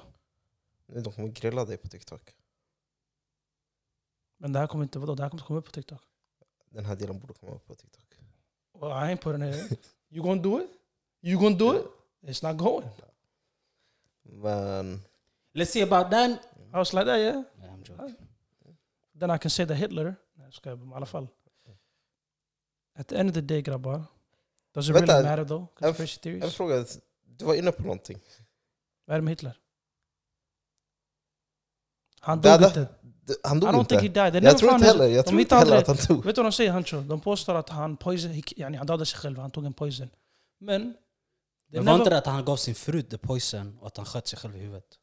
De 0.85 1.11
kommer 1.11 1.29
grilla 1.29 1.65
dig 1.65 1.77
på 1.77 1.87
TikTok. 1.87 2.35
Men 4.37 4.53
det 4.53 4.59
här 4.59 4.67
kommer 4.67 4.83
inte, 4.83 4.99
vadå? 4.99 5.15
Det 5.15 5.23
här 5.23 5.29
kommer 5.29 5.41
inte 5.41 5.47
komma 5.47 5.59
upp 5.59 5.65
på 5.65 5.71
TikTok. 5.71 6.01
Den 6.69 6.85
här 6.85 6.95
delen 6.95 7.19
borde 7.19 7.33
komma 7.33 7.51
upp 7.51 7.67
på 7.67 7.75
TikTok. 7.75 8.05
Well, 8.73 8.91
I 8.91 9.15
ain't 9.15 9.21
putting 9.21 9.49
it 9.49 9.71
in. 9.71 9.77
You 10.09 10.23
gonna 10.23 10.41
do 10.41 10.61
it? 10.61 10.69
You 11.21 11.39
gonna 11.39 11.57
do 11.57 11.75
it? 11.75 11.85
It's 12.21 12.47
not 12.47 12.57
going. 12.57 12.89
Men 14.21 15.03
Let's 15.53 15.71
see 15.71 15.81
about 15.81 16.11
that. 16.11 16.39
I 16.73 16.77
was 16.77 16.93
like 16.93 17.05
that, 17.05 17.19
yeah. 17.19 17.43
Yeah, 17.61 17.73
I'm 17.73 17.83
joking. 17.83 18.15
Then 19.19 19.31
I 19.31 19.37
can 19.37 19.49
say 19.49 19.65
that 19.65 19.75
Hitler. 19.75 20.15
Nej, 20.63 20.71
jag 20.71 20.79
men 20.79 20.91
i 20.91 20.95
alla 20.95 21.05
fall. 21.05 21.27
At 22.97 23.07
the 23.07 23.15
end 23.15 23.29
of 23.29 23.33
the 23.35 23.41
day 23.41 23.61
grabbar. 23.61 24.03
Does 24.73 24.89
it 24.89 24.95
Vänta, 24.95 25.13
really 25.13 25.29
matter 25.29 25.45
though? 25.45 25.65
Conspiracy 25.75 26.17
en 26.29 26.39
theories? 26.39 26.55
fråga, 26.55 26.85
du 27.25 27.45
var 27.45 27.55
inne 27.55 27.71
på 27.71 27.81
någonting. 27.83 28.19
Vad 29.05 29.13
är 29.15 29.19
det 29.19 29.23
med 29.23 29.31
Hitler? 29.31 29.57
Han 32.19 32.41
Det 32.41 32.49
dog 32.49 32.51
hade- 32.61 32.65
inte. 32.81 32.93
Det- 33.01 33.35
Han 33.43 33.57
I 33.57 33.59
dog 33.61 33.69
don't 33.69 33.79
inte. 33.79 33.99
think 33.99 34.15
he 34.15 34.29
died. 34.31 34.43
Jag 34.43 34.57
tror 34.57 34.73
inte 34.73 34.85
heller, 34.87 35.07
jag 35.07 35.25
tror 35.25 35.39
inte 35.39 35.55
heller 35.55 35.77
att 35.77 35.87
han 35.87 35.97
dog. 36.07 36.25
Vet 36.25 36.35
du 36.35 36.41
vad 36.41 36.45
de 36.51 36.55
säger 36.55 36.71
Hancho? 36.71 37.01
De 37.01 37.21
påstår 37.21 37.55
att 37.55 37.69
han 37.69 37.97
poison, 37.97 38.31
he, 38.31 38.41
yani, 38.55 38.77
han 38.77 38.87
dödade 38.87 39.05
sig 39.05 39.19
själv, 39.19 39.37
han 39.39 39.51
tog 39.51 39.65
en 39.65 39.73
poison. 39.73 40.09
Men... 40.59 40.93
Men 41.67 41.85
var 41.85 41.95
inte 41.95 42.09
det 42.09 42.17
att 42.17 42.25
han 42.25 42.45
gav 42.45 42.57
sin 42.57 42.75
fru 42.75 43.01
the 43.01 43.17
poison 43.17 43.77
och 43.79 43.87
att 43.87 43.97
han 43.97 44.05
sköt 44.05 44.27
sig 44.27 44.39
själv 44.39 44.55
i 44.55 44.59
huvudet? 44.59 44.99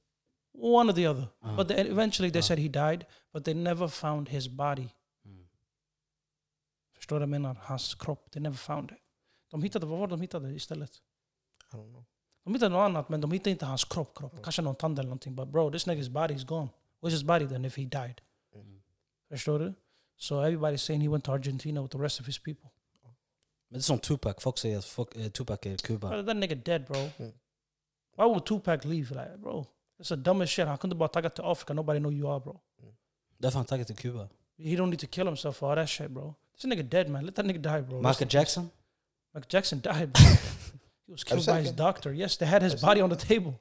One 0.55 0.93
or 0.93 0.95
the 0.97 1.09
other. 1.09 1.27
Ah. 1.41 1.57
But 1.57 1.69
they, 1.69 1.77
eventually 1.91 2.33
they 2.33 2.39
Ah. 2.39 2.43
said 2.43 2.59
he 2.59 2.69
died, 2.69 3.05
but 3.33 3.45
they 3.45 3.55
never 3.55 3.89
found 3.89 4.29
his 4.29 4.49
body. 4.49 4.89
Mm. 7.03 7.05
Förstår 7.05 7.17
du 7.17 7.27
vad 7.27 7.35
jag 7.35 7.43
menar? 7.43 7.57
Hans 7.63 7.95
kropp. 7.95 8.31
They 8.31 8.43
never 8.43 8.57
found 8.57 8.91
it. 8.91 8.99
De 9.51 9.63
hittade, 9.63 9.87
vad 9.87 9.99
var 9.99 10.07
det 10.07 10.13
de 10.13 10.21
hittade 10.21 10.55
istället? 10.55 10.91
I 11.73 11.77
don't 11.77 11.91
know. 11.91 12.05
De 12.45 12.55
hittade 12.55 12.75
något 12.75 12.85
annat, 12.85 13.09
men 13.09 13.21
de 13.21 13.33
hittade 13.33 13.51
inte 13.51 13.67
hans 13.67 13.85
kropp. 13.85 14.19
kropp. 14.19 14.43
Kanske 14.43 14.63
någon 14.63 14.75
tand 14.75 14.99
eller 14.99 15.09
någonting. 15.09 15.37
But 15.37 15.49
bro, 15.49 15.71
this 15.71 15.87
nigga's 15.87 16.11
body 16.11 16.35
is 16.35 16.45
gone. 16.45 16.69
Where's 17.01 17.11
his 17.11 17.23
body 17.23 17.49
then 17.49 17.65
if 17.65 17.77
he 17.77 17.83
died? 17.83 18.21
Mm. 18.55 18.83
Förstår 19.29 19.59
du? 19.59 19.75
So 20.17 20.35
everybody's 20.35 20.77
saying 20.77 21.03
he 21.03 21.09
went 21.09 21.25
to 21.25 21.33
Argentina 21.33 21.83
with 21.83 21.93
the 21.97 22.03
rest 22.03 22.21
of 22.21 22.27
his 22.27 22.39
people. 22.39 22.71
Men 23.69 23.79
det 23.79 23.79
är 23.79 23.81
som 23.81 23.99
Tupac, 23.99 24.35
folk 24.39 24.59
säger 24.59 24.79
att 24.79 24.85
folk, 24.85 25.17
eh, 25.17 25.29
Tupac 25.29 25.59
är 25.63 25.77
Kuba. 25.77 26.09
Bro, 26.09 26.27
that 26.27 26.37
nigga 26.37 26.55
dead 26.55 26.85
bro. 26.87 26.97
Mm. 26.97 27.33
Why 28.17 28.25
would 28.25 28.47
Tupac 28.47 28.85
leave? 28.85 29.15
Like, 29.15 29.37
bro, 29.39 29.67
it's 29.99 30.09
the 30.09 30.17
dumbest 30.17 30.53
shit. 30.53 30.67
Han 30.67 30.79
kunde 30.79 30.97
bara 30.97 31.09
tagga 31.09 31.31
till 31.31 31.45
Afrika. 31.45 31.75
Nobody 31.75 31.99
know 31.99 32.13
you 32.13 32.31
are 32.31 32.41
bro. 32.41 32.61
Därför 33.39 33.55
har 33.55 33.61
han 33.61 33.67
tagit 33.67 33.87
till 33.87 33.97
Kuba. 33.97 34.29
He 34.59 34.77
don't 34.77 34.91
need 34.91 34.99
to 35.01 35.07
kill 35.07 35.27
himself 35.27 35.57
for 35.57 35.71
all 35.71 35.77
that 35.77 35.89
shit 35.89 36.11
bro. 36.11 36.35
This 36.55 36.65
nigga 36.65 36.83
dead 36.83 37.09
man. 37.09 37.25
Let 37.27 37.35
that 37.35 37.47
nigga 37.47 37.63
die 37.63 37.83
bro. 37.83 38.01
Michael. 38.01 38.29
Jackson? 38.31 38.71
Michael 39.35 39.49
Jackson 39.53 39.81
died 39.81 40.13
bro. 40.13 40.23
he 41.07 41.13
was 41.13 41.25
killed 41.25 41.47
by 41.47 41.61
his 41.61 41.73
doctor. 41.73 42.13
Yes, 42.13 42.37
they 42.37 42.49
had 42.49 42.63
his 42.63 42.81
body 42.83 43.03
on 43.03 43.11
the 43.11 43.27
table. 43.27 43.53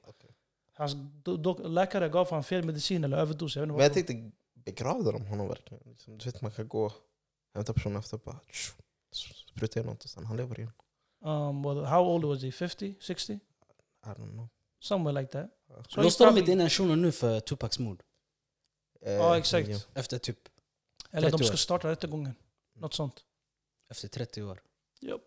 Hans 0.73 0.95
läkare 1.63 2.09
gav 2.09 2.29
han 2.29 2.43
fel 2.43 2.65
medicin 2.65 3.03
eller 3.03 3.17
överdos. 3.17 3.55
Men 3.55 3.77
jag 3.79 3.93
tänkte, 3.93 4.31
begravde 4.53 5.11
de 5.11 5.25
honom 5.25 5.47
verkligen? 5.47 5.83
Liksom, 5.85 6.17
du 6.17 6.25
vet 6.25 6.41
man 6.41 6.51
kan 6.51 6.67
gå, 6.67 6.91
hämta 7.53 7.73
personen 7.73 7.99
efter 7.99 8.17
och 8.17 8.21
bara 8.25 8.39
spruta 9.55 9.79
in 9.79 9.85
något 9.85 10.03
och 10.03 10.09
sen 10.09 10.25
han 10.25 10.37
lever 10.37 10.59
igen. 10.59 10.71
Um, 11.23 11.63
well, 11.63 11.85
how 11.85 12.01
old 12.03 12.25
was 12.25 12.43
he? 12.43 12.51
50? 12.51 12.95
60? 13.01 13.33
I 13.33 13.39
don't 14.03 14.31
know. 14.31 14.47
Somewhere 14.79 15.21
like 15.21 15.31
that. 15.31 15.49
So 15.87 16.01
Låste 16.01 16.25
de 16.25 16.37
inte 16.37 16.51
in 16.51 16.61
en 16.61 16.69
shuno 16.69 16.95
nu 16.95 17.11
för 17.11 17.39
Tupacs 17.39 17.79
mord? 17.79 18.03
Eh, 19.01 19.13
Ja, 19.13 19.37
exakt. 19.37 19.87
Efter 19.93 20.17
typ 20.17 20.37
Eller 21.11 21.31
de 21.31 21.37
30 21.37 21.47
ska 21.47 21.57
starta 21.57 21.87
rättegången. 21.91 22.35
Något 22.81 22.93
sånt. 22.93 23.25
efter 23.89 24.07
30 24.07 24.43
år. 24.43 24.61
Yep. 25.01 25.21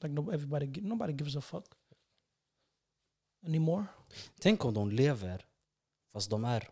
Like 0.00 0.08
no, 0.08 0.32
everybody, 0.32 0.80
nobody 0.80 1.12
gives 1.12 1.36
a 1.36 1.40
fuck 1.40 1.64
anymore. 3.46 3.84
Tänk 4.40 4.64
om 4.64 4.74
de 4.74 4.90
lever 4.92 5.46
fast 6.12 6.30
de 6.30 6.44
är 6.44 6.70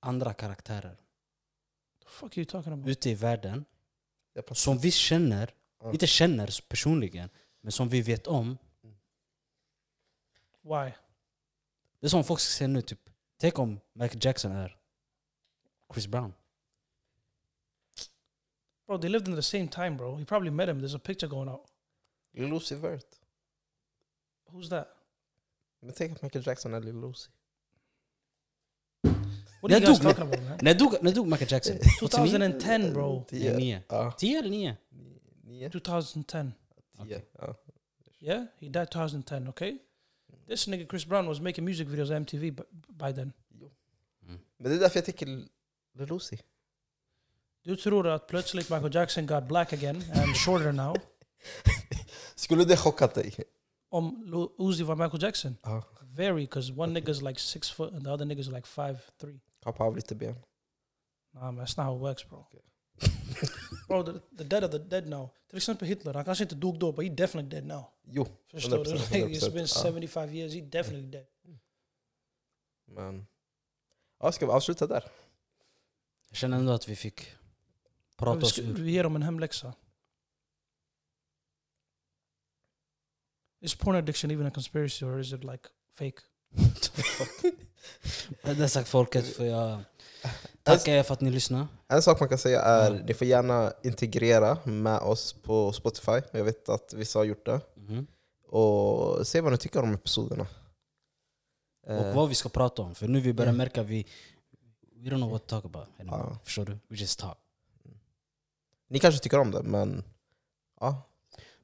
andra 0.00 0.34
karaktärer 0.34 0.96
The 2.02 2.08
fuck 2.08 2.32
are 2.32 2.40
you 2.40 2.44
talking 2.44 2.72
about? 2.72 2.88
ute 2.88 3.10
i 3.10 3.14
världen 3.14 3.64
som 4.52 4.78
vi 4.78 4.90
känner, 4.90 5.54
Ja. 5.78 5.92
inte 5.92 6.06
känner 6.06 6.68
personligen, 6.68 7.30
men 7.60 7.72
som 7.72 7.88
vi 7.88 8.02
vet 8.02 8.26
om. 8.26 8.58
Why? 10.62 10.92
Det 12.00 12.06
är 12.06 12.08
som 12.08 12.24
folk 12.24 12.40
säger 12.40 12.68
nu, 12.68 12.82
typ, 12.82 13.10
tänk 13.36 13.58
om 13.58 13.80
Michael 13.92 14.24
Jackson 14.24 14.52
är 14.52 14.78
Chris 15.92 16.06
Brown. 16.06 16.32
Bro, 18.86 18.98
they 18.98 19.08
lived 19.08 19.28
in 19.28 19.34
the 19.36 19.42
same 19.42 19.68
time, 19.68 19.96
bro. 19.96 20.16
He 20.16 20.24
probably 20.24 20.50
met 20.50 20.68
him. 20.68 20.78
There's 20.80 20.94
a 20.94 20.98
picture 20.98 21.28
going 21.28 21.48
out. 21.48 21.66
Lil 22.34 22.50
Uzi 22.52 22.74
Vert. 22.76 23.06
Who's 24.52 24.68
that? 24.68 24.88
Men 25.80 25.92
tänk 25.94 26.12
att 26.12 26.22
Michael 26.22 26.44
Jackson 26.46 26.74
är 26.74 26.80
Lil 26.80 27.04
Uzi. 27.04 27.28
What 29.60 29.70
are 29.72 29.74
you 29.74 29.80
När 29.80 29.86
guys 29.86 29.98
dog- 30.00 30.16
talking 30.16 30.22
about, 30.32 30.48
man? 30.48 30.58
När 31.02 31.14
dog, 31.14 31.26
Michael 31.28 31.52
Jackson? 31.52 31.76
2010, 32.00 32.92
bro. 32.92 33.24
Nej, 33.30 33.56
nio. 33.56 33.80
Ja. 33.88 34.12
10 34.18 34.38
eller 34.38 34.50
9? 34.50 34.76
Nio? 35.44 35.70
2010. 35.70 36.52
Tio. 37.08 37.20
Yeah, 38.20 38.44
he 38.58 38.68
died 38.68 38.90
2010. 38.90 39.48
Okay. 39.48 39.78
This 40.46 40.66
nigga 40.68 40.86
Chris 40.86 41.04
Brown 41.06 41.26
was 41.26 41.40
making 41.40 41.64
music 41.64 41.88
videos 41.88 42.10
on 42.10 42.16
MTV 42.16 42.50
b- 42.50 42.62
by 42.88 43.12
then. 43.14 43.32
Men 44.56 44.70
det 44.70 44.76
är 44.76 44.80
därför 44.80 44.96
jag 44.98 45.04
tänker 45.04 45.44
Uzi. 45.94 46.38
Du 47.64 47.76
tror 47.76 48.06
att 48.08 48.26
plötsligt 48.26 48.70
Michael 48.70 48.94
Jackson 48.94 49.26
got 49.26 49.44
black 49.48 49.72
again 49.72 49.96
and 50.14 50.36
shorter 50.36 50.72
now. 50.72 50.96
Skulle 52.34 52.64
det 52.64 52.76
chockat 52.76 53.14
dig? 53.14 53.34
Om 53.90 54.50
Uzi 54.58 54.82
var 54.84 54.96
Michael 54.96 55.22
Jackson? 55.22 55.56
Ja. 55.62 55.82
Very, 56.02 56.40
because 56.40 56.72
one 56.72 57.00
nigga's 57.00 57.22
like 57.22 57.40
six 57.40 57.70
foot 57.70 57.92
and 57.94 58.04
the 58.04 58.10
other 58.10 58.24
nigga's 58.26 58.48
like 58.48 58.66
five 58.66 58.98
three. 59.20 59.40
Kapa 59.62 59.84
av 59.84 59.96
lite 59.96 60.14
ben. 60.14 60.34
Nah 61.34 61.50
man, 61.50 61.66
that's 61.66 61.76
not 61.76 61.86
how 61.86 61.96
it 61.96 62.02
works 62.02 62.28
bro. 62.28 62.46
bro, 63.88 64.02
the, 64.02 64.20
the 64.38 64.44
dead 64.44 64.64
are 64.64 64.68
the 64.68 64.78
dead 64.78 65.06
now. 65.08 65.30
Till 65.48 65.56
exempel 65.56 65.88
Hitler, 65.88 66.14
han 66.14 66.24
kanske 66.24 66.44
inte 66.44 66.54
dog 66.54 66.78
då, 66.78 66.92
but 66.92 67.04
he 67.04 67.10
definitely 67.10 67.50
dead 67.50 67.66
now. 67.66 67.84
Jo, 68.04 68.26
Förstår 68.50 68.84
du? 68.84 68.90
100%, 68.90 69.12
Like, 69.12 69.26
it's 69.38 69.48
100%, 69.48 69.52
been 69.52 69.66
ja. 69.66 69.82
75 69.82 70.34
years, 70.34 70.54
he 70.54 70.60
definitely 70.60 71.10
dead. 71.10 71.26
men... 72.86 73.26
Ja, 74.20 74.32
ska 74.32 74.46
vi 74.46 74.52
avsluta 74.52 74.86
där? 74.86 75.04
Jag 76.32 76.36
känner 76.36 76.56
ändå 76.56 76.72
att 76.72 76.88
vi 76.88 76.96
fick 76.96 77.32
prata 78.16 78.38
Vi, 78.38 78.44
oss 78.44 78.52
ska, 78.52 78.62
ur. 78.62 78.74
vi 78.74 78.90
ger 78.90 79.02
dem 79.02 79.16
en 79.16 79.22
hemläxa. 79.22 79.72
Is 83.60 83.74
porn 83.74 83.96
addiction 83.96 84.30
even 84.30 84.46
a 84.46 84.50
conspiracy 84.50 85.04
or 85.06 85.20
is 85.20 85.32
it 85.32 85.44
like 85.44 85.68
fake? 85.94 86.18
Med 88.42 88.56
det 88.56 88.68
sagt 88.68 88.88
folket 88.88 89.36
får 89.36 89.46
jag 89.46 89.80
tacka 90.62 90.96
er 90.96 91.02
för 91.02 91.14
att 91.14 91.20
ni 91.20 91.30
lyssnade. 91.30 91.66
En 91.88 92.02
sak 92.02 92.20
man 92.20 92.28
kan 92.28 92.38
säga 92.38 92.60
är 92.62 92.94
Ja. 92.94 93.02
ni 93.06 93.14
får 93.14 93.26
gärna 93.26 93.72
integrera 93.82 94.58
med 94.64 94.98
oss 94.98 95.32
på 95.32 95.72
Spotify. 95.72 96.20
Jag 96.32 96.44
vet 96.44 96.68
att 96.68 96.94
vissa 96.94 97.18
har 97.18 97.24
gjort 97.24 97.46
det. 97.46 97.60
Mhm. 97.74 98.06
Och 98.48 99.26
se 99.26 99.40
vad 99.40 99.52
ni 99.52 99.58
tycker 99.58 99.82
om 99.82 99.94
episoderna. 99.94 100.46
Och 101.86 101.92
Eh, 101.92 102.14
vad 102.14 102.28
vi 102.28 102.34
ska 102.34 102.48
prata 102.48 102.82
om. 102.82 102.94
För 102.94 103.08
nu 103.08 103.20
vi 103.20 103.32
börjar 103.32 103.48
Mm. 103.52 103.58
märka 103.58 103.82
vi 103.82 104.06
we 105.02 105.10
don't 105.10 105.16
know 105.16 105.30
what 105.30 105.46
to 105.46 105.48
talk 105.60 105.64
about 105.64 106.00
anymore. 106.00 106.26
Ja. 106.30 106.38
Förstår 106.44 106.64
du? 106.64 106.78
We 106.88 106.96
just 106.96 107.18
talk. 107.18 107.38
Ni 108.88 108.98
kanske 108.98 109.20
tycker 109.22 109.38
om 109.38 109.50
det, 109.50 109.62
men 109.62 110.04
ja, 110.80 111.02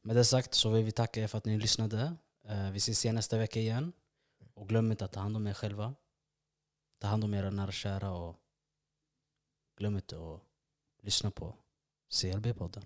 Med 0.02 0.16
det 0.16 0.24
sagt 0.24 0.54
så 0.54 0.70
vill 0.70 0.84
vi 0.84 0.92
tacka 0.92 1.20
er 1.20 1.26
för 1.26 1.38
att 1.38 1.44
ni 1.44 1.58
lyssnade. 1.58 2.16
Eh, 2.44 2.70
Vi 2.70 2.76
ses 2.78 3.04
igen 3.04 3.14
nästa 3.14 3.38
vecka 3.38 3.60
igen. 3.60 3.92
Och 4.54 4.68
glöm 4.68 4.90
inte 4.90 5.04
att 5.04 5.12
ta 5.12 5.20
hand 5.20 5.36
om 5.36 5.46
er 5.46 5.54
själva. 5.54 5.94
Ta 6.98 7.06
hand 7.08 7.24
om 7.24 7.34
era 7.34 7.50
nära 7.50 7.66
och 7.66 7.72
kära 7.72 8.10
och 8.10 8.36
glöm 9.76 9.96
inte 9.96 10.16
att 10.16 10.40
lyssna 11.02 11.30
på 11.30 11.54
CLB-podden. 12.10 12.84